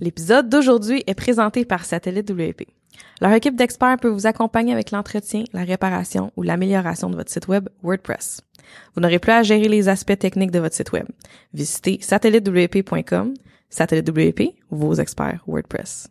[0.00, 2.62] L'épisode d'aujourd'hui est présenté par Satellite WP.
[3.20, 7.48] Leur équipe d'experts peut vous accompagner avec l'entretien, la réparation ou l'amélioration de votre site
[7.48, 8.40] web WordPress.
[8.94, 11.06] Vous n'aurez plus à gérer les aspects techniques de votre site web.
[11.52, 13.34] Visitez satellitewp.com.
[13.68, 16.08] Satellite WP, vos experts WordPress.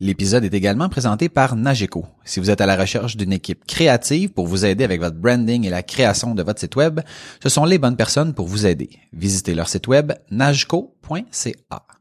[0.00, 2.06] L'épisode est également présenté par Nageco.
[2.24, 5.66] Si vous êtes à la recherche d'une équipe créative pour vous aider avec votre branding
[5.66, 7.00] et la création de votre site web,
[7.42, 8.90] ce sont les bonnes personnes pour vous aider.
[9.12, 11.97] Visitez leur site web nageco.ca.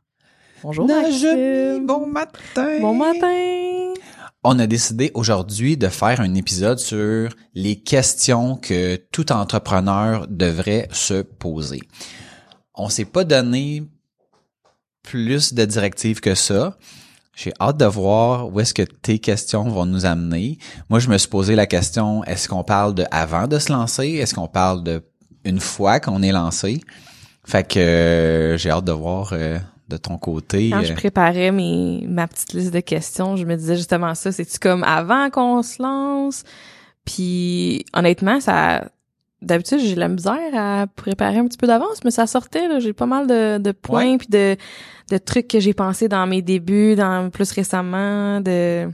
[0.63, 2.80] Bonjour bon matin.
[2.81, 3.94] Bon matin.
[4.44, 10.88] On a décidé aujourd'hui de faire un épisode sur les questions que tout entrepreneur devrait
[10.91, 11.81] se poser.
[12.73, 13.83] On s'est pas donné
[15.03, 16.75] plus de directives que ça.
[17.36, 20.58] J'ai hâte de voir où est-ce que tes questions vont nous amener.
[20.89, 24.08] Moi, je me suis posé la question, est-ce qu'on parle de avant de se lancer?
[24.14, 25.03] Est-ce qu'on parle de
[25.44, 26.81] une fois qu'on est lancé?
[27.45, 30.69] Fait que euh, j'ai hâte de voir euh, de ton côté.
[30.71, 34.31] Quand euh, je préparais mes, ma petite liste de questions, je me disais justement ça.
[34.31, 36.43] C'est-tu comme avant qu'on se lance?
[37.05, 38.89] Puis honnêtement, ça...
[39.39, 42.67] D'habitude, j'ai la misère à préparer un petit peu d'avance, mais ça sortait.
[42.67, 42.80] là.
[42.80, 44.55] J'ai pas mal de, de points puis de,
[45.11, 48.89] de trucs que j'ai pensé dans mes débuts, dans plus récemment, de,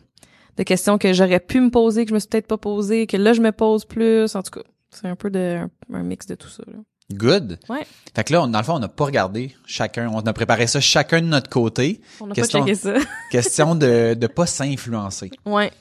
[0.58, 3.16] de questions que j'aurais pu me poser, que je me suis peut-être pas posé, que
[3.16, 4.36] là, je me pose plus.
[4.36, 6.64] En tout cas, c'est un peu de un, un mix de tout ça.
[6.68, 6.80] là.
[7.12, 7.60] Good.
[7.70, 7.86] Ouais.
[8.16, 10.68] Fait que là, on- dans le fond, on n'a pas regardé chacun, on a préparé
[10.68, 12.02] ça chacun de notre côté.
[12.22, 12.94] On n'a pas Question- checké ça.
[13.32, 15.32] Question de de pas s'influencer.
[15.46, 15.72] ouais.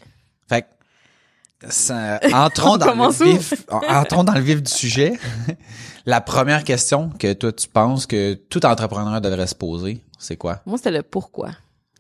[0.49, 0.63] Fait
[1.61, 3.55] que ça, entrons On dans le vif,
[3.89, 5.13] entrons dans le vif du sujet.
[6.07, 10.61] La première question que toi tu penses que tout entrepreneur devrait se poser, c'est quoi?
[10.67, 11.51] Moi, c'était le pourquoi.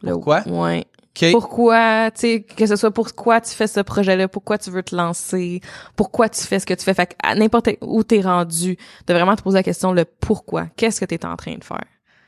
[0.02, 0.42] Le- Pourquoi?
[0.48, 0.84] Ouais.
[1.32, 4.96] Pourquoi, tu sais, que ce soit pourquoi tu fais ce projet-là, pourquoi tu veux te
[4.96, 5.60] lancer,
[5.94, 6.94] pourquoi tu fais ce que tu fais.
[6.94, 10.66] Fait que à n'importe où t'es rendu, de vraiment te poser la question le pourquoi.
[10.76, 11.84] Qu'est-ce que t'es en train de faire?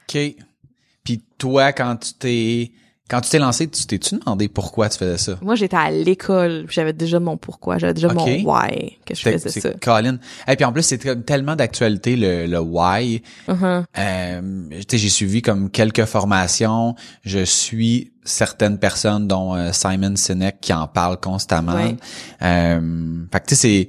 [0.08, 0.18] OK.
[1.02, 2.72] Puis toi quand tu t'es
[3.10, 5.38] quand tu t'es lancé, tu t'es-tu demandé pourquoi tu faisais ça?
[5.42, 9.60] Moi, j'étais à l'école, j'avais déjà mon pourquoi, j'avais déjà mon why que je faisais
[9.60, 9.70] ça.
[9.80, 10.18] Colin.
[10.48, 13.22] Et puis en plus, c'est tellement d'actualité le, le why.
[13.46, 13.84] Mhm.
[13.98, 16.94] Euh, tu sais, j'ai suivi comme quelques formations.
[17.24, 21.74] Je suis certaines personnes, dont euh, Simon Sinek, qui en parle constamment.
[21.74, 21.96] Ouais.
[22.42, 23.88] Euh, fait que tu sais, c'est,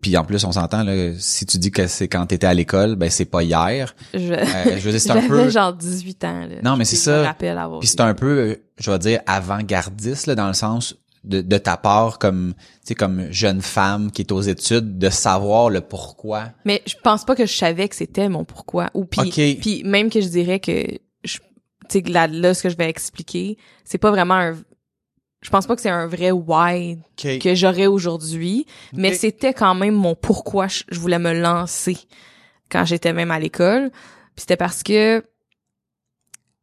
[0.00, 1.12] puis en plus, on s'entend là.
[1.18, 3.94] Si tu dis que c'est quand t'étais à l'école, ben c'est pas hier.
[4.14, 5.48] Je, Euh, je veux dire, c'est un j'avais peu.
[5.50, 6.56] genre 18 ans, là.
[6.62, 7.34] Non, mais c'est ça.
[7.38, 11.76] Puis c'est un peu, je vais dire, avant-gardiste là, dans le sens de, de ta
[11.76, 16.46] part comme, tu sais, comme jeune femme qui est aux études, de savoir le pourquoi.
[16.64, 18.90] Mais je pense pas que je savais que c'était mon pourquoi.
[18.94, 19.60] Ou puis, Ok.
[19.60, 20.84] puis même que je dirais que,
[21.24, 21.38] je-
[21.88, 24.56] tu sais, là, là, ce que je vais expliquer, c'est pas vraiment un,
[25.42, 29.94] je pense pas que c'est un vrai why que j'aurais aujourd'hui, mais c'était quand même
[29.94, 31.98] mon pourquoi je, voulais me lancer
[32.70, 33.90] quand j'étais même à l'école.
[33.90, 35.24] Puis c'était parce que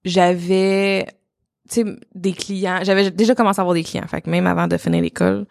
[0.05, 1.05] j'avais,
[1.69, 1.85] tu sais,
[2.15, 2.79] des clients.
[2.83, 4.07] J'avais déjà commencé à avoir des clients.
[4.07, 5.45] Fait que même avant de finir l'école,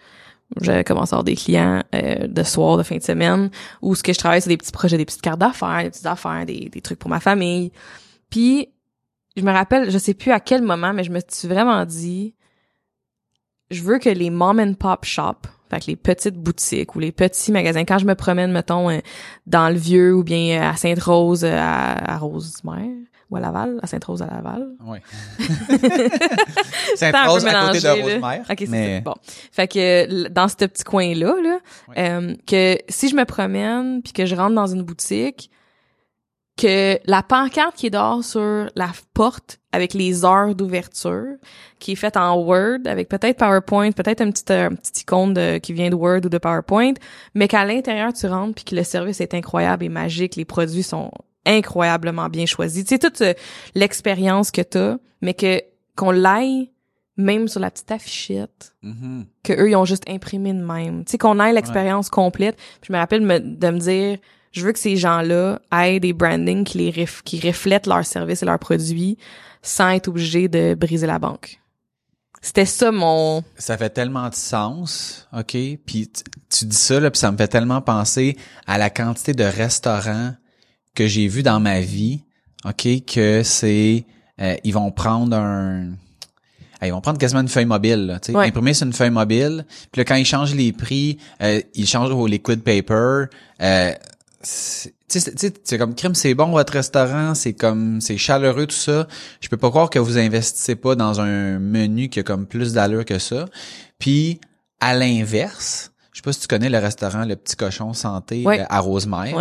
[0.62, 3.50] j'avais commencé à avoir des clients euh, de soir, de fin de semaine,
[3.83, 6.06] où ce que je travaille, c'est des petits projets, des petites cartes d'affaires, des petites
[6.06, 7.72] affaires, des, des trucs pour ma famille.
[8.31, 8.69] Puis,
[9.37, 12.34] je me rappelle, je sais plus à quel moment, mais je me suis vraiment dit,
[13.70, 17.12] je veux que les mom and pop shops, fait que les petites boutiques ou les
[17.12, 18.98] petits magasins, quand je me promène, mettons, euh,
[19.47, 22.86] dans le Vieux ou bien euh, à Sainte-Rose, euh, à, à Rosemère,
[23.30, 24.68] ou à Laval, à Sainte-Rose à Laval.
[24.80, 24.97] Un
[26.97, 28.03] Sainte-Rose à côté de.
[28.03, 28.41] Rosemère.
[28.48, 29.00] OK, c'est mais...
[29.03, 29.15] Bon.
[29.53, 31.59] Fait que dans ce petit coin-là, là,
[31.98, 35.50] euh, que si je me promène puis que je rentre dans une boutique,
[36.59, 41.37] que la pancarte qui est dehors sur la porte avec les heures d'ouverture,
[41.78, 45.34] qui est faite en Word, avec peut-être PowerPoint, peut-être un petit, euh, un petit icône
[45.34, 46.95] de, qui vient de Word ou de PowerPoint,
[47.34, 50.83] mais qu'à l'intérieur, tu rentres puis que le service est incroyable et magique, les produits
[50.83, 51.10] sont
[51.47, 52.84] incroyablement bien choisis.
[52.84, 53.34] Tu sais, toute euh,
[53.75, 55.63] l'expérience que t'as, mais que
[55.97, 56.71] qu'on l'aille
[57.16, 59.27] même sur la petite affichette, Mhm.
[59.43, 61.04] que eux ils ont juste imprimé de même.
[61.04, 62.57] Tu sais qu'on ait l'expérience complète.
[62.81, 64.19] Puis je me rappelle me- de me dire
[64.53, 68.42] je veux que ces gens-là aient des brandings qui les ref- qui reflètent leurs services
[68.42, 69.18] et leurs produits
[69.62, 71.60] sans être obligés de briser la banque.
[72.41, 75.56] C'était ça mon Ça fait tellement de sens, OK?
[75.84, 76.10] Puis
[76.48, 78.36] tu, dis ça, là, puis ça me fait tellement penser
[78.66, 80.34] à la quantité de restaurants
[80.94, 82.22] que j'ai vu dans ma vie,
[82.65, 82.86] OK?
[83.06, 84.04] Que c'est...
[84.41, 85.89] euh, ils vont prendre un...
[86.80, 88.47] ah, Ils vont prendre quasiment une feuille mobile, là, tu sais, Ouais.
[88.47, 89.66] imprimer sur une feuille mobile.
[89.91, 93.24] Puis là, quand ils changent les prix, euh, ils changent au liquid paper.
[93.60, 93.92] Euh,
[94.43, 99.07] c'est- comme crime, c'est bon votre restaurant, c'est comme c'est chaleureux tout ça.
[99.41, 102.73] Je peux pas croire que vous investissez pas dans un menu qui a comme plus
[102.73, 103.47] d'allure que ça.
[103.99, 104.41] Puis
[104.81, 108.65] à l'inverse, je sais pas si tu connais le restaurant Le Petit Cochon Santé euh,
[108.71, 109.37] à Rosemère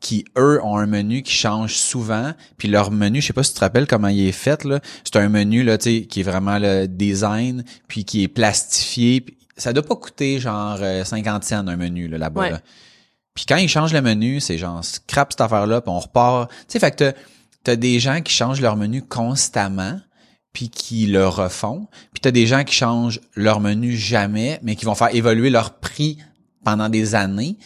[0.00, 3.52] qui eux ont un menu qui change souvent puis leur menu je sais pas si
[3.52, 6.20] tu te rappelles comment il est fait là c'est un menu là tu sais qui
[6.20, 11.02] est vraiment le design puis qui est plastifié puis ça doit pas coûter genre euh,
[11.04, 12.60] 50 cents un menu là là-bas là.
[13.38, 16.50] Puis quand ils changent le menu c'est genre scrap cette affaire là puis on repart.
[16.50, 17.14] Tu sais fait
[17.62, 20.00] t'as des gens qui changent leur menu constamment
[20.52, 21.86] puis qui le refont.
[22.12, 25.78] Puis t'as des gens qui changent leur menu jamais mais qui vont faire évoluer leur
[25.78, 26.18] prix
[26.64, 27.56] pendant des années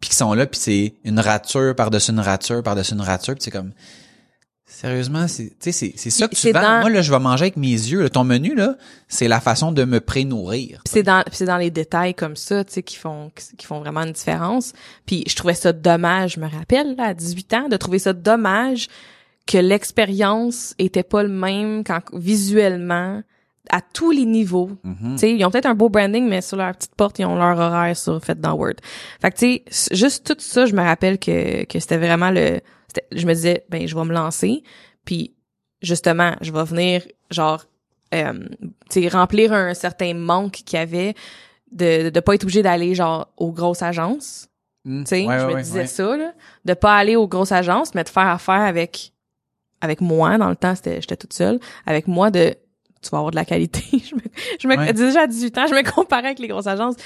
[0.00, 3.42] puis qui sont là puis c'est une rature par-dessus une rature par-dessus une rature puis
[3.42, 3.74] c'est comme
[4.80, 7.18] sérieusement c'est tu sais c'est c'est ça que tu vends dans- moi là je vais
[7.18, 8.08] manger avec mes yeux là.
[8.08, 8.76] ton menu là
[9.08, 12.72] c'est la façon de me pré-nourrir c'est dans c'est dans les détails comme ça, tu
[12.72, 14.72] sais qui font qui font vraiment une différence.
[15.06, 18.12] Puis je trouvais ça dommage, je me rappelle là, à 18 ans de trouver ça
[18.12, 18.88] dommage
[19.46, 23.22] que l'expérience était pas le même quand visuellement
[23.70, 24.70] à tous les niveaux.
[24.82, 27.36] Tu sais, ils ont peut-être un beau branding mais sur leur petite porte, ils ont
[27.36, 28.74] leur horaire sur fait dans Word.
[29.20, 32.60] Fait que tu sais, juste tout ça, je me rappelle que que c'était vraiment le
[33.12, 34.62] je me disais ben je vais me lancer
[35.04, 35.34] puis
[35.82, 37.64] justement, je vais venir genre
[38.12, 38.32] euh,
[38.90, 41.14] tu sais, remplir un certain manque qu'il y avait
[41.72, 44.48] de de pas être obligé d'aller genre aux grosses agences.
[44.84, 45.04] Mm.
[45.04, 45.86] Tu sais, Ouais, je me ouais, disais ouais.
[45.86, 46.32] ça là,
[46.64, 49.12] de pas aller aux grosses agences, mais de faire affaire avec
[49.80, 52.54] avec moi dans le temps, c'était j'étais toute seule, avec moi de
[53.02, 53.82] tu vas avoir de la qualité.
[53.92, 54.20] je me,
[54.60, 54.92] je me Ouais.
[54.92, 56.96] déjà à 18 ans, je me comparais avec les grosses agences.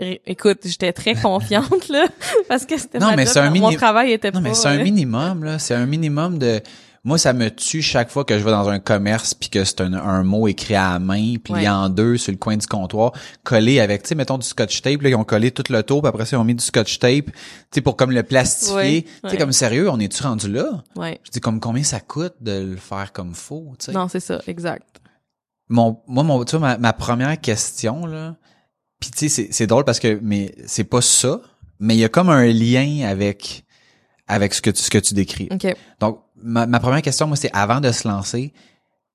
[0.00, 2.06] Euh, écoute, j'étais très confiante là
[2.48, 4.54] parce que c'était Non, ma mais job, c'est un mon travail était Non, pas mais
[4.54, 5.58] c'est un euh, minimum, là.
[5.58, 6.60] C'est un minimum de.
[7.04, 9.80] Moi, ça me tue chaque fois que je vais dans un commerce puis que c'est
[9.80, 11.68] un, un mot écrit à la main, plié Ouais.
[11.68, 13.12] en deux sur le coin du comptoir,
[13.44, 16.02] collé avec, tu sais, mettons du scotch tape, là, ils ont collé tout le tour,
[16.02, 17.32] puis après ça, ils ont mis du scotch tape, tu
[17.70, 18.74] sais, pour comme le plastifier.
[18.74, 19.36] Ouais, Tu sais, ouais.
[19.38, 20.82] comme sérieux, on est-tu rendu là?
[20.96, 21.20] ouais.
[21.22, 23.92] Je dis, comme combien ça coûte de le faire comme faux, tu sais?
[23.92, 24.82] Non, c'est ça, exact.
[25.68, 28.36] Mon, moi, mon, tu vois, ma, ma première question, là,
[29.00, 31.40] puis tu sais, c'est, drôle parce que, mais c'est pas ça,
[31.78, 33.64] mais il y a comme un lien avec,
[34.26, 35.48] avec ce que tu, ce que tu décris.
[35.50, 35.66] OK.
[36.00, 38.52] Donc, ma, ma première question, moi, c'est avant de se lancer,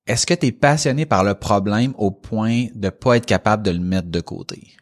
[0.07, 3.71] est-ce que tu es passionné par le problème au point de pas être capable de
[3.71, 4.75] le mettre de côté?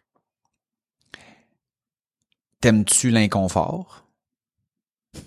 [2.62, 4.09] T'aimes-tu l'inconfort?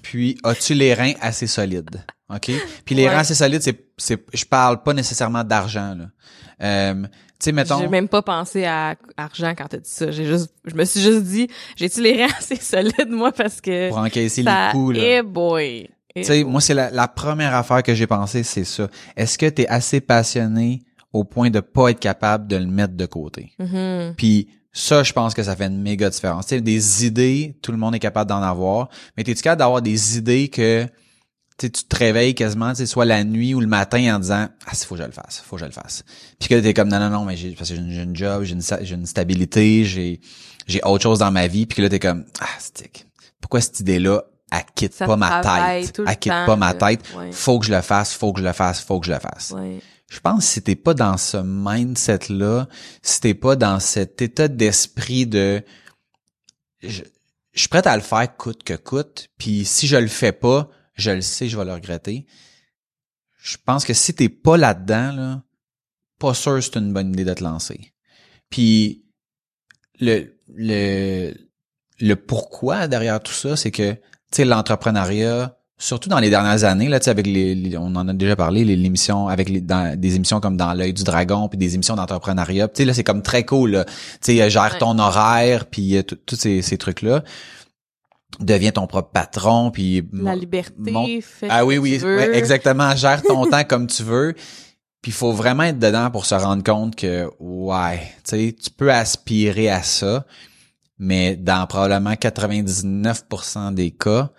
[0.02, 2.04] Puis, as-tu les reins assez solides?
[2.28, 2.50] OK?
[2.84, 3.08] Puis les Ouais.
[3.10, 6.04] reins assez solides, c'est, c'est, je parle pas nécessairement d'argent, là.
[6.62, 7.80] Euh, tu sais, mettons.
[7.80, 10.10] J'ai même pas pensé à argent quand t'as dit ça.
[10.12, 13.88] J'ai juste, je me suis juste dit, j'ai-tu les reins assez solides, moi, parce que
[13.88, 15.02] pour encaisser ça, les coups, là?
[15.04, 15.88] eh boy.
[16.14, 18.88] Tu sais, moi, c'est la, la première affaire que j'ai pensé, c'est ça.
[19.16, 20.82] Est-ce que tu es assez passionné
[21.12, 23.52] au point de pas être capable de le mettre de côté?
[23.58, 24.14] Mhm.
[24.16, 26.46] Puis ça, je pense que ça fait une méga différence.
[26.46, 29.82] Tu sais, des idées, tout le monde est capable d'en avoir, mais t'es-tu capable d'avoir
[29.82, 30.86] des idées que
[31.58, 34.94] tu te réveilles quasiment, soit la nuit ou le matin en disant «Ah, il faut
[34.94, 36.02] que je le fasse, faut que je le fasse.»
[36.40, 38.54] Puis que t'es comme «Non, non, non, mais j'ai, parce que j'ai une, job, j'ai
[38.54, 40.20] une, j'ai une stabilité, j'ai,
[40.66, 43.06] j'ai autre chose dans ma vie.» Puis que là, t'es comme «Ah, stick.
[43.40, 46.00] Pourquoi cette idée-là, elle quitte Ça pas ma tête?
[46.06, 47.00] Elle quitte temps, pas ma tête.
[47.16, 47.30] Ouais.
[47.30, 49.50] Faut que je le fasse, faut que je le fasse, faut que je le fasse.»
[49.56, 49.80] Ouais.
[50.12, 52.68] Je pense que si t'es pas dans ce mindset-là,
[53.00, 55.64] si t'es pas dans cet état d'esprit de
[56.82, 57.02] je,
[57.52, 60.68] je suis prêt à le faire coûte que coûte, puis si je le fais pas,
[60.92, 62.26] je le sais, je vais le regretter.
[63.38, 65.42] Je pense que si t'es pas là-dedans, là,
[66.18, 67.94] pas sûr que c'est une bonne idée de te lancer.
[68.50, 69.06] Puis
[69.98, 71.32] le le
[72.00, 74.00] le pourquoi derrière tout ça, c'est que tu
[74.32, 78.06] sais l'entrepreneuriat, surtout dans les dernières années là, tu sais avec les, les- on en
[78.08, 81.48] a déjà parlé les l'émission avec les dans des émissions comme dans l'œil du dragon
[81.48, 83.84] puis des émissions d'entrepreneuriat, tu sais là c'est comme très cool là.
[83.84, 83.92] Tu
[84.36, 84.78] sais gère Ouais.
[84.78, 87.22] ton horaire puis euh, tous ces ces trucs là.
[88.40, 92.94] Deviens ton propre patron puis La liberté, mon- fais ah oui, oui, ouais, exactement.
[92.96, 94.34] Gère ton temps comme tu veux.
[95.02, 98.70] Puis il faut vraiment être dedans pour se rendre compte que, ouais, tu sais, tu
[98.70, 100.24] peux aspirer à ça,
[100.96, 104.30] mais dans probablement 99% des cas,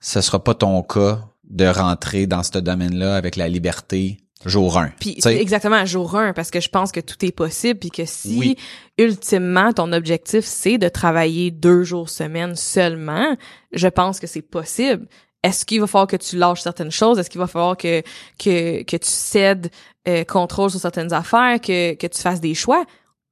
[0.00, 4.92] ce sera pas ton cas de rentrer dans ce domaine-là avec la liberté jour 1.
[5.00, 8.38] Puis exactement jour 1 parce que je pense que tout est possible puis que si
[8.38, 8.56] Oui.
[8.96, 13.36] ultimement ton objectif c'est de travailler deux jours semaine seulement,
[13.72, 15.08] je pense que c'est possible.
[15.42, 17.18] Est-ce qu'il va falloir que tu lâches certaines choses?
[17.18, 18.02] Est-ce qu'il va falloir que
[18.38, 19.70] que que tu cèdes
[20.06, 22.84] euh, contrôle sur certaines affaires, que que tu fasses des choix?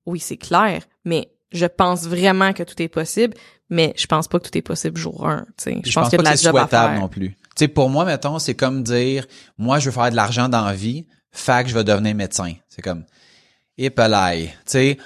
[0.06, 3.34] Oui, c'est clair, mais je pense vraiment que tout est possible,
[3.68, 5.80] mais je pense pas que tout est possible jour 1, tu sais.
[5.84, 7.00] Je pense qu'il y a de la job à souhaitable faire.
[7.00, 7.30] non plus.
[7.30, 9.26] Tu sais, pour moi, mettons, c'est comme dire,
[9.58, 12.52] moi, je veux faire de l'argent dans la vie, fait que je vais devenir médecin.
[12.68, 13.04] C'est comme,
[13.78, 14.48] épelaille.
[14.48, 14.98] Tu sais,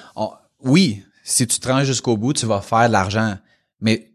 [0.61, 3.37] oui, si tu te rends jusqu'au bout, tu vas faire de l'argent.
[3.81, 4.11] Mais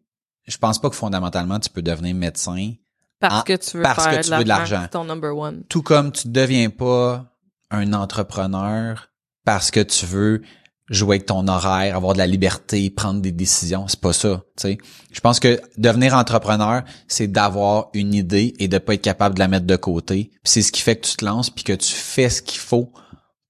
[0.48, 2.74] je pense pas que fondamentalement, tu peux devenir médecin.
[3.20, 4.88] Parce que tu veux parce faire que tu veux de l'argent.
[4.92, 5.64] Ton number one.
[5.70, 7.26] Tout comme tu deviens pas
[7.72, 9.10] un entrepreneur
[9.44, 10.42] parce que tu veux
[10.90, 13.88] jouer avec ton horaire, avoir de la liberté, prendre des décisions.
[13.88, 14.78] C'est pas ça, tu sais.
[15.12, 19.40] Je pense que devenir entrepreneur, c'est d'avoir une idée et de pas être capable de
[19.40, 20.32] la mettre de côté.
[20.44, 22.92] C'est ce qui fait que tu te lances puis que tu fais ce qu'il faut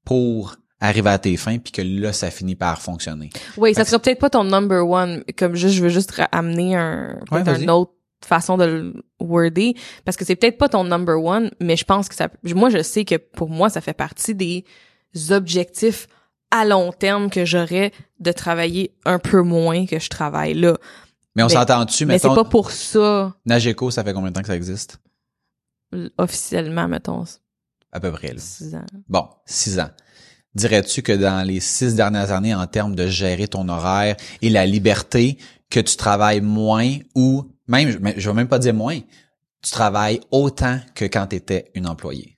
[0.05, 3.29] pour arriver à tes fins puis que là, ça finit par fonctionner.
[3.57, 7.19] Oui, ça serait peut-être pas ton number one, comme juste, je veux juste amener un,
[7.31, 7.91] Ouais, une autre
[8.23, 12.09] façon de le worder, parce que c'est peut-être pas ton number one, mais je pense
[12.09, 14.65] que ça, moi, je sais que pour moi, ça fait partie des
[15.29, 16.07] objectifs
[16.59, 20.77] à long terme que j'aurais de travailler un peu moins que je travaille là.
[21.35, 24.47] Mais on s'entend-tu, Mais c'est pas pour ça, Nageco, ça fait combien de temps que
[24.47, 24.99] ça existe?
[26.17, 27.23] officiellement, mettons,
[27.91, 28.39] À peu près, là.
[28.39, 28.85] six ans.
[29.07, 29.89] Bon, six ans.
[30.53, 34.65] Dirais-tu que dans les six dernières années, en termes de gérer ton horaire et la
[34.65, 35.37] liberté,
[35.69, 38.99] que tu travailles moins ou même, je vais même pas dire moins,
[39.61, 42.34] tu travailles autant que quand tu étais une employée?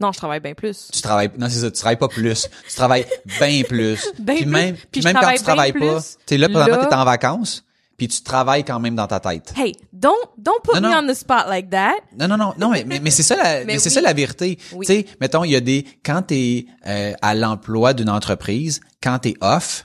[0.00, 0.88] Non, je travaille bien plus.
[0.92, 2.48] Tu travailles, non, c'est ça, tu travailles pas plus.
[2.68, 3.06] Tu travailles
[3.40, 3.98] bien plus.
[4.20, 6.88] Ben puis même, Puis même quand tu travailles pas, tu sais, là, pendant Là- que
[6.88, 7.64] t'es en vacances,
[7.96, 9.52] puis tu travailles quand même dans ta tête.
[9.56, 11.00] Hey, don't, don't put Non, me non.
[11.10, 11.94] on the spot like that.
[12.16, 13.94] Non, non, non, non, mais, mais, mais c'est ça la, mais, Mais c'est oui.
[13.96, 14.56] ça la vérité.
[14.72, 14.86] Oui.
[14.86, 19.18] Tu sais, mettons, il y a des, quand t'es euh, à l'emploi d'une entreprise, quand
[19.18, 19.84] t'es off,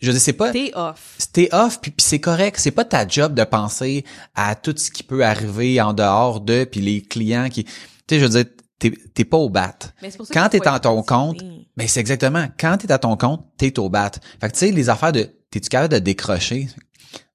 [0.00, 1.16] je veux dire, c'est pas, T'es off.
[1.32, 2.56] t'es off, puis, puis c'est correct.
[2.58, 4.04] C'est pas ta job de penser
[4.34, 7.70] à tout ce qui peut arriver en dehors de, puis les clients qui, tu
[8.10, 8.44] sais, je veux dire,
[8.82, 9.74] t'es, t'es pas au bat.
[10.02, 11.38] Mais c'est pour ça Quand t'es être ton compte,
[11.76, 12.48] ben c'est exactement.
[12.58, 14.10] Quand t'es à ton compte, t'es au bat.
[14.40, 16.68] Fait que tu sais, les affaires de, t'es-tu capable de décrocher?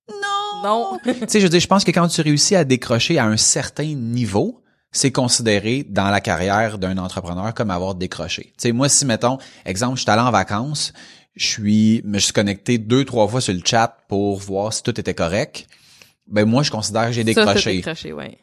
[0.09, 0.63] Non!
[0.63, 0.99] Non.
[1.03, 3.37] tu sais, je veux dire, je pense que quand tu réussis à décrocher à un
[3.37, 4.61] certain niveau,
[4.91, 8.43] c'est considéré dans la carrière d'un entrepreneur comme avoir décroché.
[8.43, 10.91] Tu sais, moi, si, mettons, exemple, je suis allé en vacances,
[11.35, 14.99] je suis, me suis connecté deux, trois fois sur le chat pour voir si tout
[14.99, 15.67] était correct,
[16.27, 17.75] ben moi, je considère que j'ai Ça, t'as décroché.
[17.77, 18.37] décroché, ouais.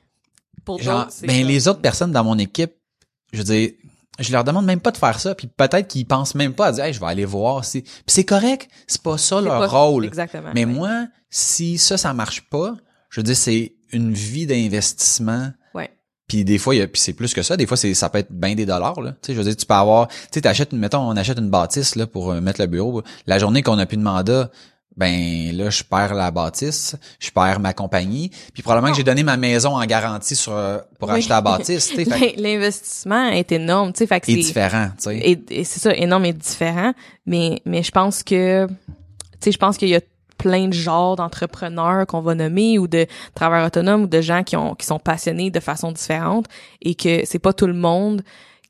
[0.65, 2.73] Pour Genre, ben les autres personnes dans mon équipe,
[3.35, 3.71] je veux dire,
[4.19, 6.73] je leur demande même pas de faire ça, puis peut-être qu'ils pensent même pas à
[6.73, 7.83] dire, hey, je vais aller voir si.
[7.83, 10.05] Puis c'est correct, c'est pas ça leur pas- rôle.
[10.05, 10.51] Exactement.
[10.55, 10.73] Mais ouais.
[10.73, 12.75] moi, si ça, ça marche pas,
[13.11, 15.51] je veux dire, c'est une vie d'investissement.
[15.75, 15.91] Ouais.
[16.29, 17.57] Puis des fois, il y a, puis c'est plus que ça.
[17.57, 19.13] Des fois, c'est, ça peut être bien des dollars, là.
[19.13, 21.39] Tu sais, je veux dire, tu peux avoir, tu sais, t'achètes une, mettons, on achète
[21.39, 23.03] une bâtisse, là, pour euh, mettre le bureau.
[23.27, 24.51] La journée qu'on a plus de mandat,
[24.97, 28.31] ben, là, je perds la bâtisse, je perds ma compagnie.
[28.53, 31.17] Puis probablement que j'ai donné ma maison en garantie sur, euh, pour Oui.
[31.19, 31.93] acheter la bâtisse,
[32.37, 35.19] L'investissement est énorme, tu sais, fait que c'est c'est différent, tu sais.
[35.19, 36.93] et, et c'est ça énorme et différent,
[37.27, 38.75] mais mais je pense que tu
[39.41, 40.01] sais je pense qu'il y a
[40.39, 44.57] plein de genres d'entrepreneurs qu'on va nommer ou de travailleurs autonomes ou de gens qui
[44.57, 46.47] ont qui sont passionnés de façon différente
[46.83, 48.23] et que c'est pas tout le monde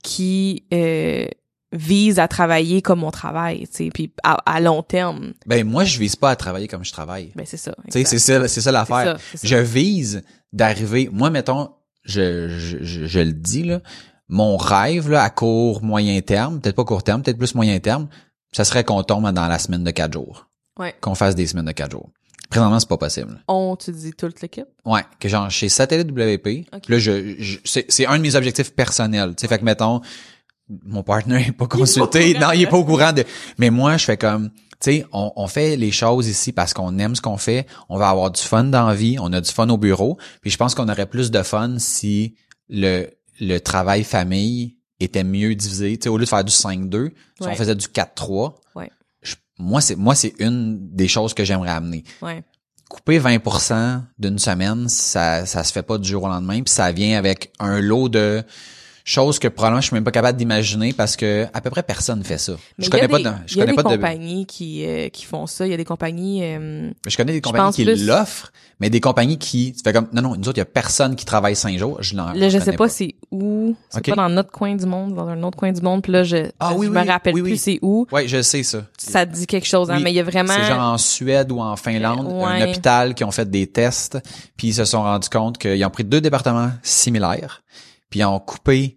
[0.02, 1.26] qui euh,
[1.74, 5.32] vise à travailler comme on travaille, tu sais, puis à, à long terme.
[5.46, 7.32] Ben, moi, je vise pas à travailler comme je travaille.
[7.34, 7.74] Ben c'est ça.
[7.86, 9.18] Tu sais, c'est ça, c'est ça l'affaire.
[9.42, 11.08] Je vise d'arriver.
[11.12, 11.70] Moi, mettons,
[12.04, 13.80] je, je, je, je le dis là,
[14.28, 18.08] mon rêve là, à court, moyen terme, peut-être pas court terme, peut-être plus moyen terme,
[18.52, 20.46] ça serait qu'on tombe dans la semaine de quatre jours,
[20.78, 20.94] Ouais.
[21.00, 22.10] qu'on fasse des semaines de quatre jours.
[22.50, 23.42] Présentement, c'est pas possible.
[23.48, 24.66] On tu dis toute l'équipe?
[24.84, 26.88] Ouais, que genre chez Satellite WP, Ok.
[26.88, 29.30] là, je, je- c'est, c'est un de mes objectifs personnels.
[29.34, 30.02] Tu sais, fait que mettons,
[30.68, 33.24] mon partner est pas consulté, non, il est pas au courant de.
[33.58, 36.98] Mais moi, je fais comme, tu sais, on, on fait les choses ici parce qu'on
[36.98, 37.66] aime ce qu'on fait.
[37.88, 40.18] On va avoir du fun dans la vie, on a du fun au bureau.
[40.40, 42.34] Puis je pense qu'on aurait plus de fun si
[42.68, 43.08] le
[43.40, 45.96] le travail famille était mieux divisé.
[45.98, 48.54] Tu sais, au lieu de faire du 5-2, si on faisait du 4-3.
[48.76, 48.90] Ouais.
[49.22, 52.42] je- moi, c'est moi, c'est une des choses que j'aimerais amener Ouais.
[52.88, 56.92] couper 20% d'une semaine, ça ça se fait pas du jour au lendemain, puis ça
[56.92, 58.42] vient avec un lot de
[59.06, 62.24] choses que probablement je suis même pas capable d'imaginer parce que à peu près personne
[62.24, 62.52] fait ça.
[62.78, 63.82] Mais je il y a connais pas des- de, je il y a connais des
[63.82, 67.16] pas de compagnies qui euh, qui font ça, il y a des compagnies euh, je
[67.16, 70.36] connais des compagnies qui plus- l'offrent, mais des compagnies qui tu fais comme non non,
[70.36, 72.64] nous autres il y a personne qui travaille cinq jours, je l'en Là, je connais
[72.72, 73.76] sais pas, c'est où.
[73.90, 74.08] C'est Ok.
[74.08, 76.02] pas dans notre coin du monde, dans un autre coin du monde.
[76.02, 77.58] Puis là, je, Ah je oui, me oui, rappelle oui, plus oui.
[77.58, 78.06] c'est où.
[78.10, 78.86] Ouais, je sais ça.
[78.96, 80.02] Ça te dit quelque chose, hein, Oui.
[80.04, 80.54] mais il y a vraiment.
[80.54, 84.18] C'est genre en Suède ou en Finlande, Euh, un hôpital qui ont fait des tests,
[84.56, 87.62] puis ils se sont rendus compte qu'ils ont pris deux départements similaires,
[88.14, 88.96] puis ils ont coupé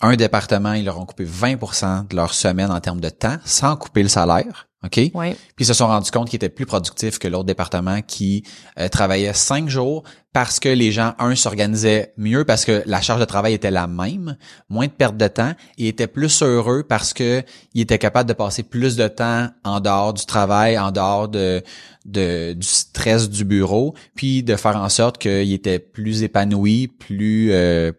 [0.00, 3.76] un département, ils leur ont coupé 20% de leur semaine en termes de temps sans
[3.76, 4.68] couper le salaire.
[4.82, 4.96] OK?
[5.12, 5.36] Ouais.
[5.54, 8.42] Puis ils se sont rendus compte qu'ils étaient plus productifs que l'autre département qui
[8.78, 10.02] euh, travaillait cinq jours
[10.32, 13.86] parce que les gens, un, s'organisaient mieux parce que la charge de travail était la
[13.86, 14.38] même,
[14.70, 17.42] moins de perte de temps, et étaient plus heureux parce que
[17.74, 21.62] ils étaient capables de passer plus de temps en dehors du travail, en dehors de,
[22.06, 27.52] de du stress du bureau, puis de faire en sorte qu'ils étaient plus épanouis, plus
[27.52, 27.92] euh,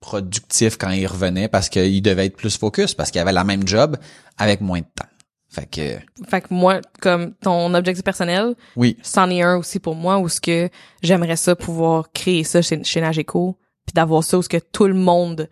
[0.00, 3.66] productifs quand ils revenaient parce qu'ils devaient être plus focus parce qu'ils avaient la même
[3.68, 3.96] job
[4.38, 5.06] avec moins de temps.
[5.48, 9.96] Fait que Fait que moi, comme ton objectif personnel, oui, c'en est un aussi pour
[9.96, 10.68] moi où ce que
[11.02, 14.86] j'aimerais ça pouvoir créer ça chez, chez Nageco puis d'avoir ça où ce que tout
[14.86, 15.48] le monde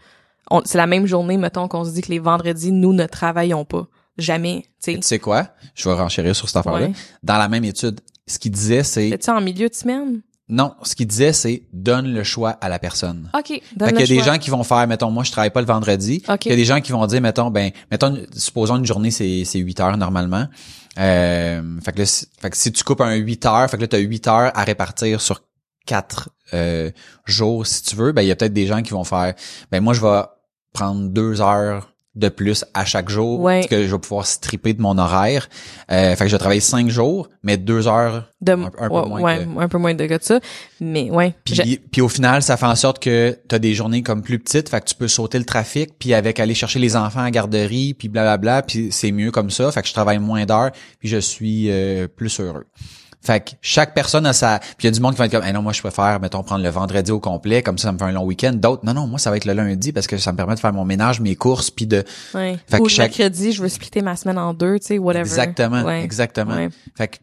[0.51, 3.65] on- c'est la même journée mettons qu'on se dit que les vendredis nous ne travaillons
[3.65, 3.87] pas
[4.17, 5.49] jamais tu sais tu sais quoi?
[5.75, 6.87] Je vais renchérir sur cette affaire-là.
[6.87, 6.93] Ouais.
[7.23, 9.11] Dans la même étude, ce qu'il disait, c'est...
[9.11, 10.23] T'es-tu en milieu de semaine?
[10.51, 13.31] Non, ce qu'il disait, c'est donne le choix à la personne.
[13.35, 14.33] OK Fait donne qu'il y a des choix.
[14.35, 16.23] gens qui vont faire, mettons, moi, je travaille pas le vendredi.
[16.29, 16.47] OK.
[16.47, 19.45] Il y a des gens qui vont dire, mettons, ben, mettons, supposons une journée, c'est,
[19.45, 20.47] c'est 8 heures normalement.
[20.99, 23.83] Euh, fait que là, si- fait que si tu coupes un 8 heures, fait que
[23.83, 25.43] là, t'as 8 heures à répartir sur
[25.87, 26.91] quatre euh,
[27.27, 29.35] jours, si tu veux, ben, il y a peut-être des gens qui vont faire,
[29.71, 30.23] ben, moi, je vais
[30.73, 33.65] prendre deux heures de plus à chaque jour Ouais.
[33.71, 35.49] que je vais pouvoir stripper de mon horaire.
[35.93, 39.09] Euh, fait que je vais travailler cinq jours, mais deux heures de un- un peu
[39.09, 40.41] moins ouais, que- un peu moins de ça
[40.81, 44.03] mais ouais puis, puis au final, ça fait en sorte que tu as des journées
[44.03, 46.97] comme plus petites, fait que tu peux sauter le trafic, puis avec aller chercher les
[46.97, 50.19] enfants à la garderie, puis blablabla, puis c'est mieux comme ça, fait que je travaille
[50.19, 52.65] moins d'heures, puis je suis euh, plus heureux.
[53.21, 54.59] Fait que chaque personne a sa...
[54.61, 56.21] Puis il y a du monde qui va être comme, Eh non, moi je préfère,
[56.21, 58.53] mettons, prendre le vendredi au complet, comme ça, ça me fait un long week-end.
[58.55, 60.61] D'autres, non, non, moi ça va être le lundi parce que ça me permet de
[60.61, 62.05] faire mon ménage, mes courses, puis de...
[62.35, 62.59] ouais.
[62.69, 64.99] Fait que ou le chaque- mercredi je veux splitter ma semaine en deux tu sais
[64.99, 66.03] whatever Exactement, Ouais.
[66.05, 66.55] exactement.
[66.55, 66.69] Ouais.
[66.97, 67.17] Fait que...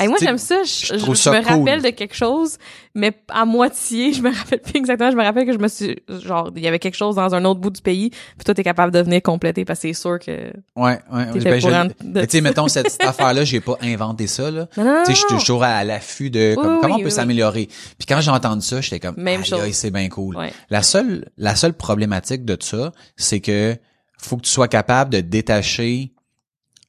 [0.00, 0.62] Hey, moi, j'aime ça.
[0.64, 1.58] Je, je trouve je ça me cool.
[1.58, 2.56] rappelle de quelque chose,
[2.94, 5.10] mais à moitié, je me rappelle plus exactement.
[5.10, 7.44] Je me rappelle que je me suis, genre, il y avait quelque chose dans un
[7.44, 10.18] autre bout du pays, puis toi, t'es capable de venir compléter parce que c'est sûr
[10.18, 11.30] que Ouais, ouais.
[11.32, 14.66] t'étais ben, je- tu sais, mettons, cette, cette affaire-là, j'ai pas inventé ça, là.
[14.74, 17.10] Tu sais, je suis toujours à l'affût de comme, Oui, comment oui, on peut oui,
[17.12, 17.66] s'améliorer?
[17.98, 19.60] Puis quand j'ai entendu ça, j'étais comme Même chose.
[19.72, 20.36] c'est bien cool.
[20.36, 20.52] Ouais.
[20.70, 23.76] La seule la seule problématique de ça, c'est que
[24.20, 26.12] faut que tu sois capable de détacher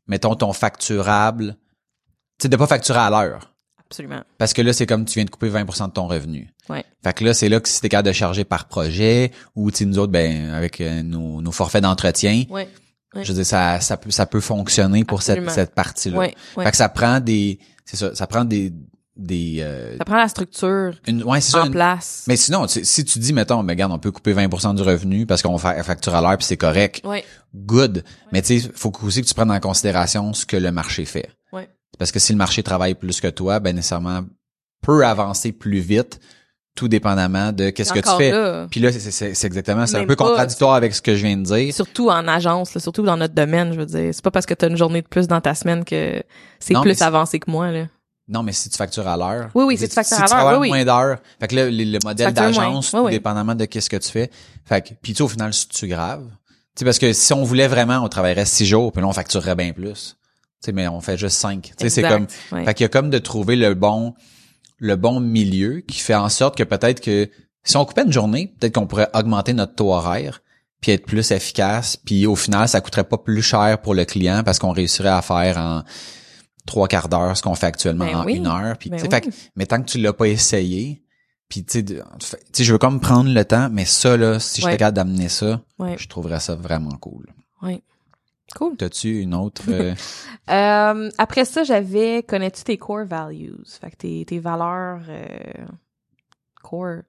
[0.07, 1.68] mettons ton facturable, tu
[2.39, 3.53] sais de pas facturer à l'heure
[3.85, 4.21] Absolument.
[4.37, 6.49] parce que là c'est comme tu viens de couper 20% de ton revenu.
[6.69, 6.83] Ouais.
[7.03, 9.85] Fait que là c'est là que si t'es capable de charger par projet ou tu
[9.85, 12.69] nous autres ben avec euh, nos, nos forfaits d'entretien, Ouais.
[13.15, 13.23] Ouais.
[13.23, 15.53] je veux dire ça ça peut ça peut fonctionner pour cette Absolument.
[15.55, 16.17] cette partie-là.
[16.19, 16.35] Ouais.
[16.55, 16.63] Ouais.
[16.65, 18.71] Fait que ça prend des c'est ça, ça prend des
[19.17, 22.23] des euh, Ça prend la structure une ouais, c'est ça, en une- place.
[22.27, 25.25] mais sinon, tu- si tu dis, mettons, mais regarde, on peut couper 20% du revenu
[25.25, 27.03] parce qu'on fait facture à l'heure puis c'est correct,
[27.53, 28.03] good.
[28.31, 31.29] Mais tu sais, faut aussi que tu prennes en considération ce que le marché fait.
[31.99, 34.21] Parce que si le marché travaille plus que toi, ben nécessairement
[34.81, 36.19] peut avancer plus vite,
[36.75, 38.31] tout dépendamment de qu'est-ce que tu fais.
[38.31, 38.67] là.
[38.71, 41.25] Puis là, c'est- c'est c'est exactement, c'est un peu pas, contradictoire avec ce que je
[41.25, 41.73] viens de dire.
[41.73, 44.09] Surtout en agence, là, surtout dans notre domaine, je veux dire.
[44.13, 46.23] C'est pas parce que t'as une journée de plus dans ta semaine que
[46.59, 47.85] c'est plus avancé que moi, là.
[48.29, 49.49] Non, mais si tu factures à l'heure.
[49.55, 50.69] Oui, oui, si tu factures à Si l'heure, tu travailles oui, oui.
[50.69, 51.17] moins d'heures.
[51.41, 54.29] Fait que là, le, le modèle d'agence, Oui, dépendamment de qu'est-ce que tu fais.
[54.65, 56.23] Fait que, puis tu au final, c'est-tu grave?
[56.75, 59.13] Tu sais, parce que si on voulait vraiment, on travaillerait six jours, puis là, on
[59.13, 60.15] facturerait bien plus.
[60.61, 61.71] Sais, mais on fait juste cinq.
[61.77, 62.65] C'est comme, ouais.
[62.65, 64.13] fait qu'il y a comme de trouver le bon,
[64.77, 67.29] le bon milieu qui fait en sorte que peut-être que
[67.63, 70.41] si on coupait une journée, peut-être qu'on pourrait augmenter notre taux horaire
[70.81, 74.43] puis être plus efficace, puis au final, ça coûterait pas plus cher pour le client
[74.45, 75.83] parce qu'on réussirait à faire en
[76.65, 78.35] trois quarts d'heure ce qu'on fait actuellement Ben en oui.
[78.35, 78.77] une heure.
[78.77, 79.33] Puis, Ben fait oui.
[79.55, 81.03] mais tant que tu l'as pas essayé,
[81.49, 81.83] puis tu
[82.53, 84.71] sais, je veux comme prendre le temps, mais ça là, si Ouais.
[84.71, 85.95] j'étais capable d'amener ça, Ouais.
[85.97, 87.27] je trouverais ça vraiment cool.
[87.61, 87.81] Ouais.
[88.55, 88.75] Cool.
[88.77, 89.93] T'as-tu une autre euh,
[90.49, 93.53] Euh, après ça, j'avais connais-tu tes core values?
[93.79, 95.27] Fait que tes, tes valeurs euh,
[96.63, 97.01] core.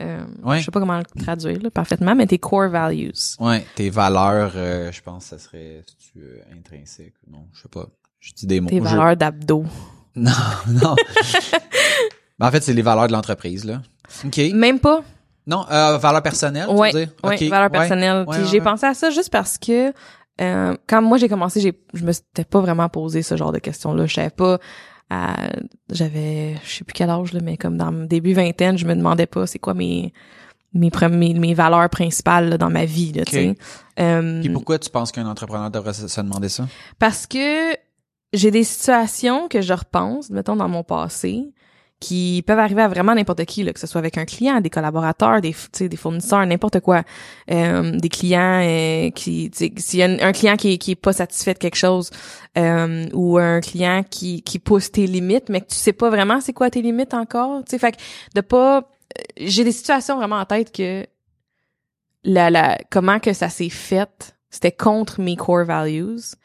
[0.00, 0.58] Ouais.
[0.60, 3.12] Je sais pas comment le traduire là, parfaitement, mais tes core values.
[3.40, 6.20] Ouais, tes valeurs, je pense que ça serait si tu,
[6.56, 7.14] intrinsèque.
[7.30, 7.86] Non, je sais pas.
[8.20, 8.68] Je dis des mots.
[8.70, 9.64] Tes Je- valeurs d'abdos.
[10.16, 10.30] Non,
[10.68, 10.94] non.
[12.38, 13.80] Ben, en fait, c'est les valeurs de l'entreprise, là.
[14.24, 14.38] OK.
[14.54, 15.02] Même pas.
[15.46, 17.08] Non, euh, valeurs personnelles, tu Ouais, veux dire?
[17.22, 17.78] ouais, OK, valeurs ouais.
[17.78, 18.24] personnelles.
[18.26, 19.92] Ouais, Puis ouais, j'ai pensé à ça juste parce que
[20.40, 23.58] euh, quand moi j'ai commencé, j'ai je me suis pas vraiment posé ce genre de
[23.58, 24.06] questions-là.
[24.06, 24.58] Je savais pas
[25.10, 25.50] à-
[25.90, 28.94] j'avais je sais plus quel âge là, mais comme dans mon début vingtaine, je me
[28.94, 30.12] demandais pas c'est quoi mes
[30.72, 33.42] mes premiers mes valeurs principales là, dans ma vie là, tu OK.
[33.42, 33.54] sais.
[34.00, 36.66] Euh, Puis pourquoi tu penses qu'un entrepreneur devrait se, se demander ça?
[36.98, 37.74] parce que
[38.32, 41.52] j'ai des situations que je repense, mettons dans mon passé,
[42.04, 44.70] qui peuvent arriver à vraiment n'importe qui, là, que ce soit avec un client, des
[44.70, 45.54] collaborateurs, des,
[45.88, 47.02] des fournisseurs, n'importe quoi,
[47.50, 49.50] Euh, des clients euh, qui,
[49.84, 52.10] s'il y a un, un client qui, qui est pas satisfait de quelque chose,
[52.56, 56.40] euh, ou un client qui, qui pousse tes limites, mais que tu sais pas vraiment
[56.40, 58.00] c'est quoi tes limites encore, tu sais, fait que
[58.34, 61.06] de pas, euh, j'ai des situations vraiment en tête que
[62.24, 66.36] la, la, comment que ça s'est fait, c'était contre mes core values.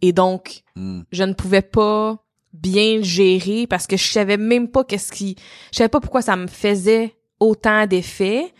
[0.00, 1.02] Et donc, Hmm.
[1.12, 2.16] je ne pouvais pas
[2.52, 5.36] bien gérer parce que je savais même pas qu'est-ce qui,
[5.72, 8.52] je savais pas pourquoi ça me faisait autant d'effets.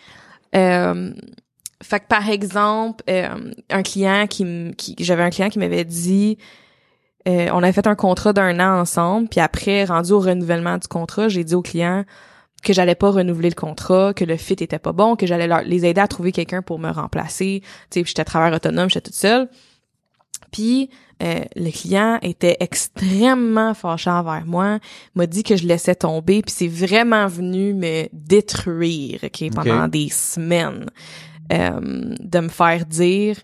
[0.54, 1.12] Euh,
[1.82, 6.38] fait que par exemple, euh, un client qui, qui j'avais un client qui m'avait dit,
[7.28, 10.88] euh, on avait fait un contrat d'un an ensemble, puis après rendu au renouvellement du
[10.88, 12.04] contrat, j'ai dit au client
[12.62, 15.84] que j'allais pas renouveler le contrat, que le fit était pas bon, que j'allais les
[15.84, 17.62] aider à trouver quelqu'un pour me remplacer.
[17.90, 19.48] Tu sais, j'étais travailleur autonome, j'étais toute seule.
[20.52, 20.90] Puis
[21.22, 24.78] euh, le client était extrêmement fâché envers moi,
[25.14, 30.08] m'a dit que je laissais tomber, puis c'est vraiment venu me détruire, ok, pendant des
[30.08, 30.86] semaines,
[31.52, 31.80] euh,
[32.20, 33.36] de me faire dire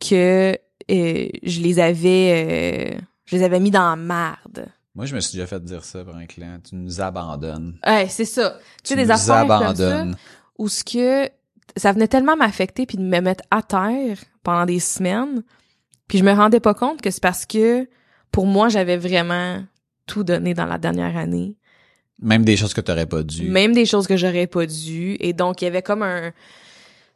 [0.00, 0.56] que
[0.90, 4.66] euh, je les avais, euh, je les avais mis dans la marde.
[4.94, 6.58] Moi, je me suis déjà fait dire ça par un client.
[6.66, 7.78] Tu nous abandonnes.
[7.86, 8.58] Ouais, c'est ça.
[8.82, 10.16] Tu sais, des nous affaires comme ça, abandonnes.
[10.58, 11.28] où ce que
[11.76, 15.42] ça venait tellement m'affecter puis de me mettre à terre pendant des semaines,
[16.08, 17.88] puis je me rendais pas compte que c'est parce que
[18.32, 19.62] pour moi j'avais vraiment
[20.06, 21.56] tout donné dans la dernière année,
[22.22, 23.48] Même des choses que tu n'aurais pas dû.
[23.48, 26.32] même des choses que j'aurais pas dû et donc il y avait comme un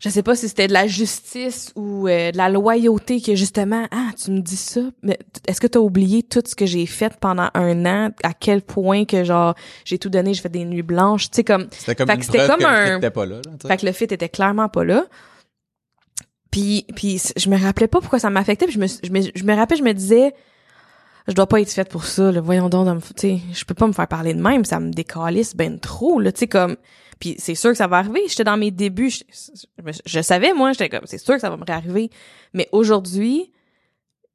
[0.03, 3.87] je sais pas si c'était de la justice ou euh, de la loyauté que justement
[3.91, 7.13] ah tu me dis ça mais est-ce que t'as oublié tout ce que j'ai fait
[7.21, 8.11] pendant un an?
[8.23, 11.45] À quel point que genre j'ai tout donné j'ai fait des nuits blanches tu sais
[11.45, 13.37] comme C'était comme Fait une que c'était preuve comme que un- le pas là.
[13.45, 15.05] là, fait que le fit était clairement pas là.
[16.51, 18.67] Puis, puis je me rappelais pas pourquoi ça m'affectait.
[18.67, 20.35] Puis je me, je me, je me rappelais, je me disais,
[21.29, 22.33] je dois pas être faite pour ça.
[22.33, 22.41] Là.
[22.41, 24.65] Voyons donc, tu sais, je peux pas me faire parler de même.
[24.65, 26.21] Ça me décalisse ben trop.
[26.21, 26.77] Là, tu sais comme.
[27.21, 28.23] Puis c'est sûr que ça va arriver.
[28.29, 29.11] J'étais dans mes débuts.
[29.11, 29.25] Je,
[29.85, 32.11] je, je savais moi, j'étais comme, c'est sûr que ça va me réarriver.
[32.55, 33.53] Mais aujourd'hui,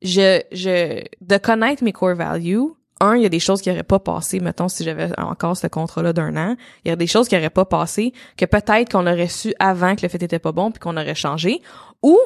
[0.01, 2.69] je, je, de connaître mes core values.
[3.01, 5.67] Un, il y a des choses qui auraient pas passé, mettons, si j'avais encore ce
[5.67, 6.55] contrat-là d'un an.
[6.85, 9.95] Il y a des choses qui auraient pas passé, que peut-être qu'on aurait su avant
[9.95, 11.61] que le fait était pas bon puis qu'on aurait changé.
[12.03, 12.17] Ou,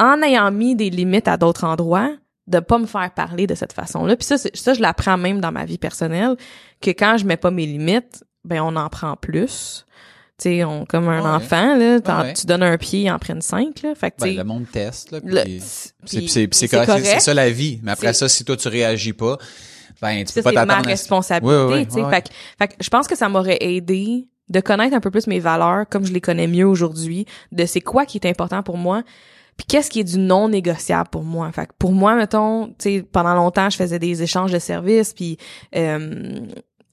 [0.00, 2.10] en ayant mis des limites à d'autres endroits,
[2.46, 4.16] de pas me faire parler de cette façon-là.
[4.16, 6.36] Puis ça, ça, je l'apprends même dans ma vie personnelle,
[6.80, 9.84] que quand je mets pas mes limites, ben on en prend plus.
[10.40, 11.28] Tu sais, on, comme un Ouais.
[11.36, 12.32] enfant, là, Ouais.
[12.32, 13.94] tu donnes un pied, ils en prennent cinq, là.
[13.94, 15.18] Fait que, Ben, le monde teste, là.
[16.06, 17.80] c'est- ça la vie.
[17.82, 19.36] Mais après ça, si toi, tu réagis pas,
[20.02, 20.90] ben, tu ça, peux pas c'est ma t'attendre à...
[20.90, 22.02] responsabilité, Oui, oui, oui, tu sais.
[22.02, 25.10] ouais, Fait, que- fait que je pense que ça m'aurait aidé de connaître un peu
[25.10, 28.62] plus mes valeurs comme je les connais mieux aujourd'hui, de c'est quoi qui est important
[28.62, 29.02] pour moi,
[29.56, 31.50] puis qu'est-ce qui est du non négociable pour moi.
[31.52, 35.12] Fait que pour moi, mettons, tu sais, pendant longtemps, je faisais des échanges de services,
[35.12, 35.36] puis
[35.76, 36.38] euh,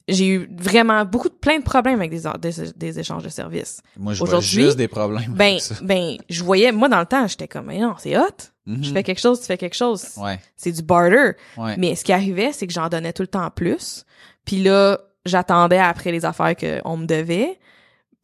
[0.08, 3.80] j'ai eu vraiment beaucoup de plein de problèmes avec des, des, des échanges de services.
[3.96, 5.74] Moi, je vois juste des problèmes Ben, avec ça.
[5.82, 8.22] ben, je voyais, moi dans le temps, j'étais comme, mais non, c'est hot.
[8.68, 10.04] Je fais quelque chose, tu fais quelque chose.
[10.16, 11.32] Ouais, C'est du barter.
[11.56, 11.76] ouais.
[11.78, 14.04] Mais ce qui arrivait, c'est que j'en donnais tout le temps plus.
[14.44, 17.58] Puis là, j'attendais après les affaires qu'on me devait.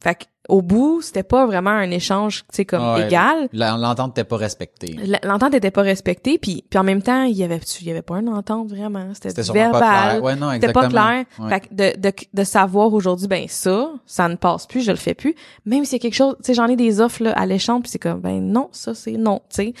[0.03, 3.07] Fait que, au bout, c'était pas vraiment un échange, tu sais, comme Ouais.
[3.07, 3.47] égal.
[3.53, 4.95] L'entente n'était pas respectée.
[5.23, 8.01] L'entente était pas respectée, puis, puis en même temps, il y avait, il y avait
[8.01, 9.07] pas une entente vraiment.
[9.13, 9.81] C'était pas verbal.
[9.81, 10.23] clair.
[10.23, 11.23] Ouais, non, C'était pas clair.
[11.39, 11.49] Ouais.
[11.49, 14.97] Fait que de, de, de savoir aujourd'hui, ben ça, ça ne passe plus, je le
[14.97, 15.33] fais plus.
[15.65, 17.83] Même s'il y a quelque chose, tu sais, j'en ai des offres là, à l'échange,
[17.83, 19.73] puis c'est comme, ben non, ça c'est non, tu sais.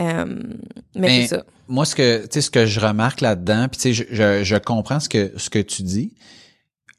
[0.00, 0.24] Euh,
[0.94, 1.44] mais Mais- c'est ça.
[1.66, 4.44] moi ce que tu sais ce que je remarque là-dedans puis tu sais je, je,
[4.44, 6.14] je comprends ce que ce que tu dis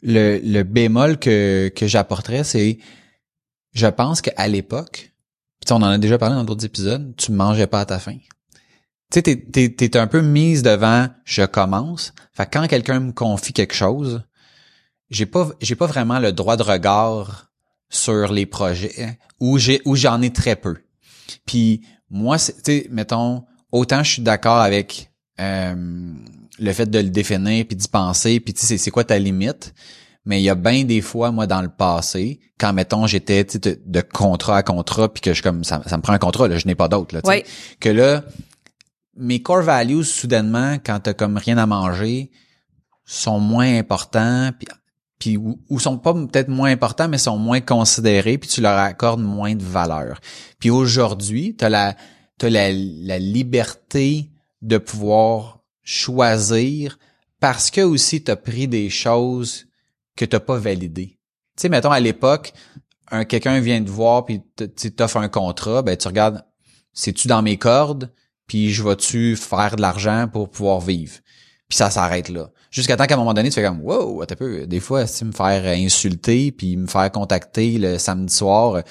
[0.02, 2.78] le, le bémol que que j'apporterais c'est
[3.74, 5.14] je pense qu'à l'époque
[5.72, 8.18] on en a déjà parlé dans d'autres épisodes tu mangeais pas à ta faim.
[9.12, 12.14] Tu sais t'es t'es un peu mise devant je commence.
[12.34, 14.24] Fait que quand quelqu'un me confie quelque chose
[15.10, 17.52] j'ai pas j'ai pas vraiment le droit de regard
[17.90, 20.78] sur les projets où j'ai où j'en ai très peu.
[21.46, 26.14] Puis moi tu sais mettons autant je suis d'accord avec euh,
[26.60, 29.74] le fait de le définir puis d'y penser puis tu sais c'est quoi ta limite
[30.30, 33.60] mais il y a bien des fois moi dans le passé quand mettons j'étais tu
[33.60, 36.48] de, de contrat à contrat puis que je comme ça, ça me prend un contrat
[36.48, 38.24] là je n'ai pas d'autre là tu que là
[39.18, 42.32] mes core values soudainement quand t'as comme rien à manger
[43.06, 44.68] sont moins importants puis
[45.18, 48.78] puis ou, ou sont pas peut-être moins importants mais sont moins considérés puis tu leur
[48.78, 50.22] accordes moins de valeur.
[50.60, 51.96] Puis aujourd'hui t'as la
[52.38, 54.30] t'as la, la liberté
[54.62, 57.00] de pouvoir choisir
[57.40, 59.69] parce que aussi t'as pris des choses
[60.20, 61.18] que t'as pas validées
[61.58, 62.54] tu sais mettons à l'époque
[63.12, 66.44] un quelqu'un vient te voir puis t- tu t'offre un contrat ben tu regardes
[66.94, 68.12] c'est-tu dans mes cordes?
[68.48, 71.20] Puis je vais-tu faire de l'argent pour pouvoir vivre?
[71.68, 72.50] Puis ça s'arrête là.
[72.72, 74.66] Jusqu'à temps qu'à un moment donné, tu fais comme wow, un peu.
[74.66, 78.82] Des fois, si me faire insulter puis me faire contacter le samedi soir,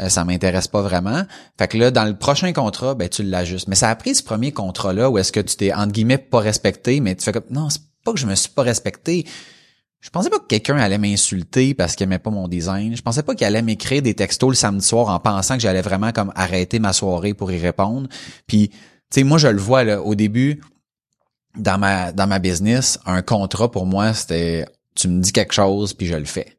[0.00, 1.24] euh, ça m'intéresse pas vraiment.
[1.58, 3.66] Fait que là, dans le prochain contrat, ben tu l'ajustes.
[3.66, 6.18] Mais ça a pris ce premier contrat là où est-ce que tu t'es entre guillemets
[6.18, 9.26] pas respecté, mais tu fais comme non, c'est pas que je me suis pas respecté.
[10.00, 12.96] Je pensais pas que quelqu'un allait m'insulter parce qu'il aimait pas mon design.
[12.96, 15.82] Je pensais pas qu'il allait m'écrire des textos le samedi soir en pensant que j'allais
[15.82, 18.08] vraiment comme arrêter ma soirée pour y répondre.
[18.46, 18.76] Puis, tu
[19.10, 20.60] sais, moi, je le vois, là, au début,
[21.56, 25.94] dans ma, dans ma business, un contrat pour moi, c'était, tu me dis quelque chose,
[25.94, 26.58] puis je le fais.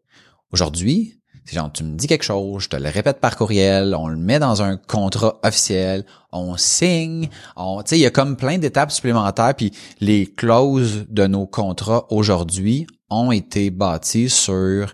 [0.52, 1.19] Aujourd'hui,
[1.50, 4.18] c'est genre, tu me dis quelque chose, je te le répète par courriel, on le
[4.18, 8.60] met dans un contrat officiel, on signe, on, tu sais, il y a comme plein
[8.60, 14.94] d'étapes supplémentaires, puis les clauses de nos contrats aujourd'hui ont été bâties sur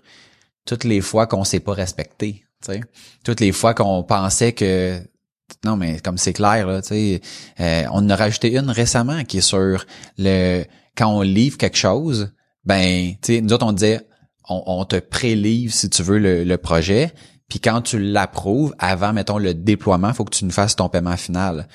[0.63, 2.81] toutes les fois qu'on s'est pas respecté, tu sais,
[3.25, 5.01] toutes les fois qu'on pensait que
[5.65, 7.19] non mais comme c'est clair là, tu
[7.59, 9.85] euh, on en a rajouté une récemment qui est sur
[10.17, 10.63] le
[10.95, 12.31] quand on livre quelque chose,
[12.63, 14.07] ben tu sais, nous autres on disait
[14.49, 17.13] on, te prélivre, si tu veux, le, projet.
[17.49, 21.17] Puis quand tu l'approuves, avant, mettons, le déploiement, faut que tu nous fasses ton paiement
[21.17, 21.67] final.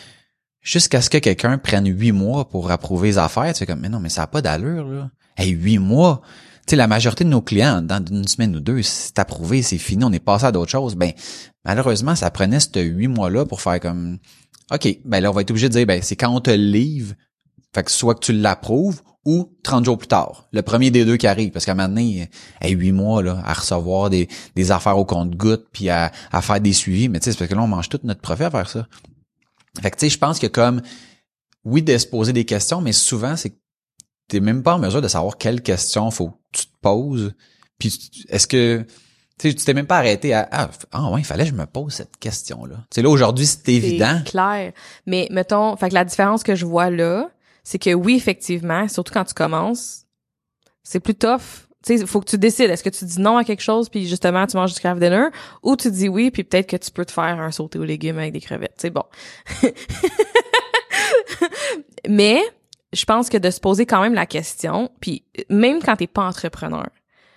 [0.61, 3.88] Jusqu'à ce que quelqu'un prenne huit mois pour approuver les affaires, tu fais comme, mais
[3.88, 5.11] non, mais ça n'a pas d'allure, là.
[5.38, 6.20] Huit mois!
[6.66, 9.78] Tu sais, la majorité de nos clients, dans une semaine ou deux, c'est approuvé, c'est
[9.78, 10.94] fini, on est passé à d'autres choses.
[10.94, 11.12] Ben,
[11.64, 14.18] malheureusement, ça prenait ces huit mois-là pour faire comme,
[14.70, 17.14] OK, ben là, on va être obligé de dire, ben, c'est quand on te livre,
[17.74, 20.48] fait que soit que tu l'approuves ou 30 jours plus tard.
[20.52, 22.30] Le premier des deux qui arrive, parce qu'à un moment donné,
[22.62, 26.72] huit mois là, à recevoir des, des affaires au compte-goutte, puis à, à faire des
[26.72, 28.68] suivis, mais tu sais, c'est parce que là, on mange tout notre profit à faire
[28.68, 28.87] ça.
[29.83, 30.80] Fait que tu sais, je pense que comme,
[31.64, 33.59] oui, de se poser des questions, mais souvent, c'est que
[34.28, 37.35] t'es même pas en mesure de savoir quelles questions faut que tu te poses,
[37.78, 38.87] puis est-ce que
[39.38, 41.94] tu t'es même pas arrêté à ah, ah ouais, il fallait que je me pose
[41.94, 42.76] cette question là.
[42.90, 44.20] Tu sais là aujourd'hui c'est évident.
[44.24, 44.72] clair.
[45.06, 47.30] Mais mettons, fait que la différence que je vois là,
[47.62, 50.07] c'est que oui, effectivement, surtout quand tu commences,
[50.83, 51.68] c'est plus tough.
[51.85, 52.68] Tu sais, faut que tu décides.
[52.70, 55.29] Est-ce que tu dis non à quelque chose puis justement tu manges du craft dinner
[55.62, 58.18] ou tu dis oui puis peut-être que tu peux te faire un sauté aux légumes
[58.18, 58.75] avec des crevettes.
[58.77, 59.05] C'est bon.
[62.09, 62.40] Mais
[62.92, 66.27] je pense que de se poser quand même la question, puis même quand t'es pas
[66.27, 66.88] entrepreneur,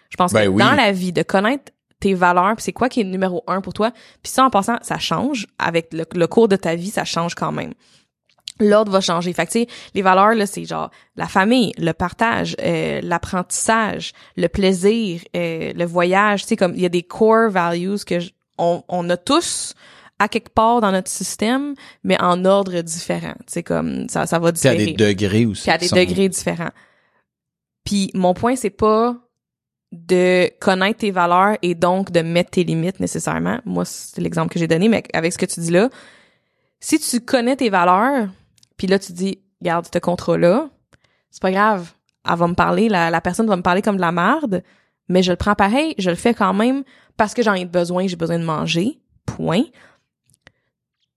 [0.09, 3.01] je pense ben que dans la vie, de connaître tes valeurs, puis c'est quoi qui
[3.01, 6.47] est le numéro un pour toi, puis ça en passant, ça change avec le cours
[6.47, 7.73] de ta vie, ça change quand même
[8.59, 9.33] l'ordre va changer.
[9.33, 14.13] Fait que, tu sais, les valeurs, là, c'est genre la famille, le partage, euh, l'apprentissage,
[14.37, 16.43] le plaisir, euh, le voyage.
[16.43, 18.19] Tu sais, comme il y a des core values que
[18.57, 19.73] on, on a tous
[20.19, 23.33] à quelque part dans notre système, mais en ordre différent.
[23.39, 24.75] Tu sais, comme ça, ça va différer.
[24.75, 25.63] Puis à des degrés aussi.
[25.63, 26.71] Puis à des degrés différents.
[27.83, 29.17] Puis mon point, c'est pas
[29.91, 33.59] de connaître tes valeurs et donc de mettre tes limites nécessairement.
[33.65, 35.89] Moi, c'est l'exemple que j'ai donné, mais avec ce que tu dis là,
[36.79, 38.27] si tu connais tes valeurs,
[38.77, 40.69] puis là, tu dis, garde ce contrat-là,
[41.29, 41.91] c'est pas grave.
[42.29, 44.63] Elle va me parler, la, la personne va me parler comme de la merde,
[45.09, 46.83] mais je le prends pareil, je le fais quand même
[47.17, 48.99] parce que j'en ai besoin, j'ai besoin de manger.
[49.25, 49.63] Point.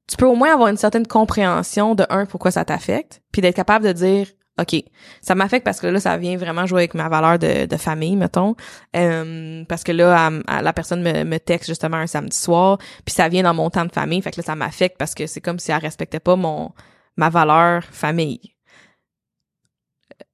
[0.08, 3.56] Tu peux au moins avoir une certaine compréhension de un pourquoi ça t'affecte, puis d'être
[3.56, 4.82] capable de dire OK,
[5.20, 8.54] ça m'affecte parce que là ça vient vraiment jouer avec ma valeur de, famille mettons.
[8.94, 13.28] Euh, parce que là la personne me, me texte justement un samedi soir, puis ça
[13.28, 15.58] vient dans mon temps de famille, fait que là ça m'affecte parce que c'est comme
[15.58, 16.72] si elle respectait pas mon
[17.16, 18.54] ma valeur famille.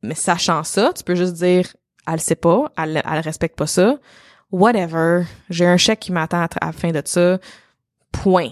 [0.03, 1.67] Mais sachant ça, tu peux juste dire,
[2.07, 3.99] elle sait pas, elle, elle respecte pas ça.
[4.51, 5.25] Whatever.
[5.49, 7.39] J'ai un chèque qui m'attend à, la fin de ça.
[8.11, 8.51] Point.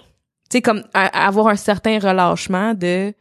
[0.48, 3.12] Tu sais, comme avoir un certain relâchement de,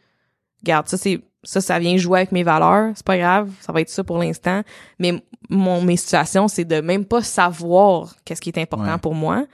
[0.61, 2.93] regarde, ça c'est, ça, ça vient jouer avec mes valeurs.
[2.95, 3.51] C'est pas grave.
[3.59, 4.61] Ça va être ça pour l'instant.
[4.99, 9.45] Mais mon, mes situations, c'est de même pas savoir qu'est-ce qui est important pour moi.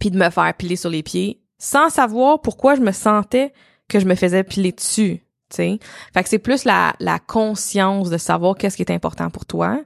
[0.00, 3.52] Puis de me faire piler sur les pieds sans savoir pourquoi je me sentais
[3.88, 5.78] que je me faisais piler dessus, tu sais.
[6.14, 9.80] Fait que c'est plus la, la conscience de savoir qu'est-ce qui est important pour toi.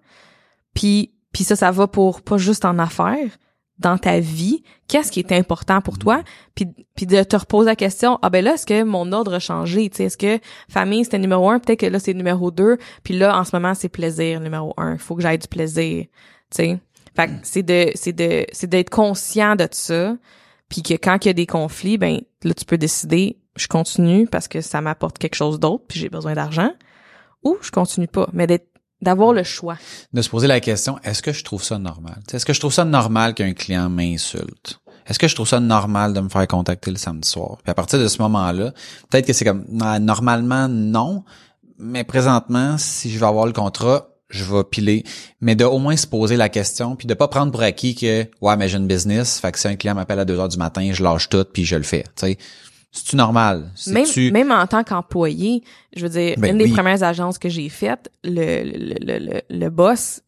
[0.74, 3.30] Puis, puis ça, ça va pour pas juste en affaires,
[3.78, 6.22] dans ta vie, qu'est-ce qui est important pour toi,
[6.54, 9.38] puis, puis de te reposer la question, ah ben là, est-ce que mon ordre a
[9.38, 10.38] changé, tu sais, est-ce que
[10.68, 13.74] famille c'était numéro un, peut-être que là c'est numéro deux, puis là en ce moment
[13.74, 16.10] c'est plaisir numéro un, faut que j'aille du plaisir, tu
[16.50, 16.78] sais.
[17.14, 20.16] Fait que c'est de, c'est de, c'est d'être conscient de ça,
[20.68, 24.26] puis que quand il y a des conflits, ben là tu peux décider je continue
[24.26, 26.70] parce que ça m'apporte quelque chose d'autre puis j'ai besoin d'argent
[27.42, 28.28] ou je continue pas.
[28.32, 28.68] Mais d'être
[29.00, 29.76] d'avoir le choix.
[30.12, 32.22] De se poser la question est-ce que je trouve ça normal?
[32.32, 34.80] Est-ce que je trouve ça normal qu'un client m'insulte?
[35.06, 37.58] Est-ce que je trouve ça normal de me faire contacter le samedi soir?
[37.64, 38.72] Puis à partir de ce moment-là
[39.10, 41.24] peut-être que c'est comme normalement non
[41.78, 45.04] mais présentement si je vais avoir le contrat je vais piler,
[45.40, 48.26] mais de au moins se poser la question, puis de pas prendre pour acquis que
[48.40, 50.56] ouais mais j'ai une business, fait que si un client m'appelle à 2 heures du
[50.56, 52.04] matin, je lâche tout puis je le fais.
[52.92, 53.70] C'est-tu normal?
[53.87, 55.64] Même, même en tant qu'employé,
[55.96, 59.70] je veux dire, ben une des premières agences que j'ai faites, le, le, le, le,
[59.70, 60.20] boss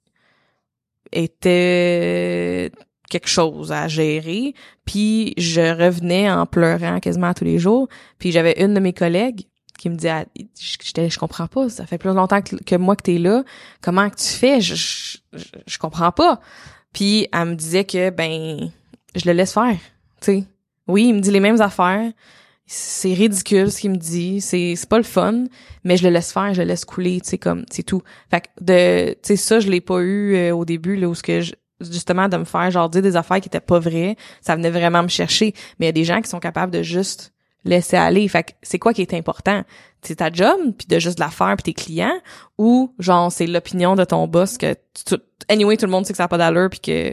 [1.12, 2.72] était
[3.11, 4.55] quelque chose à gérer,
[4.87, 7.87] puis je revenais en pleurant quasiment tous les jours,
[8.18, 9.42] puis j'avais une de mes collègues
[9.79, 10.24] qui me dit ah,
[10.59, 13.44] je, je, comprends pas ça fait plus longtemps que, que moi que t'es là
[13.83, 14.61] comment que tu fais?
[14.61, 16.40] Je, je, je, je comprends pas.
[16.92, 18.70] Puis elle me disait que ben
[19.16, 19.77] je le laisse faire
[20.20, 20.44] tu sais.
[20.87, 22.12] Oui il me dit les mêmes affaires
[22.66, 24.40] c'est ridicule ce qu'il me dit.
[24.40, 25.44] C'est c'est pas le fun
[25.85, 28.03] mais je le laisse faire je le laisse couler tu comme c'est tout.
[28.31, 31.14] Fait que de tu sais ça je l'ai pas eu euh, au début là où
[31.14, 34.16] ce que je, justement de me faire genre dire des affaires qui étaient pas vraies
[34.40, 35.55] ça venait vraiment me chercher.
[35.79, 37.33] Mais il y a des gens qui sont capables de juste
[37.64, 38.27] laisser aller.
[38.29, 39.62] Fait que c'est quoi qui est important?
[40.03, 42.18] C'est ta job puis de juste la faire puis tes clients
[42.59, 44.74] ou genre c'est l'opinion de ton boss que
[45.07, 45.16] tu,
[45.48, 47.11] anyway tout le monde sait que ça a pas d'allure puis que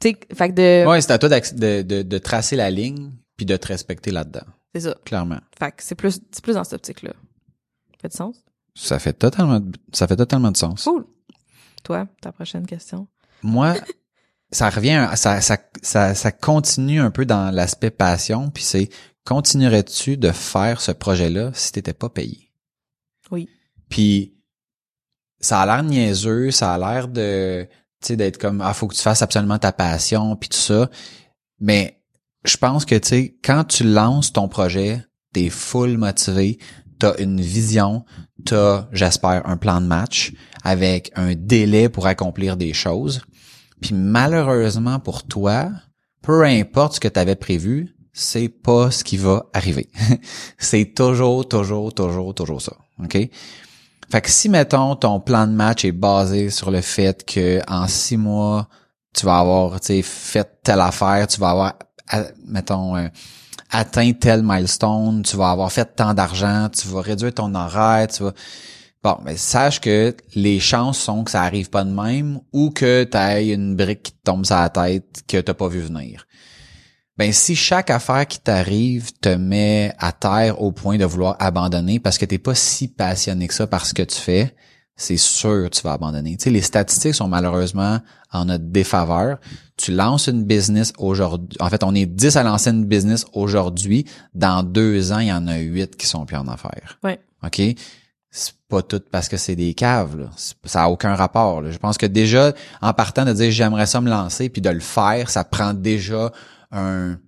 [0.00, 3.10] tu sais fait que de Ouais, c'est à toi de, de, de tracer la ligne
[3.36, 4.46] puis de te respecter là-dedans.
[4.74, 5.40] c'est ça Clairement.
[5.58, 7.12] fait que c'est plus c'est plus dans cette optique là
[8.00, 8.36] fait du sens?
[8.74, 10.84] Ça fait totalement de- ça fait totalement de sens.
[10.84, 11.06] cool
[11.82, 13.06] toi ta prochaine question?
[13.42, 13.74] Moi,
[14.52, 18.88] ça revient, ça, ça, ça, ça continue un peu dans l'aspect passion, puis c'est
[19.24, 22.52] continuerais-tu de faire ce projet-là si t'étais pas payé?
[23.30, 23.48] Oui.
[23.88, 24.34] Puis
[25.40, 27.66] ça a l'air niaiseux, ça a l'air de,
[28.00, 30.90] tu sais, d'être comme ah faut que tu fasses absolument ta passion puis tout ça,
[31.60, 31.95] mais
[32.46, 36.58] je pense que tu sais quand tu lances ton projet, t'es full motivé,
[36.98, 38.04] t'as une vision,
[38.44, 40.32] t'as j'espère un plan de match
[40.62, 43.22] avec un délai pour accomplir des choses.
[43.80, 45.70] Puis malheureusement pour toi,
[46.22, 49.90] peu importe ce que tu avais prévu, c'est pas ce qui va arriver.
[50.58, 52.72] c'est toujours, toujours, toujours, toujours ça.
[53.02, 53.28] OK?
[54.10, 57.86] Fait que si, mettons, ton plan de match est basé sur le fait que en
[57.88, 58.68] six mois,
[59.14, 61.74] tu vas avoir, tu sais, fait telle affaire, tu vas avoir,
[62.46, 63.08] mettons, euh,
[63.70, 68.22] atteint tel milestone, tu vas avoir fait tant d'argent, tu vas réduire ton horaire, tu
[68.22, 68.32] vas...
[69.02, 73.04] Bon, mais sache que les chances sont que ça arrive pas de même ou que
[73.04, 76.26] tu aies une brique qui te tombe sur la tête que t'as pas vu venir.
[77.16, 81.98] Ben si chaque affaire qui t'arrive te met à terre au point de vouloir abandonner
[81.98, 84.54] parce que t'es pas si passionné que ça par ce que tu fais,
[84.96, 86.36] c'est sûr que tu vas abandonner.
[86.36, 88.00] Tu sais, les statistiques sont malheureusement
[88.36, 89.38] en notre défaveur.
[89.76, 91.56] Tu lances une business aujourd'hui.
[91.60, 94.06] En fait, on est 10 à lancer une business aujourd'hui.
[94.34, 96.98] Dans deux ans, il y en a huit qui sont plus en affaires.
[97.02, 97.20] Ouais.
[97.44, 97.60] OK?
[98.30, 100.30] C'est pas tout parce que c'est des caves, là.
[100.64, 101.70] Ça a aucun rapport, là.
[101.70, 104.80] Je pense que déjà, en partant de dire j'aimerais ça me lancer puis de le
[104.80, 106.32] faire, ça prend déjà
[106.72, 107.18] un,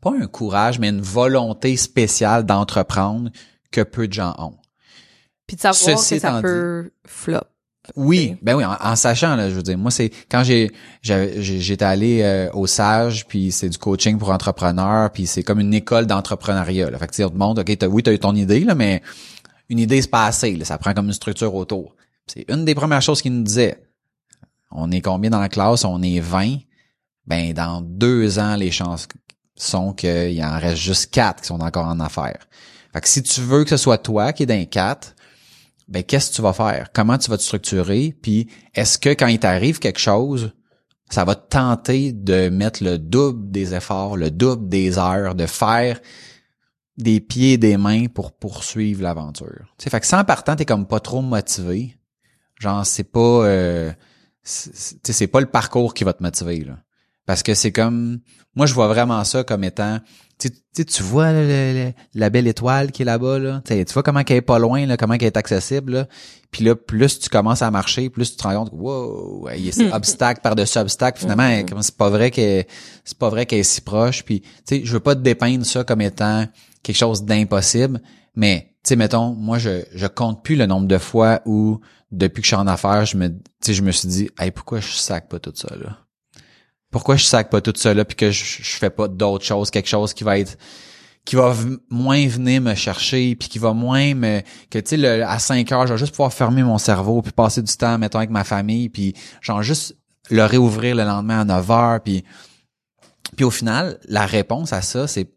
[0.00, 3.30] pas un courage, mais une volonté spéciale d'entreprendre
[3.70, 4.56] que peu de gens ont.
[5.46, 7.51] puis de savoir Ceci que ça peut flop
[7.96, 10.70] Oui, ben oui, en, en sachant là, je veux dire, moi c'est quand j'ai
[11.02, 15.74] j'étais allé euh, au Sage, puis c'est du coaching pour entrepreneurs, puis c'est comme une
[15.74, 16.90] école d'entrepreneuriat.
[16.90, 16.98] Là.
[16.98, 18.76] Fait que tu sais, on te montre, ok, t'as, oui, t'as eu ton idée là,
[18.76, 19.02] mais
[19.68, 21.96] une idée c'est pas assez, là, ça prend comme une structure autour.
[22.28, 23.82] C'est une des premières choses qu'il nous disait.
[24.70, 25.84] On est combien dans la classe?
[25.84, 26.58] On est 20.
[27.26, 29.08] Ben dans deux ans, les chances
[29.56, 32.48] sont qu'il y en reste juste quatre qui sont encore en affaires.
[32.92, 35.14] Fait que si tu veux que ce soit toi qui est dans quatre,
[35.88, 36.90] ben qu'est-ce que tu vas faire?
[36.92, 38.16] Comment tu vas te structurer?
[38.22, 40.52] Puis est-ce que quand il t'arrive quelque chose,
[41.10, 45.46] ça va te tenter de mettre le double des efforts, le double des heures, de
[45.46, 46.00] faire
[46.96, 49.74] des pieds et des mains pour poursuivre l'aventure?
[49.78, 51.96] Tu sais, fait que sans partant, t'es comme pas trop motivé.
[52.58, 53.92] Genre, c'est pas euh,
[54.42, 56.78] c'est- pas le parcours qui va te motiver, là.
[57.26, 58.20] Parce que c'est comme
[58.54, 59.98] moi je vois vraiment ça comme étant
[60.38, 64.02] tu sais, tu vois le- le- la belle étoile qui est là-bas là, tu vois
[64.02, 66.08] comment qu'elle est pas loin là, comment qu'elle est accessible là.
[66.50, 69.68] Puis là plus tu commences à marcher, plus tu te rends compte wow, il y
[69.68, 72.66] a ces obstacles par-dessus obstacles, finalement comme c'est pas vrai qu'elle
[73.04, 74.24] c'est pas vrai qu'elle est si proche.
[74.24, 76.46] Puis tu sais, je veux pas te dépeindre ça comme étant
[76.82, 78.00] quelque chose d'impossible,
[78.34, 81.78] mais tu sais mettons moi je je compte plus le nombre de fois où
[82.10, 84.50] depuis que je suis en affaires, je me tu sais je me suis dit "Hey,
[84.50, 85.98] pourquoi je sac pas tout ça là?
[86.92, 89.70] Pourquoi je sac pas tout ça là puis que je, je fais pas d'autres choses
[89.70, 90.56] quelque chose qui va être
[91.24, 91.54] qui va
[91.90, 95.70] moins venir me chercher puis qui va moins me que tu sais le- à 5
[95.72, 98.44] heures je vais juste pouvoir fermer mon cerveau puis passer du temps mettons avec ma
[98.44, 99.96] famille puis genre juste
[100.30, 102.24] le réouvrir le lendemain à 9 heures puis
[103.36, 105.28] puis au final la réponse à ça c'est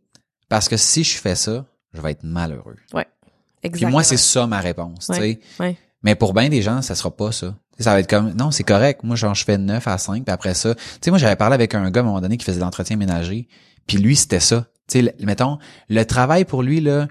[0.49, 2.75] parce que si je fais ça je vais être malheureux.
[2.93, 3.07] Ouais.
[3.21, 3.31] Puis
[3.69, 3.91] exactement.
[3.91, 5.39] moi c'est ça ma réponse tu sais.
[5.59, 5.77] ouais.
[6.03, 7.55] Mais pour bien des gens, ça sera pas ça.
[7.79, 9.01] Ça va être comme, non, c'est correct.
[9.03, 10.75] Moi, genre, je fais 9 à 5, puis après ça.
[10.75, 12.63] Tu sais, moi, j'avais parlé avec un gars à un moment donné qui faisait de
[12.63, 13.47] l'entretien ménager,
[13.87, 14.65] puis lui, c'était ça.
[14.87, 15.57] Tu sais, mettons,
[15.89, 17.07] le travail pour lui, là,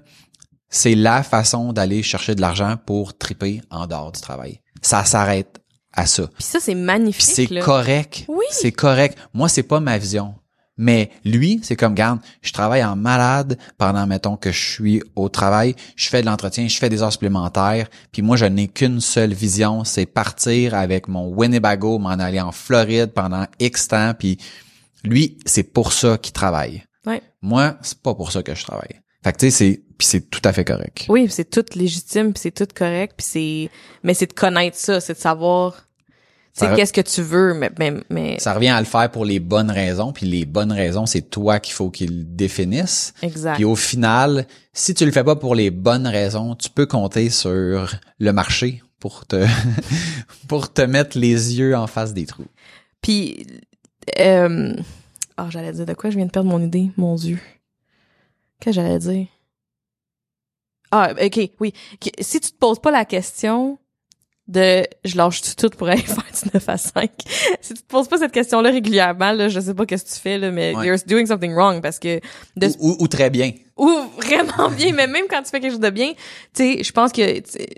[0.69, 4.61] c'est la façon d'aller chercher de l'argent pour triper en dehors du travail.
[4.81, 5.61] Ça s'arrête
[5.93, 6.27] à ça.
[6.27, 8.25] puis ça c'est magnifique c'est correct.
[8.27, 8.45] Oui.
[8.51, 9.17] C'est correct.
[9.33, 10.35] Moi, c'est pas ma vision.
[10.77, 15.29] Mais lui, c'est comme, garde, je travaille en malade pendant, mettons, que je suis au
[15.29, 18.99] travail, je fais de l'entretien, je fais des heures supplémentaires, puis moi, je n'ai qu'une
[18.99, 24.37] seule vision, c'est partir avec mon Winnebago, m'en aller en Floride pendant X temps, puis
[25.03, 26.83] lui, c'est pour ça qu'il travaille.
[27.05, 27.21] Ouais.
[27.41, 29.01] Moi, c'est pas pour ça que je travaille.
[29.23, 31.05] Fait que tu sais, c'est puis c'est tout à fait correct.
[31.07, 33.69] Oui, c'est tout légitime, puis c'est tout correct, puis c'est
[34.03, 35.87] mais c'est de connaître ça, c'est de savoir
[36.57, 39.39] C'est qu'est-ce que tu veux mais mais, mais Ça revient à le faire pour les
[39.39, 43.13] bonnes raisons, puis les bonnes raisons, c'est toi qu'il faut qu'ils définissent.
[43.21, 43.55] exact.
[43.55, 47.29] Puis au final, si tu le fais pas pour les bonnes raisons, tu peux compter
[47.29, 49.45] sur le marché pour te
[50.47, 52.47] pour te mettre les yeux en face des trous.
[53.01, 53.45] Puis
[54.17, 54.73] euh
[55.37, 56.09] oh, j'allais dire de quoi?
[56.09, 57.39] Je viens de perdre mon idée, mon dieu.
[58.59, 59.27] Qu'est-ce que j'allais dire?
[60.91, 61.73] Ah, OK, oui.
[62.21, 63.77] Si tu te poses pas la question
[64.47, 67.09] de je lâche tout pour aller faire du 9 à 5.
[67.61, 70.19] si tu te poses pas cette question-là régulièrement, là, je sais pas qu'est-ce que tu
[70.19, 70.87] fais là, mais Ouais.
[70.87, 72.19] you're doing something wrong parce que
[72.55, 73.51] de Ou, ou- ou très bien.
[73.77, 76.13] ou vraiment bien, mais même quand tu fais quelque chose de bien,
[76.53, 77.21] tu sais, je pense que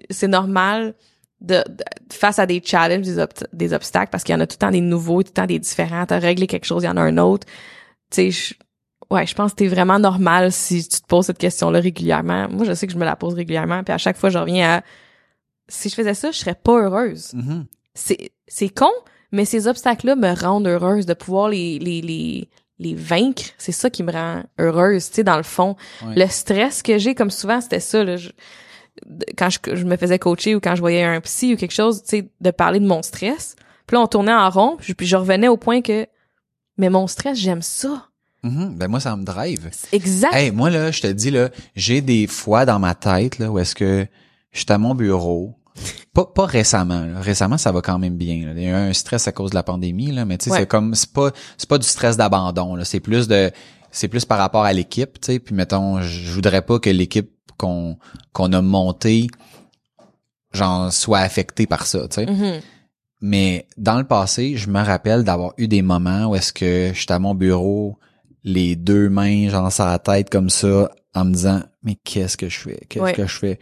[0.09, 0.93] c'est normal
[1.39, 4.47] de, de- face à des challenges, des, obst- des obstacles, parce qu'il y en a
[4.47, 6.05] tout le temps des nouveaux, tout le temps des différents.
[6.05, 7.47] T'as réglé quelque chose, il y en a un autre.
[8.11, 8.53] Tu sais, je-
[9.09, 12.47] ouais, je pense que t'es vraiment normal si tu te poses cette question-là régulièrement.
[12.49, 14.77] Moi, je sais que je me la pose régulièrement, puis à chaque fois, je reviens
[14.79, 14.81] à
[15.69, 17.65] si je faisais ça, je serais pas heureuse Mhm.
[17.93, 18.91] c'est c'est con,
[19.31, 22.49] mais ces obstacles-là me rendent heureuse de pouvoir les les les
[22.79, 23.43] les vaincre.
[23.57, 25.75] C'est ça qui me rend heureuse, tu sais, dans le fond.
[26.15, 28.03] Le stress que j'ai, comme souvent, c'était ça.
[28.03, 28.29] Là, je-
[29.35, 32.03] quand je, je me faisais coacher ou quand je voyais un psy ou quelque chose,
[32.03, 33.55] tu sais, de parler de mon stress.
[33.87, 36.05] Puis là, on tournait en rond, puis, puis je revenais au point que,
[36.77, 38.09] mais mon stress, j'aime ça.
[38.43, 38.75] Mhm.
[38.77, 39.71] Ben moi, ça me drive.
[39.91, 40.33] Exact.
[40.35, 43.57] Hey, moi là, je te dis là, j'ai des fois dans ma tête là où
[43.57, 44.05] est-ce que
[44.57, 45.55] je suis à mon bureau.
[46.13, 47.05] Pas, pas récemment.
[47.05, 47.21] là.
[47.21, 48.47] Récemment, ça va quand même bien.
[48.47, 48.53] là.
[48.55, 50.51] Il y a eu un stress à cause de la pandémie, là, mais tu sais,
[50.51, 50.59] Ouais.
[50.61, 52.75] c'est comme c'est pas c'est pas du stress d'abandon.
[52.75, 52.83] là.
[52.83, 53.51] C'est plus de
[53.91, 55.39] c'est plus par rapport à l'équipe, tu sais.
[55.39, 57.97] Puis mettons, je voudrais pas que l'équipe qu'on
[58.33, 59.27] qu'on a montée
[60.53, 62.25] genre soit affectée par ça, tu sais.
[62.25, 62.61] Mhm.
[63.21, 67.13] Mais dans le passé, je me rappelle d'avoir eu des moments où est-ce que j'étais
[67.13, 67.97] à mon bureau,
[68.43, 72.49] les deux mains genre sur la tête comme ça, en me disant mais qu'est-ce que
[72.49, 73.13] je fais, qu'est-ce Ouais.
[73.13, 73.59] que je fais,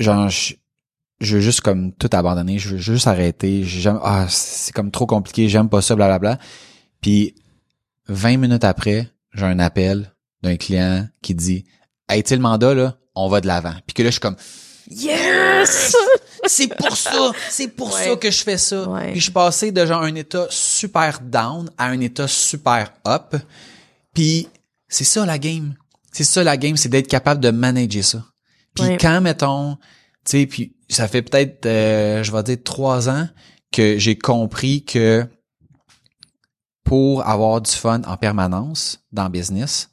[0.00, 0.54] genre je,
[1.20, 4.90] je veux juste comme tout abandonner, je veux juste arrêter, j'ai jamais ah c'est comme
[4.90, 6.38] trop compliqué, j'aime pas ça, blablabla.
[7.00, 7.34] Puis
[8.08, 11.64] 20 minutes après, j'ai un appel d'un client qui dit
[12.08, 13.74] hey tu le mandat là, on va de l'avant.
[13.86, 14.36] Puis que là je suis comme
[14.92, 15.94] Yes!
[16.46, 18.04] c'est pour ça, c'est pour Ouais.
[18.08, 18.88] ça que je fais ça.
[18.88, 19.10] Ouais.
[19.12, 23.36] Puis je suis passé de genre un état super down à un état super up.
[24.14, 24.48] Puis
[24.88, 25.74] c'est ça la game.
[26.12, 28.24] C'est ça la game, c'est d'être capable de manager ça.
[28.74, 28.96] Puis Ouais.
[28.98, 29.76] quand mettons,
[30.24, 33.28] tu sais, puis ça fait peut-être, euh, je vais dire trois ans
[33.72, 35.26] que j'ai compris que
[36.84, 39.90] pour avoir du fun en permanence dans le business,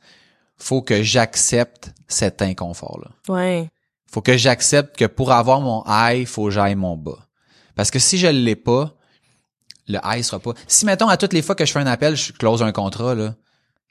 [0.58, 3.70] faut que j'accepte cet inconfort-là Ouais.
[4.12, 7.28] faut que j'accepte que pour avoir mon high, faut que j'aille mon bas.
[7.76, 8.96] Parce que si je l'ai pas,
[9.88, 10.54] le high sera pas.
[10.68, 13.14] Si mettons à toutes les fois que je fais un appel, je close un contrat
[13.14, 13.36] là,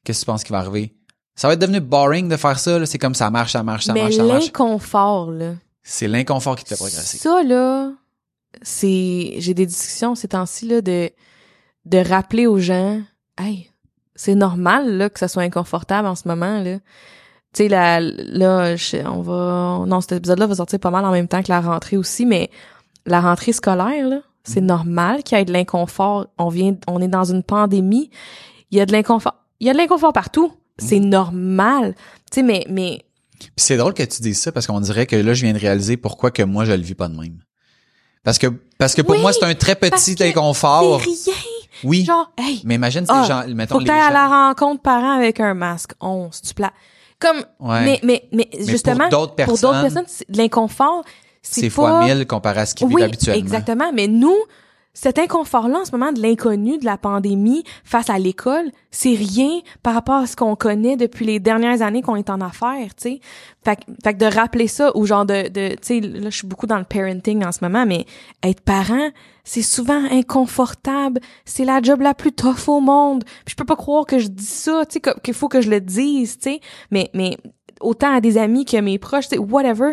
[0.05, 0.97] qu'est-ce que tu penses qui va arriver?
[1.37, 3.85] Ça va être devenu boring de faire ça là, c'est comme ça marche, ça marche,
[3.85, 4.45] ça mais marche, ça marche.
[4.47, 5.53] l'inconfort, là.
[5.83, 7.19] C'est l'inconfort qui te fait progresser.
[7.19, 7.93] Ça, là,
[8.63, 11.11] c'est, j'ai des discussions ces temps-ci, là, de,
[11.85, 13.01] de rappeler aux gens,
[13.39, 13.71] hey,
[14.15, 16.79] c'est normal, là, que ça soit inconfortable en ce moment, là.
[17.55, 21.11] Tu sais, là, là, je- on va, non, cet épisode-là va sortir pas mal en
[21.13, 22.51] même temps que la rentrée aussi, mais
[23.05, 26.27] la rentrée scolaire, là, c'est normal qu'il y ait de l'inconfort.
[26.39, 28.11] On vient, on est dans une pandémie.
[28.71, 29.35] Il y a de l'inconfort.
[29.61, 30.53] Il y a de l'inconfort partout.
[30.79, 31.95] C'est normal.
[32.31, 33.03] Tu sais, mais, mais,
[33.57, 35.97] c'est drôle que tu dises ça parce qu'on dirait que là je viens de réaliser
[35.97, 37.39] pourquoi que moi je le vis pas de même.
[38.25, 38.47] Parce que
[38.79, 41.01] parce que pour Oui, moi c'est un très petit inconfort.
[41.03, 41.41] c'est rien.
[41.85, 42.05] Oui.
[42.05, 44.81] Genre, hey, Mais imagine si Ah, gens mettons faut que les gens à la rencontre
[44.83, 45.93] parents avec un masque.
[46.01, 46.73] On, tu plat.
[47.19, 47.85] Comme, Ouais.
[47.85, 51.05] mais, mais, mais, justement, pour d'autres pour d'autres personnes, personnes, l'inconfort,
[51.43, 53.43] c'est fois mille comparé à ce qu'ils oui, vivent habituellement.
[53.43, 53.93] exactement.
[53.95, 54.37] Mais nous,
[54.97, 59.61] cet inconfort-là, en ce moment, de l'inconnu, de la pandémie, face à l'école, c'est rien
[59.83, 63.03] par rapport à ce qu'on connaît depuis les dernières années qu'on est en affaires, tu
[63.11, 63.21] sais.
[63.63, 66.47] Fait, fait que de rappeler ça, ou genre de, de tu sais, là, je suis
[66.47, 68.07] beaucoup dans le parenting en ce moment, mais
[68.43, 69.11] être parent,
[69.45, 71.21] c'est souvent inconfortable.
[71.45, 73.23] C'est la job la plus tough au monde.
[73.45, 75.69] Puis je peux pas croire que je dis ça, tu sais, qu'il faut que je
[75.69, 76.61] le dise, tu sais.
[76.91, 77.37] Mais, mais
[77.83, 79.93] autant à des amis que mes proches, tu sais, whatever,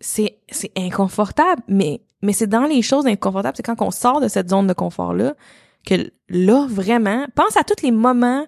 [0.00, 4.28] c'est c'est inconfortable mais mais c'est dans les choses inconfortables c'est quand on sort de
[4.28, 5.34] cette zone de confort là
[5.86, 8.46] que là vraiment pense à tous les moments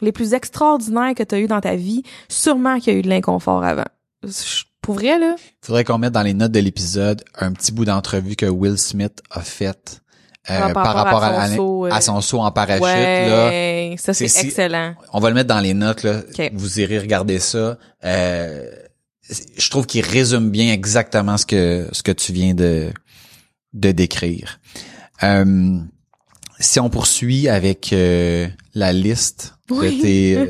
[0.00, 3.02] les plus extraordinaires que tu as eu dans ta vie sûrement qu'il y a eu
[3.02, 3.84] de l'inconfort avant
[4.22, 7.86] Je- pour vrai là Faudrait qu'on mette dans les notes de l'épisode un petit bout
[7.86, 10.02] d'entrevue que Will Smith a fait
[10.50, 12.82] euh, par, rapport à, son saut, euh, à son saut en parachute.
[12.82, 13.96] Là.
[13.96, 16.02] ça c'est si- excellent On va le mettre dans les notes.
[16.02, 16.20] Là.
[16.52, 17.78] Vous irez regarder ça.
[18.04, 18.70] Euh,
[19.56, 22.92] je trouve qu'il résume bien exactement ce que ce que tu viens de
[23.74, 24.58] de décrire.
[25.22, 25.78] Euh,
[26.58, 29.96] si on poursuit avec euh, la liste Oui.
[29.96, 30.46] de tes, euh,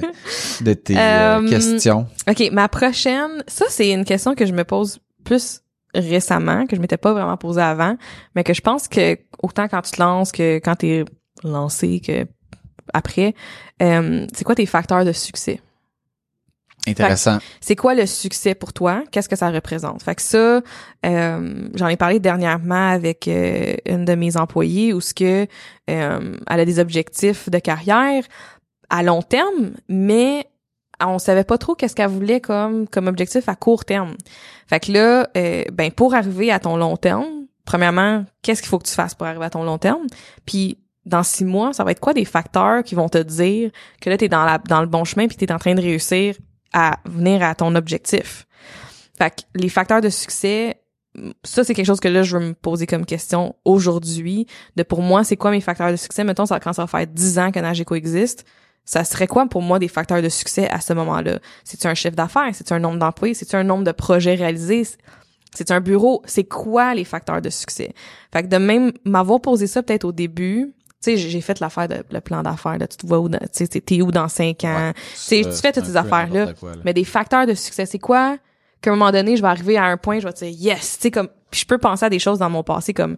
[0.61, 2.07] de tes euh, questions.
[2.29, 5.61] OK, ma prochaine, ça c'est une question que je me pose plus
[5.95, 7.97] récemment, que je m'étais pas vraiment posée avant,
[8.35, 11.05] mais que je pense que autant quand tu te lances que quand t'es
[11.43, 12.27] lancé que
[12.93, 13.35] après,
[13.83, 15.61] euh, c'est quoi tes facteurs de succès?
[16.87, 17.39] Intéressant.
[17.61, 19.05] C'est quoi le succès pour toi?
[19.11, 20.03] Qu'est-ce que ça représente?
[20.03, 20.61] Fait que ça,
[21.07, 25.47] euh, j'en ai parlé dernièrement avec euh, une de mes employées où ce que
[25.91, 28.25] euh, elle a des objectifs de carrière
[28.91, 30.47] à long terme, mais
[31.05, 34.15] on savait pas trop qu'est-ce qu'elle voulait comme comme objectif à court terme.
[34.67, 38.79] Fait que là, euh, ben pour arriver à ton long terme, premièrement, qu'est-ce qu'il faut
[38.79, 40.07] que tu fasses pour arriver à ton long terme?
[40.45, 43.71] Puis dans six mois, ça va être quoi des facteurs qui vont te dire
[44.01, 45.75] que là, tu es dans, la, dans le bon chemin puis tu es en train
[45.75, 46.37] de réussir
[46.75, 48.47] à venir à ton objectif.
[49.17, 50.83] Fait que les facteurs de succès,
[51.45, 54.47] ça, c'est quelque chose que là, je veux me poser comme question aujourd'hui.
[54.77, 56.25] De pour moi, c'est quoi mes facteurs de succès?
[56.25, 58.45] Mettons, ça, quand ça va faire 10 ans que Nageco existe,
[58.85, 61.39] ça serait quoi pour moi des facteurs de succès à ce moment-là?
[61.63, 62.51] C'est-tu un chiffre d'affaires?
[62.53, 63.35] C'est-tu un nombre d'employés?
[63.35, 64.87] C'est-tu un nombre de projets réalisés?
[65.55, 66.23] C'est un bureau?
[66.27, 67.95] C'est quoi les facteurs de succès?
[68.33, 71.89] Fait que de même m'avoir posé ça peut-être au début, tu sais, j'ai fait l'affaire
[71.89, 74.65] de le plan d'affaires, là, tu te vois où, tu sais, t'es où dans cinq
[74.65, 74.93] ans,
[75.45, 76.47] tu fais toutes ces affaires-là,
[76.85, 78.37] mais des facteurs de succès, c'est quoi?
[78.81, 80.97] Qu'à un moment donné, je vais arriver à un point, je vais te dire yes,
[80.97, 83.17] tu sais comme puis je peux penser à des choses dans mon passé comme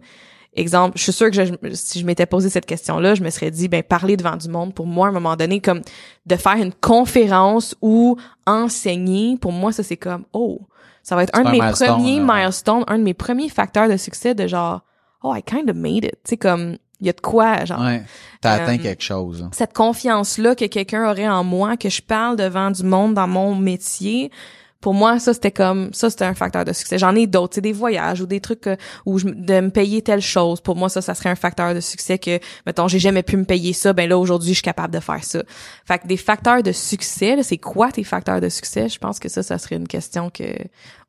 [0.53, 3.51] exemple, je suis sûre que je- si je m'étais posé cette question-là, je me serais
[3.51, 5.81] dit ben parler devant du monde pour moi à un moment donné comme
[6.25, 8.15] de faire une conférence ou
[8.45, 10.61] enseigner, pour moi ça c'est comme oh,
[11.03, 12.41] ça va être un de mes milestone, premiers là.
[12.41, 14.81] milestones, un de mes premiers facteurs de succès de genre
[15.23, 17.81] oh I kind of made it, tu sais comme il y a de quoi genre
[17.81, 18.03] Ouais.
[18.41, 19.43] T'as atteint Euh, quelque chose.
[19.43, 19.49] hein.
[19.53, 23.55] cette confiance-là que quelqu'un aurait en moi, que je parle devant du monde dans mon
[23.55, 24.31] métier,
[24.79, 26.99] pour moi, ça, c'était comme, ça, c'était un facteur de succès.
[26.99, 28.75] J'en ai d'autres, c'est des voyages ou des trucs euh,
[29.07, 30.61] où je, de me payer telle chose.
[30.61, 33.43] Pour moi, ça, ça serait un facteur de succès que, mettons, j'ai jamais pu me
[33.43, 35.41] payer ça, ben là, aujourd'hui, je suis capable de faire ça.
[35.87, 38.87] Fait que des facteurs de succès, c'est quoi tes facteurs de succès?
[38.87, 40.43] Je pense que ça, ça serait une question que,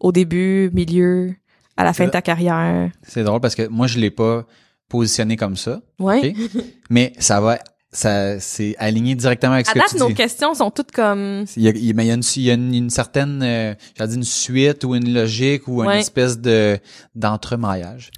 [0.00, 1.34] au début, milieu,
[1.76, 2.90] à la fin de ta carrière.
[3.02, 4.46] C'est drôle parce que moi, je l'ai pas
[4.88, 5.80] positionné comme ça.
[5.98, 6.34] Ouais.
[6.36, 6.62] OK?
[6.90, 7.58] Mais ça va,
[7.92, 11.44] ça, c'est aligné directement avec ce À que date, tu nos questions sont toutes comme,
[11.56, 13.40] Il y a, il- mais il y a une, il y a une, une certaine,
[13.42, 16.78] euh, j'allais dire une suite ou une logique ou une espèce de
[17.14, 18.10] d'entremaillage.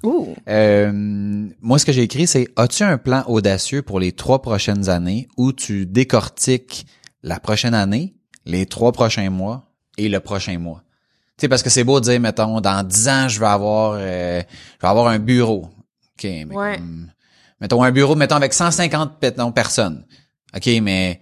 [0.49, 0.91] Euh,
[1.61, 5.27] moi, ce que j'ai écrit, c'est as-tu un plan audacieux pour les trois prochaines années
[5.37, 6.85] où tu décortiques
[7.23, 8.15] la prochaine année,
[8.45, 10.83] les trois prochains mois et le prochain mois?
[11.37, 13.93] Tu sais, parce que c'est beau de dire, mettons, dans dix ans, je vais avoir,
[13.97, 15.67] euh, je vais avoir un bureau.
[16.23, 16.77] OK, mais Ouais.
[16.77, 17.11] comme-
[17.59, 20.05] mettons un bureau, mettons avec 150 mettons, personnes.
[20.55, 21.21] OK, mais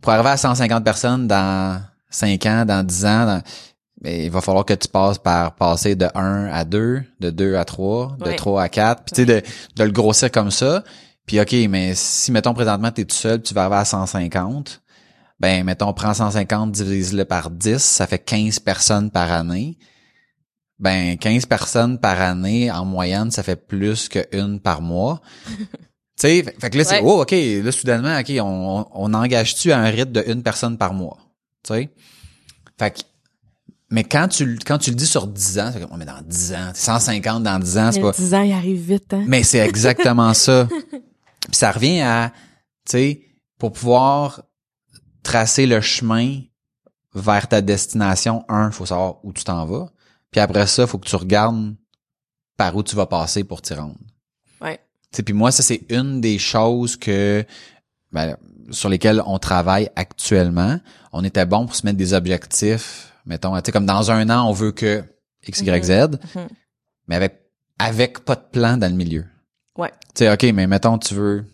[0.00, 1.80] pour arriver à 150 personnes dans
[2.10, 3.42] 5 ans, dans 10 ans, dans-
[4.02, 7.56] ben, il va falloir que tu passes par passer de 1 à 2, de 2
[7.56, 8.36] à 3, de Ouais.
[8.36, 10.82] 3 à 4, puis tu sais, de, de le grossir comme ça.
[11.26, 14.82] Puis OK, mais si, mettons, présentement, tu es tout seul, tu vas arriver à 150,
[15.40, 19.78] ben, mettons, prends 150, divise-le par 10, ça fait 15 personnes par année.
[20.78, 25.20] Ben, 15 personnes par année, en moyenne, ça fait plus qu'une par mois.
[25.46, 25.56] tu
[26.16, 27.02] sais, fait, fait que là, c'est, Ouais.
[27.04, 30.92] oh, OK, là, soudainement, OK, on, on engage-tu à un rythme de une personne par
[30.92, 31.18] mois?
[31.62, 31.90] Tu sais?
[32.78, 33.00] Fait que,
[33.90, 36.20] mais quand tu, quand tu le dis sur 10 ans, c'est comme, oh, mais dans
[36.20, 39.24] 10 ans, 150 dans 10 ans, c'est pas, 10 ans, il arrive vite, hein?
[39.28, 40.66] mais c'est exactement ça.
[40.68, 42.32] Puis ça revient à,
[42.84, 43.20] tu sais,
[43.58, 44.42] pour pouvoir
[45.22, 46.40] tracer le chemin
[47.14, 49.90] vers ta destination, un, faut savoir où tu t'en vas.
[50.34, 51.76] Puis après ça, faut que tu regardes
[52.56, 53.94] par où tu vas passer pour t'y rendre.
[54.60, 54.80] Ouais.
[55.24, 57.44] Puis moi, ça, c'est une des choses que
[58.10, 58.36] ben,
[58.72, 60.80] sur lesquelles on travaille actuellement.
[61.12, 63.12] On était bon pour se mettre des objectifs.
[63.26, 65.04] Mettons, tu sais, comme dans un an, on veut que
[65.46, 65.90] X, Y, Z,
[66.34, 66.48] Mhm.
[67.06, 67.40] mais avec,
[67.78, 69.26] avec pas de plan dans le milieu.
[69.78, 69.92] Ouais.
[70.16, 71.44] Tu sais, OK, mais mettons, tu veux,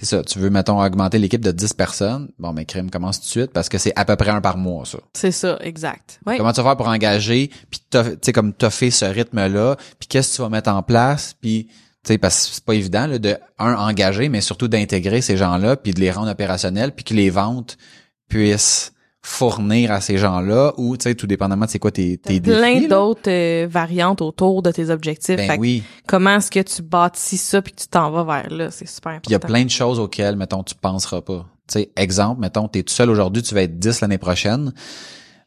[0.00, 2.30] c'est ça, tu veux, mettons, augmenter l'équipe de 10 personnes?
[2.38, 4.56] Bon, mais crime commence tout de suite parce que c'est à peu près un par
[4.56, 4.98] mois, ça.
[5.12, 6.20] C'est ça, exact.
[6.24, 6.38] Ouais.
[6.38, 10.30] Comment tu vas faire pour engager, puis tu sais, comme fait ce rythme-là, puis qu'est-ce
[10.30, 11.74] que tu vas mettre en place, puis tu
[12.14, 15.76] sais, parce que c'est pas évident, là, de, un, engager, mais surtout d'intégrer ces gens-là,
[15.76, 17.76] puis de les rendre opérationnels, puis que les ventes
[18.26, 18.92] puissent
[19.22, 22.74] fournir à ces gens-là, ou, tu sais, tout dépendamment de c'est quoi tes, tes plein
[22.74, 22.80] défis.
[22.82, 22.88] là.
[22.88, 25.36] d'autres euh, variantes autour de tes objectifs.
[25.36, 25.82] Ben Fait que oui.
[26.06, 29.28] Comment est-ce que tu bâtis ça puis tu t'en vas vers là, c'est super important.
[29.28, 31.46] Il y a plein de choses auxquelles, mettons, tu penseras pas.
[31.68, 34.72] Tu sais, exemple, mettons, t'es tout seul aujourd'hui, tu vas être 10 l'année prochaine.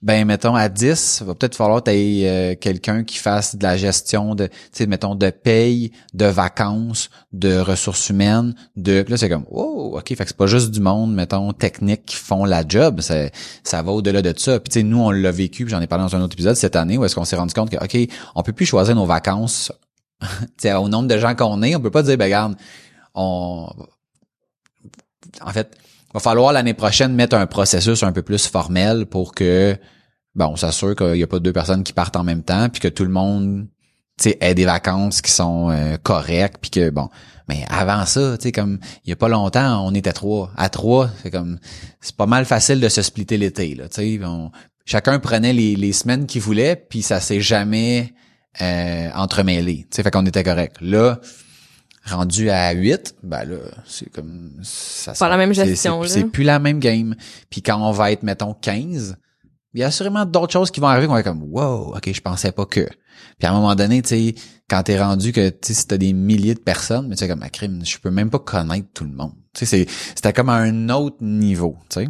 [0.04, 4.36] Ben, mettons, à 10, va peut-être falloir que euh, quelqu'un qui fasse de la gestion
[4.36, 9.46] de, tu sais, mettons, de paye, de vacances, de ressources humaines, de, là, c'est comme,
[9.50, 13.00] oh, OK, fait que c'est pas juste du monde, mettons, technique qui font la job,
[13.00, 13.30] ça,
[13.64, 14.60] ça va au-delà de ça.
[14.60, 16.76] Puis, tu sais, nous, on l'a vécu, j'en ai parlé dans un autre épisode cette
[16.76, 19.72] année, où est-ce qu'on s'est rendu compte que, OK, on peut plus choisir nos vacances,
[20.66, 22.56] au nombre de gens qu'on est, on peut pas dire, ben, regarde,
[23.16, 23.70] on,
[25.42, 25.78] en fait,
[26.14, 29.76] va falloir l'année prochaine mettre un processus un peu plus formel pour que
[30.36, 32.80] bon, on s'assure qu'il y a pas deux personnes qui partent en même temps puis
[32.82, 33.68] que tout le monde
[34.26, 37.10] ait des vacances qui sont euh, correctes puis que bon
[37.50, 40.52] mais avant ça tu sais comme il y a pas longtemps on était trois.
[40.56, 41.58] À trois c'est comme
[42.00, 43.86] c'est pas mal facile de se splitter l'été là
[44.28, 44.52] on-
[44.86, 48.14] chacun prenait les, les semaines qu'il voulait puis ça s'est jamais
[48.62, 50.76] euh, entremêlé tu sais fait qu'on était correct.
[50.80, 51.20] Là
[52.06, 56.14] rendu à 8, ben là, c'est comme ça Pas la même gestion, c'est- là.
[56.26, 57.16] C'est plus la même game.
[57.50, 59.16] Puis quand on va être mettons 15,
[59.74, 62.12] il y a sûrement d'autres choses qui vont arriver qu'on va être comme wow, OK,
[62.14, 62.88] je pensais pas que.
[63.40, 64.36] Puis à un moment donné, tu sais,
[64.70, 67.28] quand t'es rendu que tu sais si t'as des milliers de personnes, mais tu sais
[67.28, 69.34] comme à crime, je peux même pas connaître tout le monde.
[69.54, 72.08] Tu sais c'est c'était comme à un autre niveau, tu sais.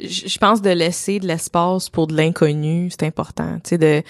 [0.00, 3.58] je je pense de laisser de l'espace pour de l'inconnu, c'est important.
[3.62, 4.02] Tu sais, de,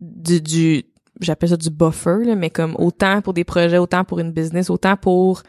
[0.00, 0.84] du, du
[1.20, 4.70] j'appelle ça du buffer, là, mais comme autant pour des projets, autant pour une business,
[4.70, 5.42] autant pour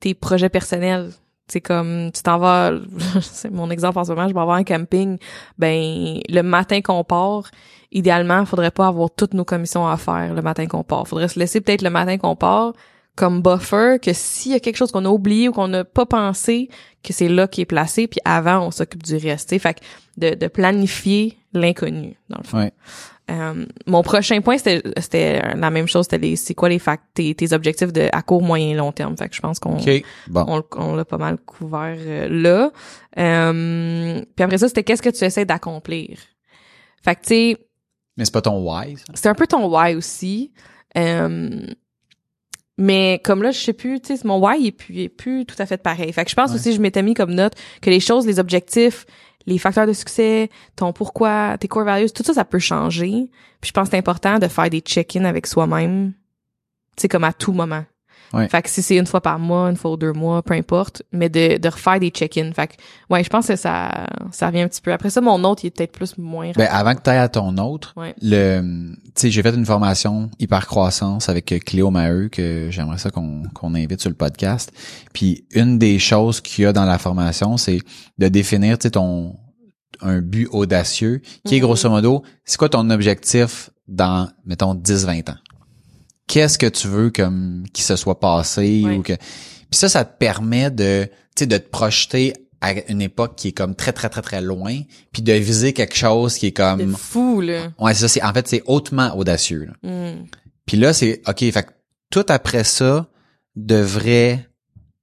[0.00, 1.10] tes projets personnels.
[1.50, 2.72] C'est comme tu t'en vas,
[3.22, 5.16] c'est mon exemple en ce moment, je vais avoir un camping.
[5.56, 7.50] Ben le matin qu'on part,
[7.90, 11.08] idéalement, faudrait pas avoir toutes nos commissions à faire le matin qu'on part.
[11.08, 12.74] Faudrait se laisser peut-être le matin qu'on part
[13.16, 16.06] comme buffer que s'il y a quelque chose qu'on a oublié ou qu'on n'a pas
[16.06, 16.68] pensé,
[17.02, 19.48] que c'est là qui est placé, puis avant on s'occupe du reste.
[19.48, 19.58] tu sais.
[19.58, 19.80] Fait que
[20.18, 22.58] de, de planifier l'inconnu dans le fond.
[22.58, 22.72] Ouais.
[23.30, 26.06] Euh, mon prochain point, c'était la même chose.
[26.06, 28.90] C'était les, c'est quoi les fac- tes, tes objectifs de à court, moyen et long
[28.92, 29.16] terme?
[29.18, 29.76] Fait que je pense qu'on.
[30.28, 30.44] Bon.
[30.48, 32.70] on, on l'a pas mal couvert euh, là.
[33.18, 36.18] Euh, puis après ça, c'était qu'est-ce que tu essaies d'accomplir?
[37.04, 37.56] Fait que tu sais,
[38.16, 38.96] Mais c'est pas ton why.
[38.96, 39.04] ça?
[39.14, 40.52] c'est un peu ton why aussi.
[42.80, 45.56] Mais comme là, je sais plus, tu sais, mon why est plus, est plus tout
[45.58, 46.12] à fait pareil.
[46.12, 46.56] Fait que je pense Ouais.
[46.56, 49.04] aussi, je m'étais mis comme note que les choses, les objectifs,
[49.48, 53.30] les facteurs de succès, ton pourquoi, tes core values, tout ça, ça peut changer.
[53.60, 56.12] Puis je pense que c'est important de faire des check-in avec soi-même,
[56.96, 57.84] sais, comme à tout moment.
[58.32, 58.48] Ouais.
[58.48, 61.02] Fait que si c'est une fois par mois, une fois ou deux mois, peu importe,
[61.12, 62.52] mais de, de refaire des check-in.
[62.52, 62.72] Fait que,
[63.10, 64.92] ouais, je pense que ça, ça revient un petit peu.
[64.92, 67.28] Après ça, mon autre, il est peut-être plus moins Ben avant que tu ailles à
[67.28, 68.14] ton autre, Ouais.
[68.20, 68.60] le
[69.14, 73.42] tu sais j'ai fait une formation hyper croissance avec Cléo Maheu que j'aimerais ça qu'on
[73.54, 74.72] qu'on invite sur le podcast.
[75.12, 77.80] Puis une des choses qu'il y a dans la formation, c'est
[78.18, 79.36] de définir tu sais ton
[80.00, 81.64] un but audacieux qui est Mhm.
[81.64, 85.36] grosso modo, c'est quoi ton objectif dans mettons 10 20 ans?
[86.28, 90.16] Qu'est-ce que tu veux comme qui se soit passé ou que puis ça ça te
[90.18, 94.08] permet de tu sais de te projeter à une époque qui est comme très très
[94.08, 94.80] très très loin
[95.12, 97.72] puis de viser quelque chose qui est comme fou, là.
[97.78, 99.66] Ouais, ça, c'est en fait c'est hautement audacieux.
[99.82, 99.90] là.
[100.12, 100.26] Mm.
[100.66, 101.70] Puis là c'est OK, fait que
[102.10, 103.08] tout après ça
[103.56, 104.48] devrait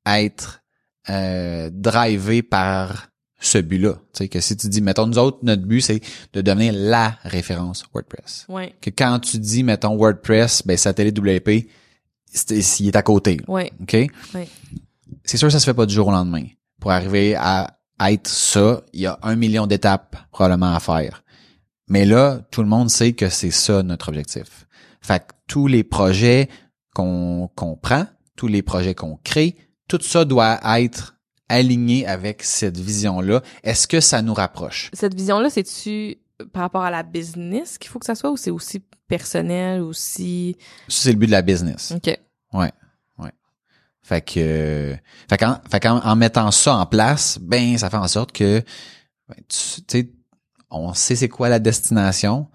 [0.05, 0.61] être
[1.09, 3.09] euh, drivé par
[3.45, 3.93] ce but-là.
[3.93, 6.01] Tu sais que si tu dis mettons nous autres notre but c'est
[6.33, 8.45] de devenir la référence WordPress.
[8.49, 11.67] Ouais, Que quand tu dis mettons WordPress, ben satellite WP,
[12.33, 13.39] s'il est à côté.
[13.47, 13.93] ouais, OK?
[14.33, 14.47] Ouais.
[15.23, 16.43] C'est sûr que ça se fait pas du jour au lendemain.
[16.79, 17.77] Pour arriver à
[18.09, 21.23] être ça, il y a un million d'étapes probablement à faire.
[21.87, 24.67] Mais là, tout le monde sait que c'est ça notre objectif.
[25.01, 26.49] Fait que tous les projets
[26.93, 29.55] qu'on qu'on prend, tous les projets qu'on crée,
[29.87, 31.14] tout ça doit être
[31.49, 33.41] aligné avec cette vision-là.
[33.63, 34.89] Est-ce que ça nous rapproche?
[34.93, 36.17] Cette vision-là, c'est-tu
[36.51, 40.57] par rapport à la business qu'il faut que ça soit ou c'est aussi personnel, aussi...
[40.87, 41.93] Ça, c'est le but de la business.
[41.95, 42.17] OK.
[42.53, 42.71] Ouais.
[43.17, 43.31] Ouais.
[44.01, 44.95] Fait que, euh,
[45.29, 48.61] fait qu'en, fait qu'en en mettant ça en place, ben, ça fait en sorte que,
[49.29, 50.11] ben, tu sais,
[50.69, 52.47] on sait c'est quoi la destination,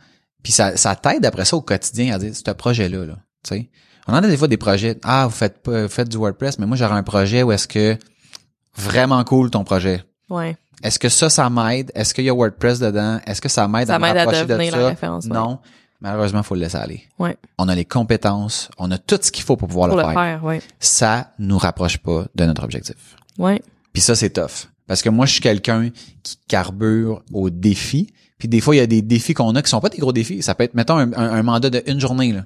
[0.42, 3.70] puis ça, ça t'aide après ça au quotidien à dire, ce projet-là, là, tu sais.
[4.06, 6.58] On en a des fois des projets, ah, vous faites pas, vous faites du WordPress,
[6.58, 7.96] mais moi, j'aurais un projet où est-ce que,
[8.80, 10.02] vraiment cool ton projet.
[10.28, 10.56] Ouais.
[10.82, 11.92] Est-ce que ça, ça m'aide?
[11.94, 13.20] Est-ce qu'il y a WordPress dedans?
[13.26, 14.78] Est-ce que ça m'aide à me m'aide à rapprocher de devenir ça?
[14.80, 15.32] la référence, ouais.
[15.34, 15.58] Non.
[16.00, 17.02] Malheureusement, faut le laisser aller.
[17.18, 17.36] Ouais.
[17.58, 20.08] On a les compétences, on a tout ce qu'il faut pour pouvoir Pour le le
[20.08, 20.62] faire faire, ouais.
[20.78, 23.16] ça nous rapproche pas de notre objectif.
[23.38, 23.60] Ouais.
[23.92, 24.68] Puis ça, c'est tough.
[24.86, 25.90] Parce que moi, je suis quelqu'un
[26.22, 28.12] qui carbure aux défis.
[28.38, 30.14] Puis des fois, il y a des défis qu'on a qui sont pas des gros
[30.14, 30.42] défis.
[30.42, 32.44] Ça peut être, mettons, un, un- un mandat de une journée, là.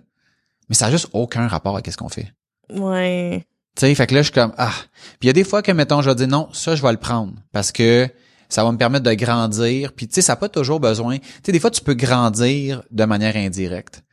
[0.68, 2.32] Mais ça a juste aucun rapport avec ce qu'on fait.
[2.72, 3.46] Ouais.
[3.76, 4.72] Tu sais, fait que là, je suis comme, ah.
[5.18, 6.98] Puis il y a des fois que, mettons, je vais non, ça, je vais le
[6.98, 7.34] prendre.
[7.52, 8.08] Parce que
[8.48, 9.92] ça va me permettre de grandir.
[9.92, 11.18] Puis tu ça n'a pas toujours besoin.
[11.42, 14.04] Tu des fois, tu peux grandir de manière indirecte.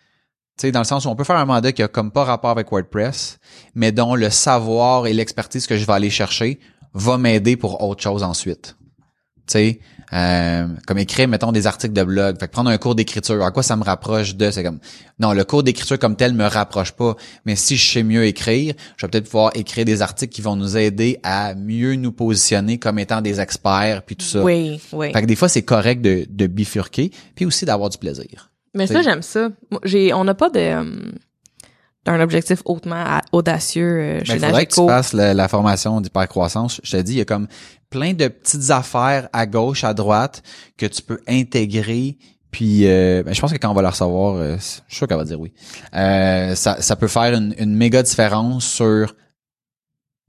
[0.57, 2.49] Tu dans le sens où on peut faire un mandat qui a comme pas rapport
[2.51, 3.39] avec WordPress,
[3.73, 6.59] mais dont le savoir et l'expertise que je vais aller chercher
[6.93, 8.75] va m'aider pour autre chose ensuite.
[9.47, 9.79] Tu
[10.13, 12.37] euh, comme écrire, mettons, des articles de blog.
[12.39, 14.79] Fait que prendre un cours d'écriture, à quoi ça me rapproche de, c'est comme,
[15.19, 17.15] non, le cours d'écriture comme tel me rapproche pas.
[17.45, 20.55] Mais si je sais mieux écrire, je vais peut-être pouvoir écrire des articles qui vont
[20.55, 24.41] nous aider à mieux nous positionner comme étant des experts, puis tout ça.
[24.43, 25.11] Oui, oui.
[25.13, 28.51] Fait que des fois, c'est correct de, de bifurquer, puis aussi d'avoir du plaisir.
[28.73, 29.49] Mais ça, j'aime ça.
[29.83, 31.11] J'ai, on n'a pas de, euh,
[32.03, 34.87] t'as un objectif hautement audacieux euh, Mais chez il faudrait que tu Nageco.
[34.87, 36.79] fasses la, la formation d'hypercroissance.
[36.83, 37.47] Je te dis, il y a comme
[37.91, 40.41] plein de petites affaires à gauche, à droite
[40.77, 42.17] que tu peux intégrer.
[42.49, 45.07] Puis, euh, ben, je pense que quand on va la recevoir, euh, je suis sûr
[45.07, 45.53] qu'elle va dire oui.
[45.93, 49.15] Euh, ça, ça peut faire une, une méga différence sur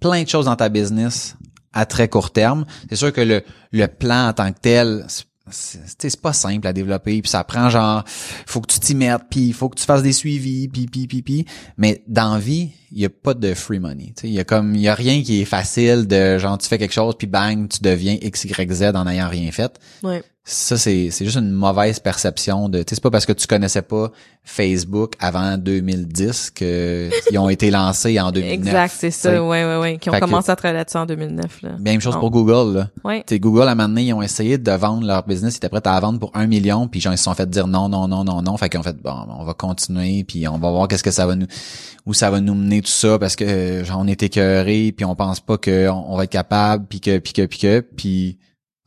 [0.00, 1.36] plein de choses dans ta business
[1.72, 2.66] à très court terme.
[2.90, 3.42] C'est sûr que le,
[3.72, 7.68] le plan en tant que tel, c'est- c'est pas simple à développer puis ça prend
[7.68, 8.04] genre
[8.46, 11.06] faut que tu t'y mettes puis il faut que tu fasses des suivis puis puis
[11.06, 11.46] puis puis.
[11.76, 14.76] Mais dans vie il y a pas de free money tu il y a comme
[14.76, 17.80] y a rien qui est facile de genre tu fais quelque chose puis bang tu
[17.82, 19.78] deviens x y z en n'ayant rien fait.
[20.02, 20.22] Ouais.
[20.44, 24.10] Ça c'est c'est juste une mauvaise perception de c'est pas parce que tu connaissais pas
[24.42, 29.76] Facebook avant 2010 que ils ont été lancés en 2009 Exact, c'est ça, ouais, ouais,
[29.78, 29.98] ouais.
[29.98, 31.70] Qui ont Fait que- commencé à travailler là-dessus en 2009, là.
[31.78, 33.22] même chose pour Google là Ouais.
[33.24, 35.56] tu sais, Google, à un moment donné, ils ont essayé de vendre leur business, ils
[35.58, 37.88] étaient prêts à vendre pour un million, puis genre, ils se sont fait dire non,
[37.88, 38.56] non, non, non, non.
[38.56, 41.24] Fait qu'ils ont fait, bon, on va continuer, puis on va voir qu'est-ce que ça
[41.26, 41.46] va nous,
[42.04, 45.14] où ça va nous mener tout ça, parce que, genre, on est écœuré, puis on
[45.14, 48.38] pense pas qu'on on va être capable, puis que, puis que, puis que, puis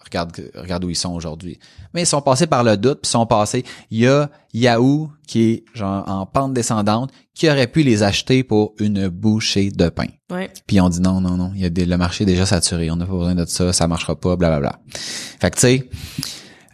[0.06, 1.60] regarde, regarde où ils sont aujourd'hui.
[1.94, 3.64] Mais ils sont passés par le doute, puis ils sont passés.
[3.92, 8.44] Il y a Yahoo, qui est, genre, en pente descendante, qui aurait pu les acheter
[8.44, 10.08] pour une bouchée de pain.
[10.32, 10.50] Ouais.
[10.68, 12.90] Puis on dit non, non, non, il y a des, le marché est déjà saturé,
[12.92, 14.80] on n'a pas besoin de ça, ça marchera pas, blablabla.
[15.40, 15.90] Fait que tu sais,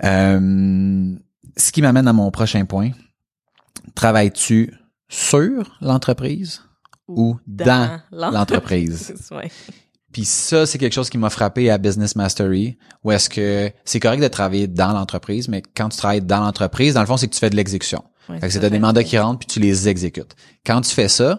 [0.03, 1.15] euh,
[1.57, 2.91] ce qui m'amène à mon prochain point,
[3.95, 4.73] travailles-tu
[5.09, 6.61] sur l'entreprise
[7.07, 9.13] ou dans l'entreprise?
[9.31, 9.51] ouais.
[10.11, 13.99] Puis ça, c'est quelque chose qui m'a frappé à Business Mastery, où est-ce que c'est
[13.99, 17.27] correct de travailler dans l'entreprise, mais quand tu travailles dans l'entreprise, dans le fond, c'est
[17.27, 18.03] que tu fais de l'exécution.
[18.29, 20.35] Ouais, c'est des mandats qui rentrent puis tu les exécutes.
[20.65, 21.37] Quand tu fais ça,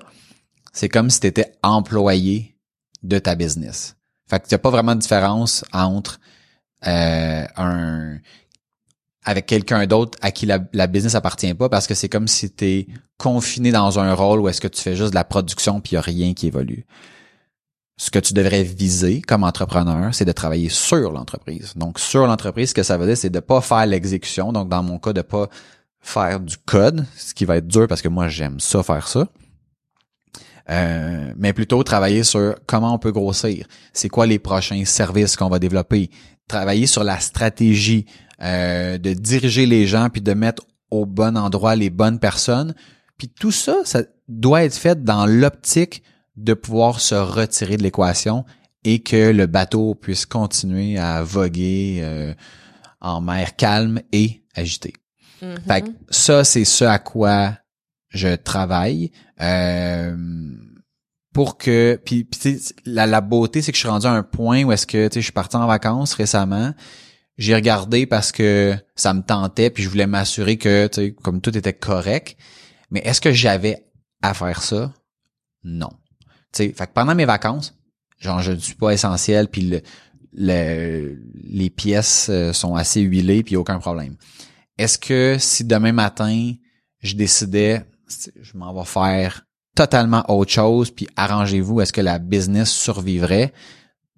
[0.73, 2.57] c'est comme si tu étais employé
[3.03, 3.97] de ta business.
[4.29, 6.18] Fait que y a pas vraiment de différence entre
[6.87, 8.18] euh, un
[9.25, 12.53] avec quelqu'un d'autre à qui la, la business appartient pas parce que c'est comme si
[12.53, 12.87] tu es
[13.18, 15.95] confiné dans un rôle où est-ce que tu fais juste de la production puis il
[15.95, 16.85] y a rien qui évolue.
[17.97, 21.74] Ce que tu devrais viser comme entrepreneur, c'est de travailler sur l'entreprise.
[21.76, 24.53] Donc sur l'entreprise, ce que ça veut dire, c'est de pas faire l'exécution.
[24.53, 25.49] Donc dans mon cas, de pas
[26.01, 29.28] faire du code, ce qui va être dur parce que moi j'aime ça faire ça.
[30.70, 35.49] Euh, mais plutôt travailler sur comment on peut grossir, c'est quoi les prochains services qu'on
[35.49, 36.11] va développer,
[36.47, 38.07] travailler sur la stratégie,
[38.43, 42.74] euh, de diriger les gens puis de mettre au bon endroit les bonnes personnes.
[43.18, 46.03] Puis tout ça, ça doit être fait dans l'optique
[46.37, 48.45] de pouvoir se retirer de l'équation
[48.85, 52.35] et que le bateau puisse continuer à voguer euh,
[53.01, 54.95] en mer calme et agitée.
[55.41, 55.59] Mhm.
[55.66, 57.57] Fait que ça, c'est ce à quoi
[58.11, 59.11] je travaille.
[59.41, 60.16] Euh,
[61.33, 62.28] pour que puis,
[62.85, 65.14] la, la beauté c'est que je suis rendu à un point où est-ce que tu
[65.14, 66.74] sais je suis parti en vacances récemment
[67.39, 71.41] j'ai regardé parce que ça me tentait puis je voulais m'assurer que tu sais comme
[71.41, 72.37] tout était correct
[72.91, 73.87] mais est-ce que j'avais
[74.20, 74.93] à faire ça?
[75.64, 75.89] Non
[76.53, 77.75] tu sais fait que pendant mes vacances
[78.19, 79.81] genre je ne suis pas essentiel puis le,
[80.33, 84.17] le- les pièces euh, sont assez huilées puis aucun problème
[84.79, 86.53] est-ce que si demain matin
[87.01, 87.85] je décidais
[88.41, 93.53] je m'en vais faire totalement autre chose, puis arrangez-vous, est-ce que la business survivrait?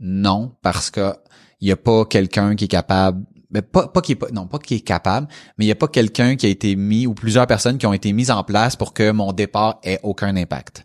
[0.01, 1.14] Non, parce que
[1.61, 4.49] il y a pas quelqu'un qui est capable, mais pas, pas qui est pas, non,
[4.49, 7.14] pas qui est capable, mais il y a pas quelqu'un qui a été mis ou
[7.14, 10.85] plusieurs personnes qui ont été mises en place pour que mon départ ait aucun impact.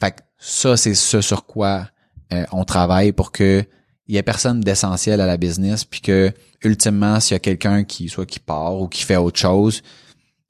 [0.00, 1.88] Fait que ça, c'est ce sur quoi
[2.32, 3.64] euh, on travaille pour que
[4.08, 6.32] il y ait personne d'essentiel à la business, puis que
[6.64, 9.82] ultimement, s'il y a quelqu'un qui soit qui part ou qui fait autre chose,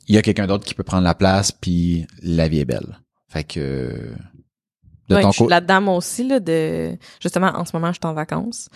[0.09, 2.99] il y a quelqu'un d'autre qui peut prendre la place, puis la vie est belle.
[3.28, 4.14] Fait que
[5.11, 7.99] de Ouais, ton je suis là-dedans moi aussi là de justement en ce moment je
[8.03, 8.68] suis en vacances.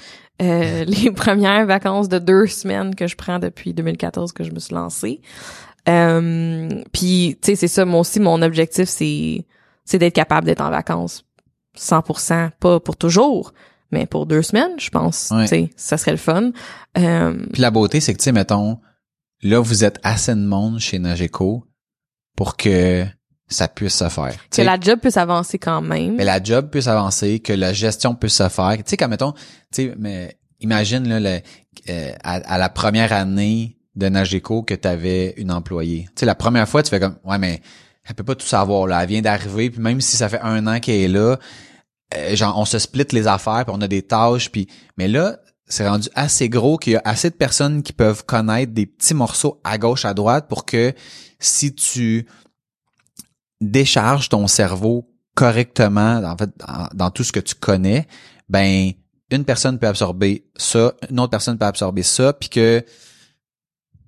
[0.43, 4.59] Euh, les premières vacances de deux semaines que je prends depuis 2014 que je me
[4.59, 5.21] suis lancée.
[5.89, 9.47] Euh, puis tu sais c'est ça moi aussi mon objectif c'est
[9.85, 11.25] c'est d'être capable d'être en vacances
[11.79, 13.53] 100% pas pour toujours
[13.91, 15.43] mais pour deux semaines je pense Ouais.
[15.45, 16.51] tu sais ça serait le fun.
[16.99, 18.79] Euh, puis la beauté, c'est que tu sais, mettons,
[19.43, 21.65] là vous êtes assez de monde chez Nageco
[22.37, 23.05] pour que
[23.49, 24.35] ça puisse se faire.
[24.51, 26.17] Que la job puisse avancer quand même.
[26.17, 28.77] mais la job puisse avancer, que la gestion puisse se faire.
[28.79, 29.41] Tu sais, quand mettons, tu
[29.73, 31.41] sais, mais imagine là, le,
[31.91, 36.07] euh, à, à la première année de Nageco que tu avais une employée.
[36.17, 37.61] Tu sais, la première fois, tu fais comme, ouais, mais
[38.05, 39.03] elle peut pas tout savoir là.
[39.03, 41.39] Elle vient d'arriver, puis même si ça fait un an qu'elle est là,
[42.15, 45.39] euh, genre on se split les affaires, puis on a des tâches, puis mais là
[45.67, 49.15] c'est rendu assez gros qu'il y a assez de personnes qui peuvent connaître des petits
[49.15, 50.93] morceaux à gauche à droite pour que
[51.39, 52.27] si tu
[53.61, 58.07] décharges ton cerveau correctement en fait dans, dans tout ce que tu connais,
[58.49, 58.93] ben
[59.31, 62.85] une personne peut absorber ça, une autre personne peut absorber ça, puis que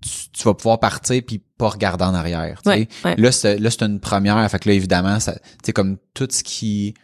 [0.01, 2.61] tu, tu vas pouvoir partir puis pas regarder en arrière.
[2.67, 3.15] Ouais, ouais.
[3.17, 4.49] Là, c'est là, c'est une première.
[4.51, 5.35] Fait que là, évidemment, ça,
[5.75, 6.95] comme tout ce qui,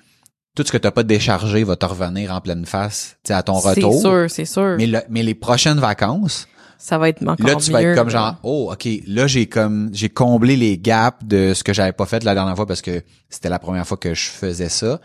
[0.55, 3.95] tout ce que t'as pas déchargé va te revenir en pleine face, à ton retour.
[3.95, 4.75] C'est sûr, c'est sûr.
[4.79, 6.47] Mais, le- mais les prochaines vacances,
[6.79, 9.89] ça va être encore là, tu vas être comme genre, oh, ok, là, j'ai comme,
[9.93, 13.03] j'ai comblé les gaps de ce que j'avais pas fait la dernière fois parce que
[13.31, 15.01] c'était la première fois que je faisais ça.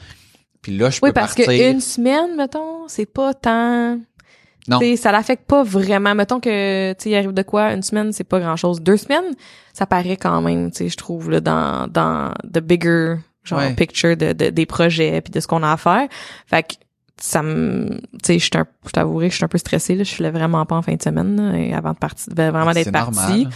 [0.62, 1.46] Puis là, je Oui, peux parce partir.
[1.46, 4.00] que une semaine, mettons, c'est pas tant.
[4.68, 4.80] Non.
[4.80, 6.14] T'sais, ça l'affecte pas vraiment.
[6.16, 8.82] Mettons que, tu arrive de quoi, une semaine, c'est pas grand chose.
[8.82, 9.34] Deux semaines,
[9.74, 13.74] ça paraît quand même, tu je trouve, là, dans, dans the bigger, genre, Ouais.
[13.74, 16.08] picture de, de- des projets puis de ce qu'on a à faire.
[16.48, 16.74] Fait que,
[17.20, 17.90] ça me,
[18.24, 18.50] tu sais, je
[18.92, 20.04] t'avouerai que je suis un peu stressée, là.
[20.04, 22.92] Je suis vraiment pas en fin de semaine, là, et avant de partir, vraiment d'être
[22.92, 23.48] partie.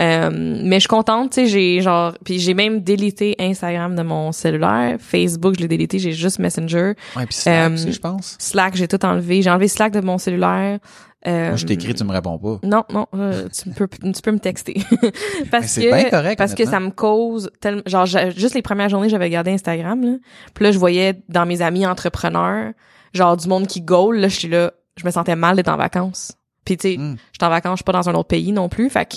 [0.00, 0.30] Euh,
[0.64, 4.32] mais je suis contente, tu sais, j'ai genre puis j'ai même délité Instagram de mon
[4.32, 8.36] cellulaire, Facebook, je l'ai délité, j'ai juste Messenger, Ouais, puis Slack Euh, aussi, je pense.
[8.38, 10.78] Slack, j'ai tout enlevé, j'ai enlevé Slack de mon cellulaire.
[11.26, 12.60] Euh, Moi, je t'écris, tu me réponds pas.
[12.66, 14.82] non, non, euh, tu peux tu peux me texter.
[15.50, 19.10] Parce que bien correct, parce que ça me cause tellement genre juste les premières journées,
[19.10, 20.16] j'avais gardé Instagram là.
[20.54, 22.72] Puis là je voyais dans mes amis entrepreneurs,
[23.12, 25.76] genre du monde qui goal, là je suis là, je me sentais mal d'être en
[25.76, 26.32] vacances.
[26.64, 27.16] Puis tu sais, Hmm.
[27.32, 29.16] je suis en vacances, je suis pas dans un autre pays non plus, fait que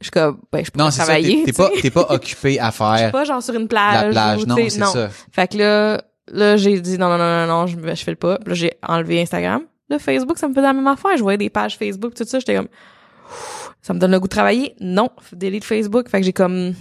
[0.00, 1.04] je suis comme ben je peux Non, c'est ça.
[1.04, 1.42] travailler.
[1.44, 4.14] T'es pas, t'es pas occupé à Je suis faire pas genre sur une plage.
[4.14, 4.42] la plage.
[4.42, 5.08] ou, Non, c'est ça.
[5.32, 8.16] Fait que là, là, j'ai dit non, non, non, non, non, je, je fais le
[8.16, 8.38] pas.
[8.38, 9.62] Puis là, j'ai enlevé Instagram.
[9.88, 11.16] Là, Facebook, ça me faisait la même affaire.
[11.16, 12.38] Je voyais des pages Facebook, tout ça.
[12.40, 12.68] J'étais comme,
[13.82, 14.74] ça me donne le goût de travailler?
[14.80, 16.08] Non, delete Facebook.
[16.08, 16.74] Fait que j'ai comme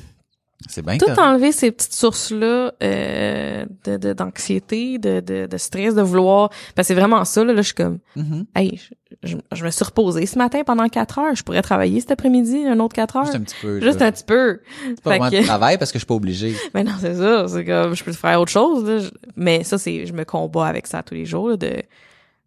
[0.67, 1.19] C'est bien tout correct.
[1.19, 6.49] enlevé ces petites sources-là euh, de de- d'anxiété, de, de, de stress, de vouloir.
[6.75, 7.53] Parce que c'est vraiment ça, là.
[7.53, 8.45] Là, je suis comme, Mhm.
[8.55, 8.79] hey,
[9.23, 11.35] je, je, je me suis reposée ce matin pendant quatre heures.
[11.35, 13.25] Je pourrais travailler cet après-midi, un autre quatre heures.
[13.25, 13.79] Juste un petit peu.
[13.81, 14.07] Juste là.
[14.07, 14.59] un petit peu.
[14.87, 16.53] C'est pas vraiment que- de travail parce que je suis pas obligé.
[16.73, 17.47] mais non, c'est ça.
[17.47, 18.99] C'est comme, je peux faire autre chose, là.
[19.35, 21.81] Mais ça, c'est, je me combats avec ça tous les jours, là, de,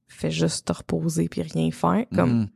[0.09, 2.05] fais juste te reposer puis rien faire.
[2.15, 2.49] Comme, Mhm.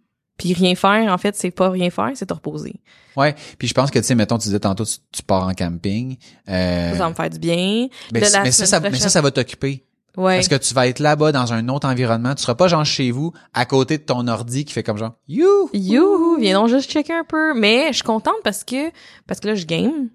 [0.42, 2.74] Puis rien faire, en fait, c'est pas rien faire, c'est te reposer.
[3.16, 3.34] Ouais.
[3.58, 6.16] Puis je pense que, tu sais, mettons, tu disais tantôt, tu, tu pars en camping.
[6.48, 7.88] Euh, Ça va me faire du bien.
[8.10, 9.84] ben, la mais, ça, ça, mais ça, ça va t'occuper.
[10.16, 10.36] Ouais.
[10.36, 12.34] Parce que tu vas être là-bas dans un autre environnement.
[12.34, 15.14] Tu seras pas genre chez vous, à côté de ton ordi qui fait comme genre,
[15.26, 15.70] you!
[15.72, 17.54] Youhou, viens donc juste checker un peu.
[17.54, 18.90] Mais je suis contente parce que,
[19.26, 20.08] parce que là, je game.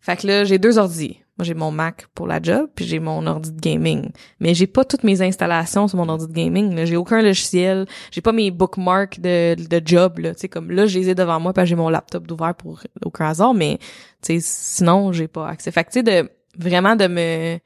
[0.00, 1.18] Fait que là, j'ai deux ordis.
[1.38, 4.10] Moi, j'ai mon Mac pour la job, puis j'ai mon ordi de gaming.
[4.40, 6.84] Mais j'ai pas toutes mes installations sur mon ordi de gaming.
[6.84, 7.86] J'ai aucun logiciel.
[8.10, 10.18] J'ai pas mes bookmarks de, de job.
[10.18, 10.34] Là.
[10.34, 12.80] Tu sais, comme là, je les ai devant moi, parce j'ai mon laptop d'ouvert pour
[13.04, 13.54] aucun hasard.
[13.54, 13.78] Mais
[14.22, 15.70] tu sais, sinon, j'ai pas accès.
[15.70, 16.28] Fait que tu sais, de
[16.58, 17.58] vraiment de me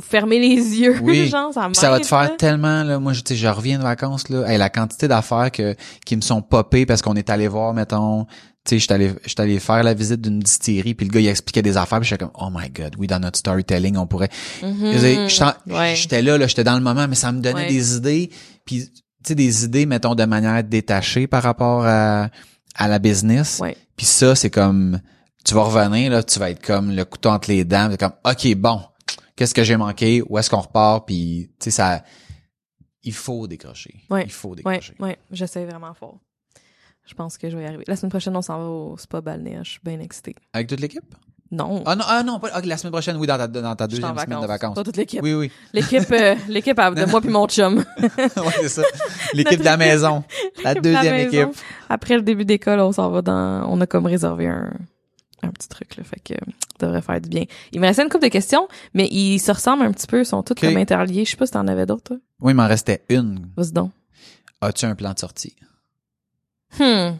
[0.00, 1.26] fermer les yeux, Oui.
[1.26, 2.28] genre, ça ça va te faire là.
[2.30, 5.74] tellement là, moi je je reviens de vacances là, Hey, la quantité d'affaires que
[6.06, 8.26] qui me sont popées parce qu'on est allé voir mettons,
[8.64, 11.28] tu sais, j'étais allé j'étais allé faire la visite d'une distillerie puis le gars il
[11.28, 14.30] expliquait des affaires puis j'étais comme oh my god, oui dans notre storytelling on pourrait
[14.62, 15.28] Mhm.
[15.66, 15.94] Ouais.
[15.96, 17.68] J'étais là, là, j'étais dans le moment, mais ça me donnait Ouais.
[17.68, 18.30] des idées.
[18.64, 22.30] Puis, tu sais, des idées, mettons, de manière détachée par rapport à,
[22.76, 23.58] à la business.
[23.60, 23.76] Ouais.
[23.96, 25.00] Puis ça, c'est comme,
[25.44, 27.88] tu vas revenir, là, tu vas être comme le couteau entre les dents.
[27.90, 28.80] C'est comme, OK, bon,
[29.36, 30.22] qu'est-ce que j'ai manqué?
[30.28, 31.06] Où est-ce qu'on repart?
[31.06, 32.02] Puis, tu sais, ça,
[33.02, 33.94] il faut décrocher.
[34.10, 34.94] Il faut Ouais, décrocher.
[35.00, 36.18] ouais, j'essaie vraiment fort.
[37.06, 37.84] Je pense que je vais y arriver.
[37.86, 39.64] La semaine prochaine, on s'en va au spa balnéaire.
[39.64, 40.34] Je suis bien excitée.
[40.52, 41.04] Avec toute l'équipe?
[41.50, 41.82] Non.
[41.86, 44.40] Ah non, ah non, pas, ok, la semaine prochaine, oui, dans ta, dans deuxième semaine
[44.40, 44.74] de vacances.
[44.74, 45.22] Pas toute l'équipe.
[45.22, 45.52] Oui, oui.
[45.72, 47.84] L'équipe, euh, l'équipe de moi puis mon chum.
[47.98, 48.82] ouais, c'est ça.
[49.34, 50.24] L'équipe de la maison.
[50.64, 51.50] La deuxième maison.
[51.50, 51.62] équipe.
[51.88, 54.72] Après le début d'école, on s'en va dans, on a comme réservé un,
[55.42, 56.02] un petit truc, là.
[56.02, 56.34] Fait que,
[56.80, 57.44] ça devrait faire du bien.
[57.72, 60.26] Il me restait une couple de questions, mais ils se ressemblent un petit peu, ils
[60.26, 61.24] sont tous comme interliés.
[61.24, 62.18] Je sais pas si t'en avais d'autres.
[62.40, 63.46] Oui, il m'en restait une.
[63.56, 63.92] Vas-y donc.
[64.60, 65.54] As-tu un plan de sortie?
[66.78, 67.16] Hmm.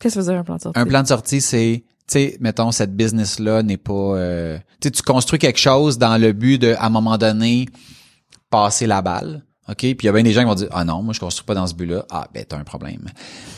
[0.00, 0.78] Qu'est-ce que ça veut dire un plan de sortie?
[0.78, 3.92] Un plan de sortie, c'est, tu sais, mettons, cette business-là n'est pas...
[3.92, 7.66] euh, tu sais, tu construis quelque chose dans le but de, à un moment donné,
[8.50, 9.44] passer la balle.
[9.68, 9.76] OK?
[9.78, 11.46] Puis il y a bien des gens qui vont dire Ah non, moi je construis
[11.46, 12.04] pas dans ce but-là.
[12.10, 13.08] Ah ben t'as un problème.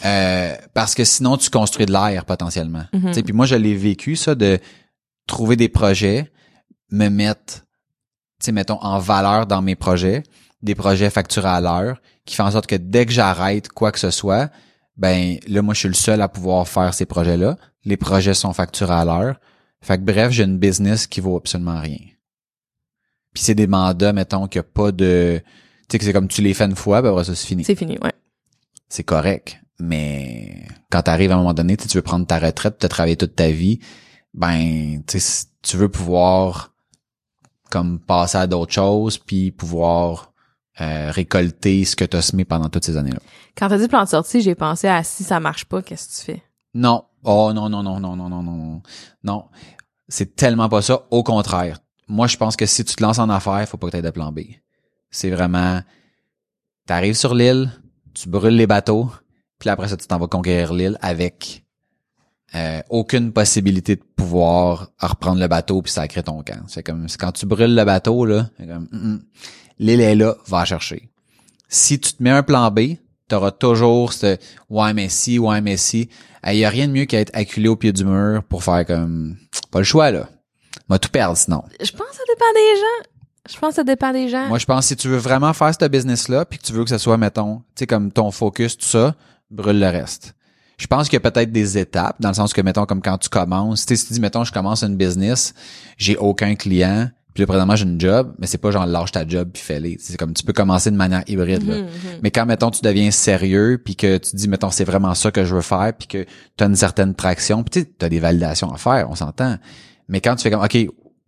[0.05, 2.85] Euh, parce que sinon, tu construis de l'air potentiellement.
[2.93, 3.07] Mhm.
[3.09, 4.59] Tu sais, Puis moi, je l'ai vécu, ça, de
[5.27, 6.31] trouver des projets,
[6.91, 7.63] me mettre,
[8.41, 10.23] tu sais, mettons, en valeur dans mes projets,
[10.63, 13.99] des projets facturés à l'heure, qui fait en sorte que dès que j'arrête quoi que
[13.99, 14.51] ce soit,
[14.97, 17.57] ben là, moi, je suis le seul à pouvoir faire ces projets-là.
[17.85, 19.41] Les projets sont facturés à l'heure.
[19.81, 21.99] Fait que bref, j'ai une business qui vaut absolument rien.
[23.33, 25.41] Puis c'est des mandats, mettons, qu'il n'y a pas de...
[25.43, 27.65] Tu sais, que c'est comme tu les fais une fois, ben après ça, c'est fini.
[27.65, 28.13] C'est fini, ouais.
[28.89, 29.61] C'est correct.
[29.81, 32.89] Mais quand tu arrives à un moment donné, tu veux prendre ta retraite, tu as
[32.89, 33.81] travaillé toute ta vie,
[34.33, 36.75] ben, tu sais, tu veux pouvoir
[37.71, 40.33] comme passer à d'autres choses, puis pouvoir
[40.81, 43.21] euh, récolter ce que tu as semé pendant toutes ces années-là.
[43.57, 46.15] Quand t'as dit plan de sortie, j'ai pensé à si ça marche pas, qu'est-ce que
[46.15, 46.43] tu fais?
[46.75, 47.05] Non.
[47.23, 48.83] Oh non, non, non, non, non, non, non, non.
[49.23, 49.45] Non.
[50.09, 51.07] C'est tellement pas ça.
[51.11, 51.79] Au contraire.
[52.09, 54.03] Moi, je pense que si tu te lances en affaires, faut pas que tu aies
[54.03, 54.41] de plan B.
[55.11, 55.81] C'est vraiment,
[56.87, 57.71] t'arrives sur l'île,
[58.13, 59.11] tu brûles les bateaux,
[59.59, 61.65] puis après ça, tu t'en vas conquérir l'île avec
[62.55, 66.63] euh, aucune possibilité de pouvoir reprendre le bateau puis sacrer ton camp.
[66.69, 69.23] C'est comme quand tu brûles le bateau là, comme mm, mm.
[69.79, 71.11] L'île est là, va la chercher.
[71.69, 72.97] Si tu te mets un plan B,
[73.29, 74.37] tu auras toujours ce
[74.71, 76.09] ouais mais si, ouais mais si.
[76.47, 78.85] Il y a rien de mieux qu'à être acculé au pied du mur pour faire
[78.87, 79.37] comme
[79.71, 80.29] pas le choix là.
[80.89, 81.63] Va tout perdre sinon.
[81.81, 83.11] Je pense que ça dépend des gens.
[83.51, 84.49] Je pense que ça dépend des gens.
[84.49, 86.73] Moi je pense que si tu veux vraiment faire ce business là puis que tu
[86.73, 89.15] veux que ça soit mettons, tu sais comme ton focus tout ça,
[89.51, 90.35] brûle le reste.
[90.77, 93.19] Je pense qu'il y a peut-être des étapes, dans le sens que, mettons, comme quand
[93.19, 95.55] tu commences, tu sais, si tu dis, mettons, je commence une business,
[95.97, 99.27] j'ai aucun client, puis là, présentement, j'ai une job, mais c'est pas genre lâche ta
[99.27, 99.97] job puis fais-les.
[99.99, 101.67] C'est comme tu peux commencer de manière hybride.
[101.67, 101.79] là.
[101.79, 101.89] Mhm, mhm.
[102.23, 105.45] Mais quand, mettons, tu deviens sérieux, puis que tu dis, mettons, c'est vraiment ça que
[105.45, 106.25] je veux faire, puis que
[106.57, 109.59] tu as une certaine traction, puis tu as des validations à faire, on s'entend.
[110.09, 110.77] Mais quand tu fais comme, OK,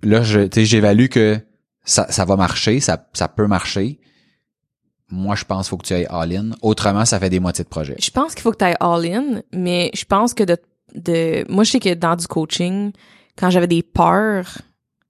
[0.04, 1.40] là, je, j'évalue que
[1.84, 3.98] ça, ça va marcher, ça, ça peut marcher,
[5.08, 6.50] moi, je pense qu'il faut que tu ailles all-in.
[6.62, 7.96] Autrement, ça fait des moitiés de projet.
[8.00, 10.56] Je pense qu'il faut que tu ailles all-in, mais je pense que de,
[10.94, 12.92] de, moi, je sais que dans du coaching,
[13.36, 14.58] quand j'avais des peurs,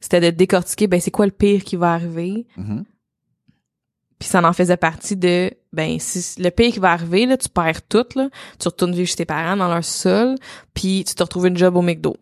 [0.01, 2.47] c'était de décortiquer, ben, c'est quoi le pire qui va arriver?
[2.57, 2.84] Mhm.
[4.18, 7.49] Puis ça en faisait partie de, ben, si le pire qui va arriver, là, tu
[7.51, 8.28] perds tout, là.
[8.59, 10.36] Tu retournes vivre chez tes parents dans leur sol,
[10.72, 12.16] puis tu te retrouves une job au McDo.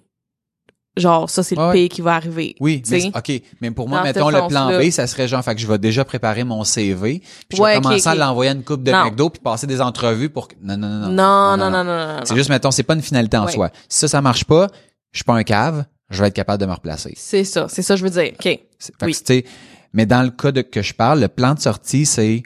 [0.96, 1.72] Genre, ça, c'est le Ouais.
[1.72, 2.54] pire qui va arriver.
[2.60, 3.06] Oui, mais.
[3.16, 3.42] OK.
[3.60, 4.78] Mais pour moi, Dans mettons, le plan.
[4.78, 7.74] B, ça serait genre, fait que je vais déjà préparer mon CV, puis je Ouais,
[7.76, 9.04] vais commencer à l'envoyer à une coupe de Non.
[9.04, 10.54] McDo, puis passer des entrevues pour que...
[10.62, 11.08] Non, non, non, non.
[11.08, 12.20] Non, non, non, non, non, non.
[12.24, 13.52] C'est juste, mettons, c'est pas une finalité en Ouais.
[13.52, 13.70] soi.
[13.88, 14.68] Si ça, ça marche pas,
[15.10, 17.14] je suis pas un cave, je vais être capable de me replacer.
[17.16, 18.32] C'est ça, c'est ça, je veux dire.
[18.34, 18.44] OK.
[18.46, 18.60] Oui.
[18.98, 19.44] que, tu sais,
[19.92, 22.42] mais dans le cas de que je parle, le plan de sortie, c'est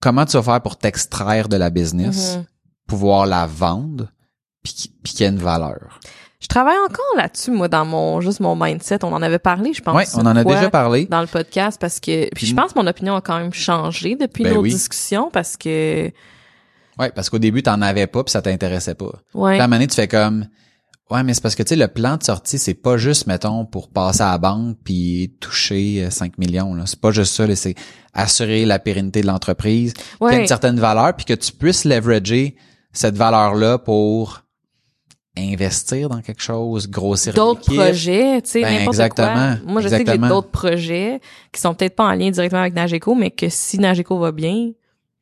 [0.00, 2.44] comment tu vas faire pour t'extraire de la business, Mhm.
[2.86, 4.08] pouvoir la vendre,
[4.62, 6.00] puis qui- puis qu'il y ait une valeur.
[6.38, 8.98] Je travaille encore là-dessus, moi, dans mon, juste mon mindset.
[9.04, 9.96] On en avait parlé, je pense.
[9.96, 11.06] Ouais, on en a déjà parlé.
[11.06, 14.16] Dans le podcast, parce que, puis je pense que mon opinion a quand même changé
[14.16, 14.70] depuis Ben nos oui.
[14.70, 16.10] discussions, parce que,
[16.98, 19.12] Ouais, parce qu'au début, t'en avais pas, puis ça t'intéressait pas.
[19.34, 19.52] ouais.
[19.54, 20.46] Puis à un moment donné, tu fais comme
[21.10, 23.64] Ouais, mais c'est parce que tu sais, le plan de sortie, c'est pas juste, mettons,
[23.64, 26.74] pour passer à la banque puis toucher euh, 5 millions.
[26.74, 26.82] Là.
[26.86, 27.76] C'est pas juste ça, là, c'est
[28.12, 30.40] assurer la pérennité de l'entreprise, qu'il y Ouais.
[30.40, 32.56] une certaine valeur, puis que tu puisses leverager
[32.92, 34.42] cette valeur-là pour
[35.38, 39.72] investir dans quelque chose, grossir d'autres projets, tu sais, Ben, n'importe exactement, quoi.
[39.72, 40.26] Moi, je sais que exactement.
[40.26, 41.20] j'ai d'autres projets
[41.52, 44.70] qui sont peut-être pas en lien directement avec Nageco, mais que si Nageco va bien,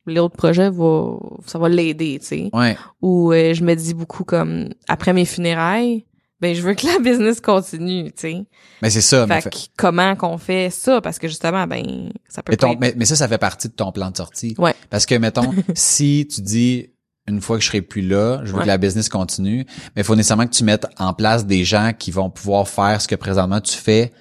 [0.05, 2.49] l'autre projet va, ça va l'aider, tu sais.
[2.53, 6.05] Ouais, Ou euh, je me dis beaucoup comme, après mes funérailles,
[6.41, 8.45] ben, je veux que la business continue, tu sais.
[8.81, 9.25] mais c'est ça.
[9.25, 11.01] Mais, Fait que comment qu'on fait ça?
[11.01, 13.37] Parce que justement, ben, ça peut mais, pas ton- être- mais, mais ça, ça fait
[13.37, 14.53] partie de ton plan de sortie.
[14.57, 14.75] Ouais.
[14.89, 16.89] Parce que, mettons, si tu dis
[17.27, 18.63] une fois que je serai plus là, je veux Ouais.
[18.63, 21.91] que la business continue, mais il faut nécessairement que tu mettes en place des gens
[21.97, 24.11] qui vont pouvoir faire ce que présentement tu fais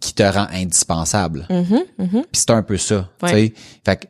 [0.00, 1.46] qui te rend indispensable.
[1.50, 2.08] Mhm, mhm.
[2.10, 3.30] Puis c'est un peu ça, Ouais.
[3.30, 3.54] tu sais.
[3.84, 4.06] Fait que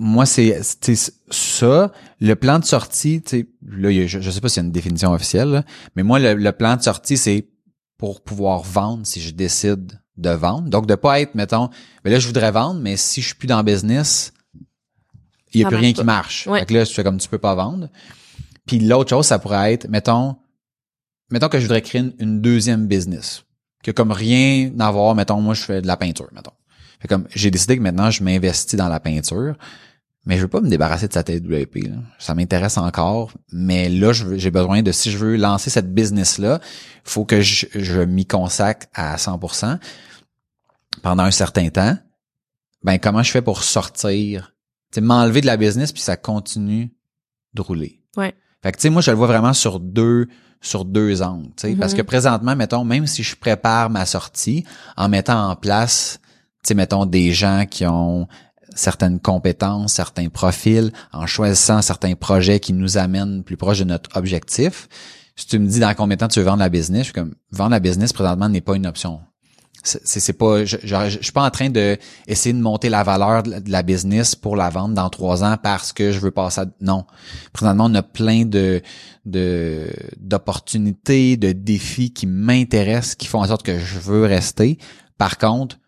[0.00, 4.48] moi c'est tu ça, le plan de sortie, tu sais, là je, je sais pas
[4.48, 7.46] s'il y a une définition officielle, là, mais moi le, le plan de sortie c'est
[7.98, 10.68] pour pouvoir vendre si je décide de vendre.
[10.70, 11.68] Donc de pas être mettons,
[12.04, 14.32] mais là je voudrais vendre mais si je suis plus dans le business,
[15.52, 15.98] il y a Ça plus rien pas.
[16.00, 16.46] qui marche.
[16.46, 16.60] Ouais.
[16.60, 17.88] Fait que là je fais comme tu peux pas vendre.
[18.66, 20.36] Puis l'autre chose ça pourrait être mettons
[21.30, 23.44] mettons que je voudrais créer une, une deuxième business
[23.82, 26.52] qui a comme rien à voir mettons moi je fais de la peinture mettons.
[27.00, 29.56] Fait comme j'ai décidé que maintenant je m'investis dans la peinture,
[30.30, 31.88] mais je veux pas me débarrasser de sa TWP.
[31.88, 31.96] Là.
[32.20, 36.60] Ça m'intéresse encore, mais là j'ai besoin de si je veux lancer cette business là,
[37.02, 39.80] faut que je, je m'y consacre à 100%
[41.02, 41.98] pendant un certain temps.
[42.84, 44.54] Ben comment je fais pour sortir,
[44.92, 46.94] tu m'enlever de la business puis ça continue
[47.54, 48.00] de rouler.
[48.16, 48.32] Ouais.
[48.62, 50.28] Fait que tu sais moi je le vois vraiment sur deux
[50.60, 51.98] sur deux angles, tu sais, parce Mhm.
[51.98, 54.62] que présentement mettons même si je prépare ma sortie
[54.96, 56.20] en mettant en place
[56.62, 58.28] tu sais, mettons des gens qui ont
[58.74, 64.16] certaines compétences, certains profils, en choisissant certains projets qui nous amènent plus proche de notre
[64.16, 64.88] objectif.
[65.36, 67.12] Si tu me dis dans combien de temps tu veux vendre la business, je suis
[67.12, 69.20] comme vendre la business présentement n'est pas une option.
[69.82, 71.96] C'est c'est- pas, je, je, suis pas en train de
[72.26, 75.42] essayer de monter la valeur de la, de la business pour la vendre dans trois
[75.42, 77.06] ans parce que je veux passer à, non.
[77.54, 78.82] Présentement, on a plein de,
[79.24, 84.76] de, d'opportunités, de défis qui m'intéressent, qui font en sorte que je veux rester.
[85.16, 85.78] Par contre,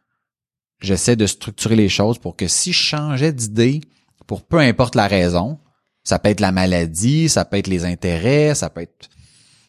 [0.83, 3.80] j'essaie de structurer les choses pour que si je changeais d'idée,
[4.26, 5.59] pour peu importe la raison,
[6.05, 9.09] ça peut être la maladie, ça peut être les intérêts, ça peut être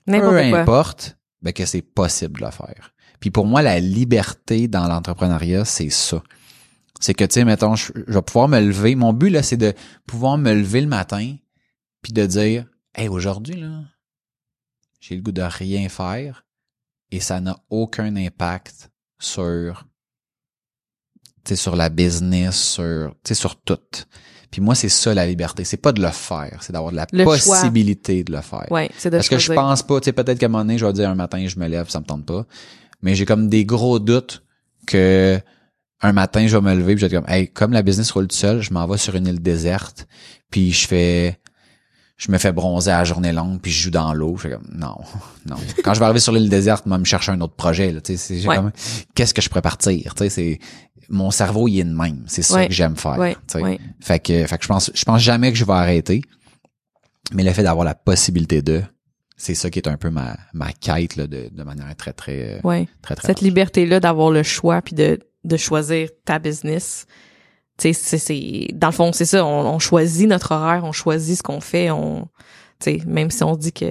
[0.05, 2.93] peu importe, ben que c'est possible de le faire.
[3.20, 6.22] Puis pour moi, la liberté dans l'entrepreneuriat, c'est ça.
[6.99, 8.95] C'est que, tu sais, mettons, je, je vais pouvoir me lever.
[8.95, 9.74] Mon but, là, c'est de
[10.05, 11.36] pouvoir me lever le matin
[12.01, 13.82] puis de dire, hey, aujourd'hui, là,
[14.99, 16.45] j'ai le goût de rien faire
[17.11, 18.89] et ça n'a aucun impact
[19.20, 19.86] sur
[21.56, 23.78] sur la business, sur, tu sais, sur tout.
[24.52, 25.64] Puis moi, c'est ça la liberté.
[25.64, 27.36] C'est pas de le faire, c'est d'avoir de la Le choix.
[27.38, 28.68] possibilité de le faire.
[28.72, 30.78] Ouais, c'est de Parce que je pense pas, tu sais, peut-être qu'à un moment donné,
[30.78, 32.46] je vais dire un matin, je me lève, ça me tente pas.
[33.02, 34.44] Mais j'ai comme des gros doutes
[34.88, 35.39] que
[36.02, 38.12] un matin, je vais me lever puis je vais être comme, hey, comme la business
[38.12, 40.06] roule tout seul, je m'en vais sur une île déserte,
[40.52, 41.39] puis je fais,
[42.18, 44.36] je me fais bronzer à la journée longue, puis je joue dans l'eau.
[44.38, 44.98] Je fais comme, non,
[45.46, 45.56] non.
[45.84, 48.18] Quand je vais arriver sur l'île déserte, moi, me chercher un autre projet, là, tu
[48.18, 48.56] sais, c'est Ouais.
[48.58, 48.72] comme,
[49.16, 50.60] qu'est-ce que je pourrais partir, tu sais, c'est,
[51.10, 52.24] mon cerveau, il est de même.
[52.28, 52.68] C'est ça Ouais.
[52.68, 53.80] que j'aime faire, Ouais, ouais.
[54.01, 56.22] Fait que, fait que je pense, je pense jamais que je vais arrêter.
[57.34, 58.82] Mais le fait d'avoir la possibilité de,
[59.38, 62.58] c'est ça qui est un peu ma, ma quête, là, de, de manière très, très,
[62.58, 62.88] euh, Ouais.
[63.01, 67.06] très, très, Cette liberté-là d'avoir le choix puis de, de choisir ta business.
[67.78, 69.45] Tu sais, c'est, c'est, dans le fond, c'est ça.
[69.45, 71.89] On, on choisit notre horaire, on choisit ce qu'on fait.
[71.91, 72.28] On,
[72.80, 73.86] tu sais, même si on dit que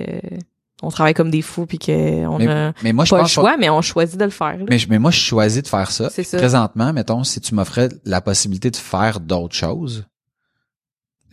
[0.82, 3.22] on travaille comme des fous puis que on mais, a mais moi, je pas le
[3.22, 4.56] pense pas- choix, mais on choisit de le faire.
[4.58, 4.64] là.
[4.68, 6.10] mais, je- mais moi, je choisis de faire ça.
[6.10, 6.38] C'est ça.
[6.38, 10.04] Présentement, mettons, si tu m'offrais la possibilité de faire d'autres choses,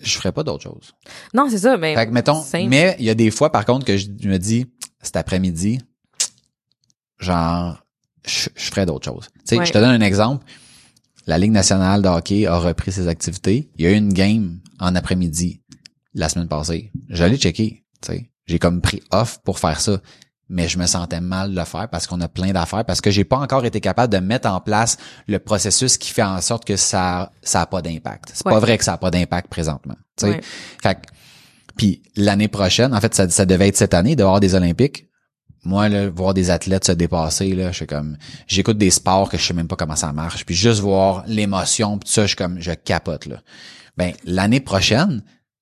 [0.01, 0.93] je ferais pas d'autres choses.
[1.33, 1.75] Non, c'est ça.
[1.77, 4.29] Mais Fait que, mettons, mais il y a des fois, par contre, que je, je
[4.29, 4.65] me dis,
[5.01, 5.79] cet après-midi,
[7.19, 7.83] genre,
[8.25, 9.27] je, je ferais d'autres choses.
[9.33, 9.65] Tu sais, Ouais.
[9.65, 10.45] je te donne un exemple.
[11.27, 13.69] La Ligue nationale de hockey a repris ses activités.
[13.77, 15.61] Il y a eu une game en après-midi
[16.13, 16.91] la semaine passée.
[17.09, 18.29] J'allais checker, tu sais.
[18.49, 19.99] J'ai comme pris off pour faire ça.
[20.51, 23.11] Mais je me sentais mal de le faire parce qu'on a plein d'affaires, parce que
[23.11, 24.97] j'ai pas encore été capable de mettre en place
[25.27, 28.31] le processus qui fait en sorte que ça, ça a pas d'impact.
[28.33, 28.53] C'est Ouais.
[28.53, 29.93] pas vrai que ça a pas d'impact présentement.
[30.23, 30.41] Ouais.
[30.81, 31.01] Fait que
[31.77, 35.05] puis l'année prochaine, en fait, ça, ça devait être cette année d'avoir des Olympiques.
[35.63, 39.37] Moi, là, voir des athlètes se dépasser, là, je suis comme, j'écoute des sports que
[39.37, 42.27] je sais même pas comment ça marche, puis juste voir l'émotion, puis tout ça, je
[42.29, 43.37] suis comme, je capote là.
[43.97, 45.21] Ben l'année prochaine,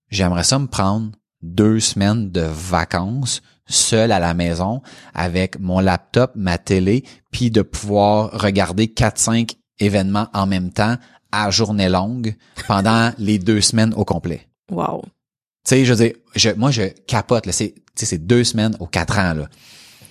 [0.10, 1.12] j'aimerais ça me prendre
[1.48, 4.82] deux semaines de vacances seul à la maison
[5.14, 10.96] avec mon laptop, ma télé, puis de pouvoir regarder quatre cinq événements en même temps
[11.32, 12.36] à journée longue
[12.68, 14.48] pendant les deux semaines au complet.
[14.72, 15.04] Wow.
[15.04, 15.10] Tu
[15.66, 17.52] sais, je veux dire, je, moi, je capote, là.
[17.52, 19.50] C'est, tu sais, c'est deux semaines aux quatre ans, là.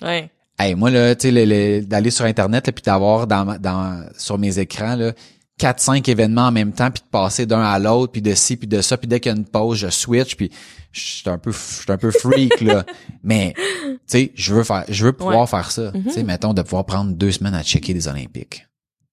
[0.03, 0.29] Ouais.
[0.59, 4.05] Hey, moi, là, tu sais, le- le- d'aller sur Internet, là, puis d'avoir dans, dans,
[4.17, 5.13] sur mes écrans, là,
[5.57, 8.57] quatre, cinq événements en même temps, puis de passer d'un à l'autre, puis de ci,
[8.57, 10.51] puis de ça, puis dès qu'il y a une pause, je switch, puis
[10.91, 12.85] je suis un peu, je suis un peu freak, là.
[13.23, 15.47] Mais, tu sais, je veux faire, je veux pouvoir Ouais.
[15.47, 15.91] faire ça.
[15.91, 18.67] Tu sais, mettons, de pouvoir prendre deux semaines à checker des Olympiques.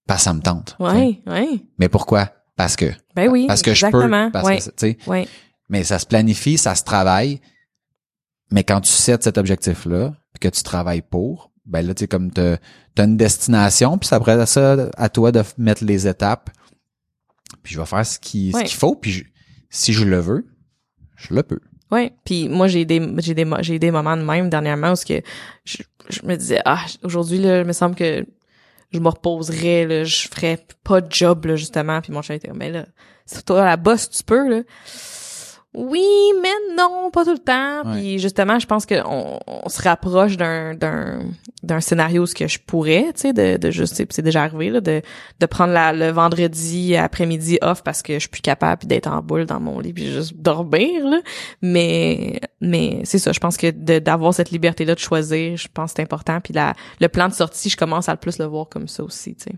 [0.07, 0.75] Parce que ça me tente.
[0.79, 1.49] Ouais, ouais.
[1.79, 2.29] Mais pourquoi?
[2.55, 2.91] Parce que.
[3.15, 3.47] Ben oui.
[3.47, 4.03] Parce que exactement.
[4.03, 4.31] je peux.
[4.31, 4.57] Parce ouais.
[4.59, 5.27] que, tu sais, ouais.
[5.67, 7.41] mais ça se planifie, ça se travaille.
[8.51, 12.07] Mais quand tu sets cet objectif-là, puis que tu travailles pour, ben là, tu sais,
[12.07, 12.57] comme t'as
[12.97, 16.49] as une destination, puis après ça, à toi de mettre les étapes.
[17.63, 18.63] Puis je vais faire ce qui- ce Ouais.
[18.63, 19.23] qu'il faut, puis je-
[19.69, 20.45] si je le veux,
[21.15, 21.59] je le peux.
[21.91, 25.05] Ouais, puis moi j'ai des j'ai des j'ai des moments de même dernièrement où ce
[25.05, 25.21] que
[25.63, 25.77] je,
[26.09, 28.25] je me disais ah aujourd'hui là, il me semble que
[28.91, 32.51] je me reposerais là, je ferais pas de job là justement, puis mon chien était
[32.53, 32.85] mais là,
[33.25, 34.61] c'est toi la bosse tu peux là.
[35.77, 36.05] Oui,
[36.41, 37.83] mais non, pas tout le temps.
[37.85, 37.99] Ouais.
[37.99, 41.19] Puis justement, je pense qu'on on se rapproche d'un d'un
[41.63, 44.13] d'un scénario où ce que je pourrais, tu sais, de, de juste, tu sais, puis
[44.15, 45.01] c'est déjà arrivé là, de
[45.39, 49.21] de prendre la, le vendredi après-midi off parce que je suis plus capable d'être en
[49.21, 51.19] boule dans mon lit puis juste dormir là.
[51.61, 55.67] Mais mais c'est ça, je pense que de- d'avoir cette liberté là de choisir, je
[55.73, 56.39] pense que c'est important.
[56.41, 59.03] Puis la le plan de sortie, je commence à le plus le voir comme ça
[59.03, 59.55] aussi, tu sais.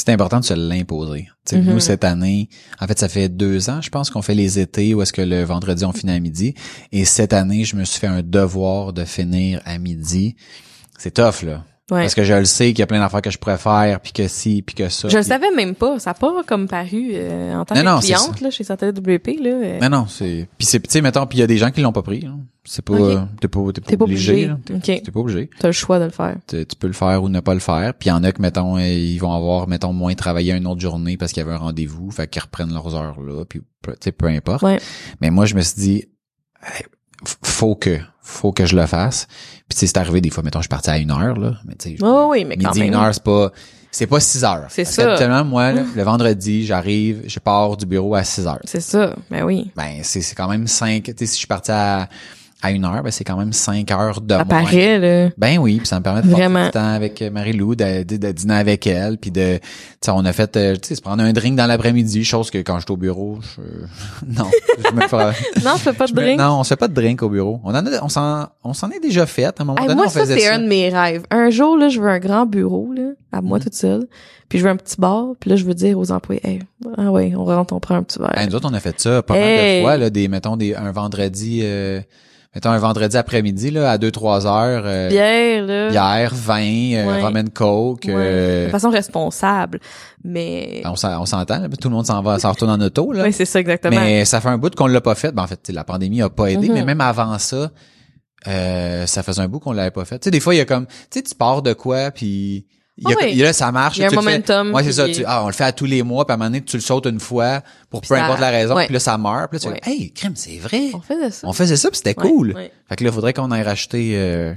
[0.00, 1.28] C'est important de se l'imposer.
[1.44, 1.74] Tu sais, Mhm.
[1.74, 2.48] Nous, cette année,
[2.80, 5.20] en fait, ça fait deux ans, je pense, qu'on fait les étés où est-ce que
[5.20, 6.54] le vendredi, on finit à midi.
[6.90, 10.36] Et cette année, je me suis fait un devoir de finir à midi.
[10.98, 11.64] C'est tough, là.
[11.90, 12.02] Ouais.
[12.02, 14.12] Parce que je le sais qu'il y a plein d'affaires que je pourrais faire, puis
[14.12, 15.08] que si, puis que ça.
[15.08, 17.86] Je le savais même pas, ça a pas comme paru euh, en tant Non, que
[17.86, 19.50] non, c'est cliente là chez Santé WP là.
[19.50, 20.48] euh, Mais non, c'est.
[20.58, 22.20] Puis c'est, tu sais, mettons, puis il y a des gens qui l'ont pas pris.
[22.20, 22.30] là.
[22.64, 23.00] C'est pas, Ok.
[23.00, 24.32] euh, t'es pas, t'es pas, T'es pas obligé.
[24.32, 24.46] obligé.
[24.48, 24.56] là.
[24.76, 25.02] OK.
[25.04, 25.50] T'es pas obligé.
[25.58, 26.36] T'as le choix de le faire.
[26.46, 27.94] Tu tu peux le faire ou ne pas le faire.
[27.94, 30.66] Puis il y en a que, mettons, euh, ils vont avoir, mettons, moins travaillé une
[30.66, 33.44] autre journée parce qu'il y avait un rendez-vous, fait qu'ils reprennent leurs heures là.
[33.46, 34.62] Puis, peu- tu sais, peu importe.
[34.62, 34.78] Ouais.
[35.22, 36.04] Mais moi, je me suis dit,
[37.42, 39.26] faut que, faut que je le fasse.
[39.70, 41.54] Puis tu sais, c'est arrivé des fois, mettons, je suis parti à une heure là,
[41.64, 42.88] mais tu sais, Oh oui, mais quand midi même.
[42.88, 43.52] une heure, c'est pas,
[43.92, 44.66] c'est pas six heures.
[44.68, 45.04] C'est ça.
[45.04, 48.58] qu'habituellement, moi, là, le vendredi, j'arrive, je pars du bureau à six heures.
[48.64, 49.14] C'est ça.
[49.30, 49.70] Ben oui.
[49.76, 52.08] Ben, c'est, c'est quand même cinq, tu sais, si je suis parti à,
[52.62, 54.62] à une heure, ben, c'est quand même cinq heures de Ça moins.
[54.64, 55.30] paraît là.
[55.38, 56.64] Ben oui, puis ça me permet de passer Vraiment.
[56.66, 59.60] du temps avec euh, Marie-Lou, de, de, de dîner avec elle, puis de, tu
[60.02, 62.58] sais, on a fait, euh, tu sais, se prendre un drink dans l'après-midi, chose que
[62.58, 63.62] quand j'étais au bureau, je,
[64.26, 65.34] non, je me ferais-
[65.64, 66.38] Non, je fais pas de je me- drink?
[66.38, 67.60] non, on se fait pas de drink au bureau.
[67.64, 69.44] On en a, on s'en, on s'en est déjà fait.
[69.46, 71.22] À un moment Hey, donné, moi, on ça, c'est un de mes rêves.
[71.30, 73.64] Un jour, là, je veux un grand bureau, là, à moi Mhm.
[73.64, 74.06] toute seule.
[74.48, 75.28] Puis je veux un petit bar.
[75.38, 76.58] Puis là, je veux dire aux employés, hey,
[76.98, 78.36] ah ouais, on rentre, on prend un petit verre.
[78.36, 79.42] Hey, nous autres, on a fait ça pas mal
[79.76, 82.00] de fois, là, des, mettons, des, un vendredi, euh,
[82.54, 85.88] mettons un vendredi après-midi, là, à 2-3 heures, euh, Bière, là.
[85.90, 86.60] bière, vin,
[86.94, 87.22] euh, Ouais.
[87.22, 88.14] rum and coke, Ouais.
[88.16, 89.80] euh, De façon responsable.
[90.24, 93.24] Mais, on s'en- on s'entend, tout le monde s'en va, s'en retourne en auto, là.
[93.24, 94.00] oui, c'est ça exactement.
[94.00, 95.32] Mais ça fait un bout qu'on l'a pas fait.
[95.32, 96.74] Ben, en fait, la pandémie a pas aidé, Mhm.
[96.74, 97.70] mais même avant ça,
[98.48, 100.18] euh, ça faisait un bout qu'on l'avait pas fait.
[100.18, 102.66] Tu sais, des fois, il y a comme, tu sais, tu pars de quoi, puis
[102.98, 103.34] il y a, Ah oui.
[103.36, 103.96] là, ça marche.
[103.96, 105.08] Il y a un momentum Ouais, c'est ça.
[105.08, 106.76] Tu, ah, on le fait à tous les mois, puis à un moment donné, tu
[106.76, 108.84] le sautes une fois pour Puis peu ça- importe la raison, ouais.
[108.86, 109.50] puis là, ça meurt.
[109.50, 109.80] Puis là, tu Ouais.
[109.82, 110.90] fais, hey, crème, c'est vrai.
[110.94, 111.46] On faisait ça.
[111.48, 112.52] On faisait ça, puis c'était Ouais, cool.
[112.54, 112.72] ouais.
[112.88, 114.52] Fait que là, il faudrait qu'on aille racheter, euh,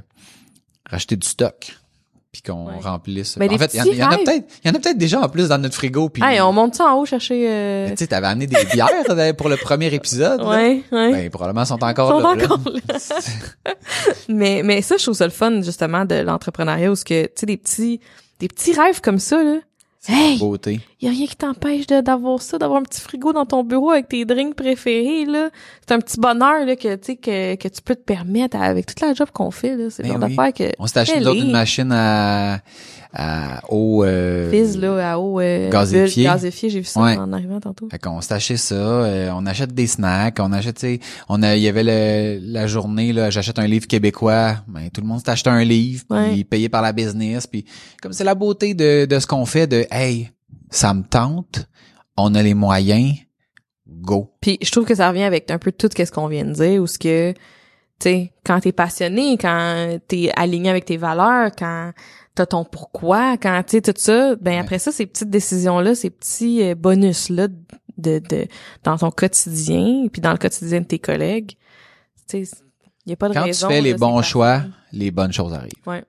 [0.90, 1.78] racheter du stock.
[2.32, 2.80] Puis qu'on Ouais.
[2.82, 3.38] remplisse.
[3.38, 5.22] Mais en fait, il y en- y, a peut-être, il y en a peut-être déjà
[5.22, 6.10] en plus dans notre frigo.
[6.10, 7.90] Puis, Hey, on monte ça en haut chercher, euh...
[7.92, 8.90] Tu sais, t'avais amené des bières
[9.38, 10.42] pour le premier épisode.
[10.42, 10.48] là.
[10.50, 11.12] Ouais, ouais.
[11.12, 12.44] Ben, probablement sont encore Ils sont là.
[12.46, 12.82] encore là.
[14.30, 17.32] mais, mais ça, je trouve ça le fun, justement, de l'entrepreneuriat, où ce que, tu
[17.36, 18.00] sais, des petits,
[18.44, 19.60] des petits rêves comme ça, là.
[20.06, 20.38] Hey!
[20.38, 20.82] Beauté.
[21.02, 24.10] Y a rien qui t'empêche d'avoir ça, d'avoir un petit frigo dans ton bureau avec
[24.10, 25.50] tes drinks préférés, là.
[25.80, 29.00] C'est un petit bonheur, là, que, tu que, que tu peux te permettre avec toute
[29.00, 29.90] la job qu'on fait, là.
[29.90, 30.54] C'est Ben genre oui.
[30.54, 32.60] que, On s'est acheté une machine à,
[33.14, 34.04] à eau.
[34.04, 36.24] Euh, fizz, là, à eau, euh, Gazéfié.
[36.24, 37.16] bulle, gazéfié, j'ai vu ça Ouais.
[37.18, 37.88] en arrivant tantôt.
[37.90, 41.00] Fait qu'on s'est acheté ça, euh, on achète des snacks, on achète, tu sais,
[41.30, 45.02] on a, il y avait le, la journée, là, j'achète un livre québécois, ben, tout
[45.02, 46.44] le monde s'est acheté un livre, puis Ouais.
[46.44, 47.66] payé par la business, puis
[48.02, 50.32] comme c'est la beauté de, de ce qu'on fait, de, hey,
[50.72, 51.68] ça me tente,
[52.18, 53.14] on a les moyens,
[53.88, 54.32] go.
[54.42, 56.82] Puis je trouve que ça revient avec un peu tout ce qu'on vient de dire,
[56.82, 57.38] ou ce que, tu
[58.00, 61.92] sais, quand t'es passionné, quand t'es aligné avec tes valeurs, quand
[62.36, 64.58] t'as ton pourquoi, quand tu sais tout ça, ben Ouais.
[64.60, 67.48] après ça, ces petites décisions-là, ces petits euh, bonus-là
[67.98, 68.48] de, de
[68.84, 71.58] dans ton quotidien, puis dans le quotidien de tes collègues,
[72.28, 72.56] tu sais,
[73.06, 73.68] y a pas de Quand raison.
[73.68, 74.74] tu fais les là, bons choix, facile.
[74.94, 75.72] les bonnes choses arrivent.
[75.86, 76.04] Ouais.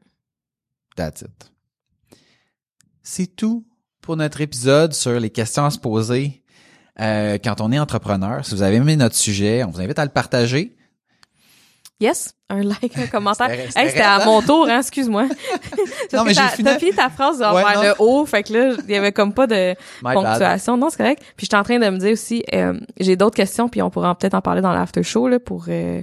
[0.96, 1.50] That's it.
[3.02, 3.66] C'est tout
[4.00, 6.42] pour notre épisode sur les questions à se poser
[7.00, 8.44] euh, quand on est entrepreneur.
[8.44, 10.73] Si vous avez aimé notre sujet, on vous invite à le partager.
[12.00, 13.48] Yes, un like, un commentaire.
[13.68, 15.26] C'était- Hey, à mon tour, hein, excuse-moi.
[16.12, 17.82] Non, mais j'ai t'as, fini- t'as fini ta phrase Ouais, vers non.
[17.82, 19.70] le haut, fait que là, il y avait comme pas de
[20.02, 20.14] My bad.
[20.14, 20.76] ponctuation.
[20.76, 21.22] Non, c'est correct.
[21.36, 24.14] Puis j'étais en train de me dire aussi, euh, j'ai d'autres questions, puis on pourra
[24.16, 26.02] peut-être en parler dans l'after show là pour euh,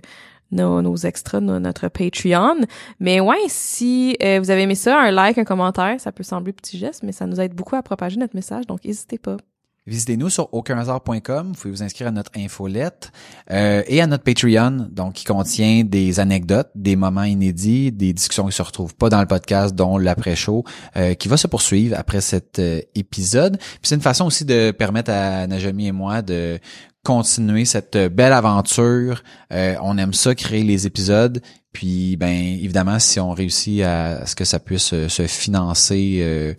[0.52, 2.58] nos, nos extras, nos- notre Patreon.
[3.00, 6.52] Mais ouais, si euh, vous avez aimé ça, un like, un commentaire, ça peut sembler
[6.54, 9.38] petit geste, mais ça nous aide beaucoup à propager notre message, donc n'hésitez pas.
[9.88, 11.48] Visitez-nous sur aucunhasard.com.
[11.48, 13.12] Vous pouvez vous inscrire à notre infolette
[13.50, 18.46] euh, et à notre Patreon, donc qui contient des anecdotes, des moments inédits, des discussions
[18.46, 20.64] qui se retrouvent pas dans le podcast, dont l'après-show,
[20.98, 23.58] euh, qui va se poursuivre après cet euh, épisode.
[23.58, 26.60] Puis c'est une façon aussi de permettre à Najami et moi de
[27.04, 29.24] continuer cette belle aventure.
[29.52, 31.42] Euh, on aime ça, créer les épisodes.
[31.74, 36.54] Puis, ben, évidemment, si on réussit à, ce que ça puisse euh, se financer euh,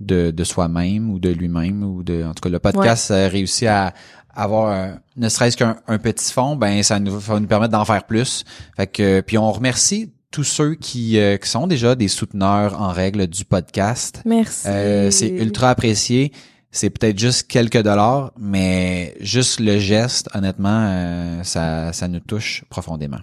[0.00, 3.66] de, de soi-même ou de lui-même ou de, en tout cas, le podcast euh, réussit
[3.68, 3.92] à
[4.34, 7.84] avoir un- ne serait-ce qu'un un petit fond, ben, ça nous va nous permettre d'en
[7.84, 8.44] faire plus.
[8.76, 12.88] Fait que, puis on remercie tous ceux qui, euh, qui sont déjà des souteneurs en
[12.92, 14.22] règle du podcast.
[14.24, 14.68] Merci.
[14.68, 16.32] Euh, c'est ultra apprécié.
[16.70, 22.64] C'est peut-être juste quelques dollars, mais juste le geste, honnêtement, euh, ça, ça nous touche
[22.70, 23.18] profondément.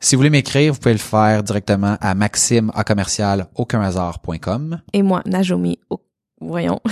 [0.00, 4.80] Si vous voulez m'écrire, vous pouvez le faire directement à maxime à commercial aucunhasard.com.
[4.92, 6.00] Et moi, Najomi, au...
[6.40, 6.80] voyons.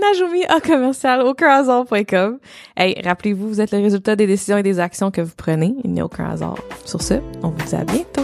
[0.00, 2.38] Najomi à commercial aucun hasard.com.
[2.76, 5.74] Hey, rappelez-vous, vous êtes le résultat des décisions et des actions que vous prenez.
[5.84, 6.58] Il n'y a aucun hasard.
[6.84, 8.23] Sur ce, on vous dit à bientôt.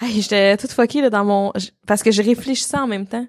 [0.00, 1.52] Hey, j'étais toute fuckée là, dans mon...
[1.86, 3.26] Parce que je réfléchissais en même temps.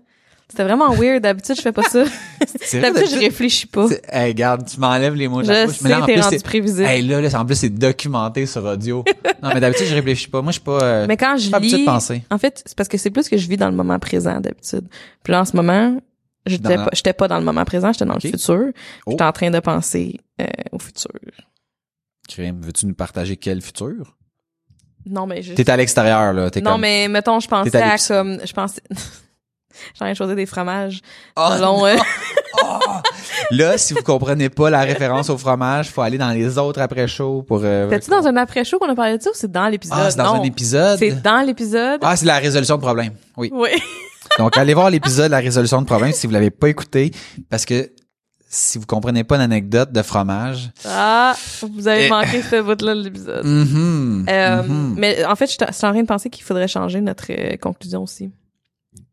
[0.49, 1.21] C'était vraiment weird.
[1.23, 2.03] D'habitude, je fais pas ça.
[2.73, 3.87] D'habitude, je réfléchis pas.
[4.09, 5.77] Hey, regarde, tu m'enlèves les mots de la Je bouche.
[5.79, 6.83] sais, là, en plus, rendu c'est- prévisible.
[6.83, 9.03] Hey, là, là, en plus, c'est documenté sur audio.
[9.41, 10.41] non, mais d'habitude, je réfléchis pas.
[10.41, 11.85] Moi, je suis pas, euh, Mais quand je pas lis...
[11.85, 12.23] penser.
[12.29, 14.87] En fait, c'est parce que c'est plus que je vis dans le moment présent d'habitude.
[15.23, 15.97] Puis là, en ce moment,
[16.45, 18.65] j'étais pas, j'étais pas dans le moment présent, j'étais dans le futur.
[19.05, 19.11] Oh.
[19.11, 21.11] J'étais en train de penser euh, au futur.
[22.27, 24.17] Crime, veux-tu nous partager quel futur?
[25.05, 25.53] Non, mais je...
[25.53, 26.49] T'es à l'extérieur, là.
[26.61, 26.81] Non, comme...
[26.81, 28.39] mais mettons, je pensais à comme...
[28.45, 28.81] Je pensais...
[29.95, 31.01] J'ai envie de choisir des fromages.
[31.35, 31.95] Oh, selon, euh,
[32.61, 32.79] Oh!
[33.51, 37.43] Là, si vous comprenez pas la référence au fromage, faut aller dans les autres après-show
[37.43, 37.61] pour...
[37.63, 39.97] Euh, T'es-tu dans un après-show qu'on a parlé de ça ou c'est dans l'épisode?
[39.99, 40.41] Ah, c'est dans Non.
[40.41, 40.99] un épisode?
[40.99, 41.99] C'est dans l'épisode.
[42.03, 43.13] Ah, c'est la résolution de problème.
[43.37, 43.49] Oui.
[43.53, 43.69] Oui.
[44.37, 47.11] Donc, allez voir l'épisode La résolution de problème si vous l'avez pas écouté,
[47.49, 47.91] parce que
[48.53, 50.71] si vous comprenez pas l'anecdote de fromage...
[50.85, 51.35] Ah,
[51.73, 52.09] vous avez Eh.
[52.09, 53.45] manqué ce bout-là de l'épisode.
[53.45, 54.95] mhm, Euh, mhm.
[54.97, 58.03] Mais en fait, je suis en train de penser qu'il faudrait changer notre euh, conclusion
[58.03, 58.29] aussi.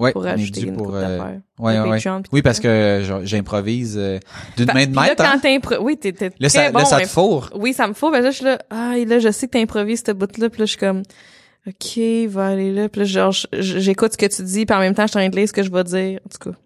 [0.01, 1.19] Ouais, Pour ajouter une pour, euh,
[1.60, 1.90] ouais, ouais.
[2.01, 4.19] Patreon, Oui, parce que j'improvise euh,
[4.56, 5.24] d'une main de puis là, maître.
[5.24, 5.39] hein.
[5.60, 5.77] quand.
[5.82, 6.81] Oui, t'es Là, très ça, bon.
[6.81, 7.51] là, ça te fourre.
[7.55, 8.10] Oui, ça me faut.
[8.10, 10.51] Ben là, je suis là, ah, et là, je sais que t'improvises ce bout-là.
[10.51, 11.02] Puis là, je suis comme,
[11.69, 11.98] OK,
[12.28, 12.89] va aller là.
[12.89, 15.20] Puis là, genre, j'écoute ce que tu dis, puis en même temps, je suis en
[15.23, 16.19] train de lire ce que je vais dire.
[16.27, 16.56] En tout cas.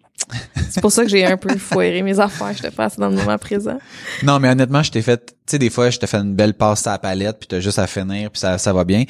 [0.69, 2.53] C'est pour ça que j'ai un peu foiré mes affaires.
[2.55, 3.77] Je te passe dans le moment présent.
[4.23, 6.53] Non, mais honnêtement, je t'ai fait, tu sais, des fois, je te fais une belle
[6.53, 9.03] passe à la palette, puis t'as juste à finir, puis ça, ça va bien.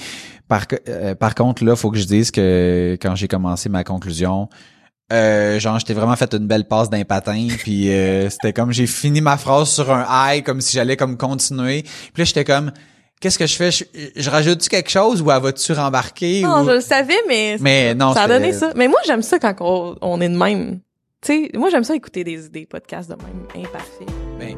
[0.48, 4.50] Par, euh, par contre, là, faut que je dise que quand j'ai commencé ma conclusion,
[5.12, 8.72] euh, genre, je t'ai vraiment fait une belle passe d'un patin, puis euh, c'était comme,
[8.72, 11.84] j'ai fini ma phrase sur un high, comme si j'allais comme continuer.
[11.84, 12.72] Puis là, j'étais comme,
[13.22, 13.72] qu'est-ce que je fais?
[13.72, 13.84] Je,
[14.16, 16.42] je rajoute-tu quelque chose ou elle va-tu rembarquer?
[16.42, 16.66] Non, ou...
[16.66, 18.72] je le savais, mais, Mais non, ça a donné ça.
[18.76, 20.80] Mais moi, j'aime ça quand on, on est de même.
[21.24, 24.10] Tu sais, moi, j'aime ça écouter des, des podcasts de même imparfaits.
[24.38, 24.58] Ben,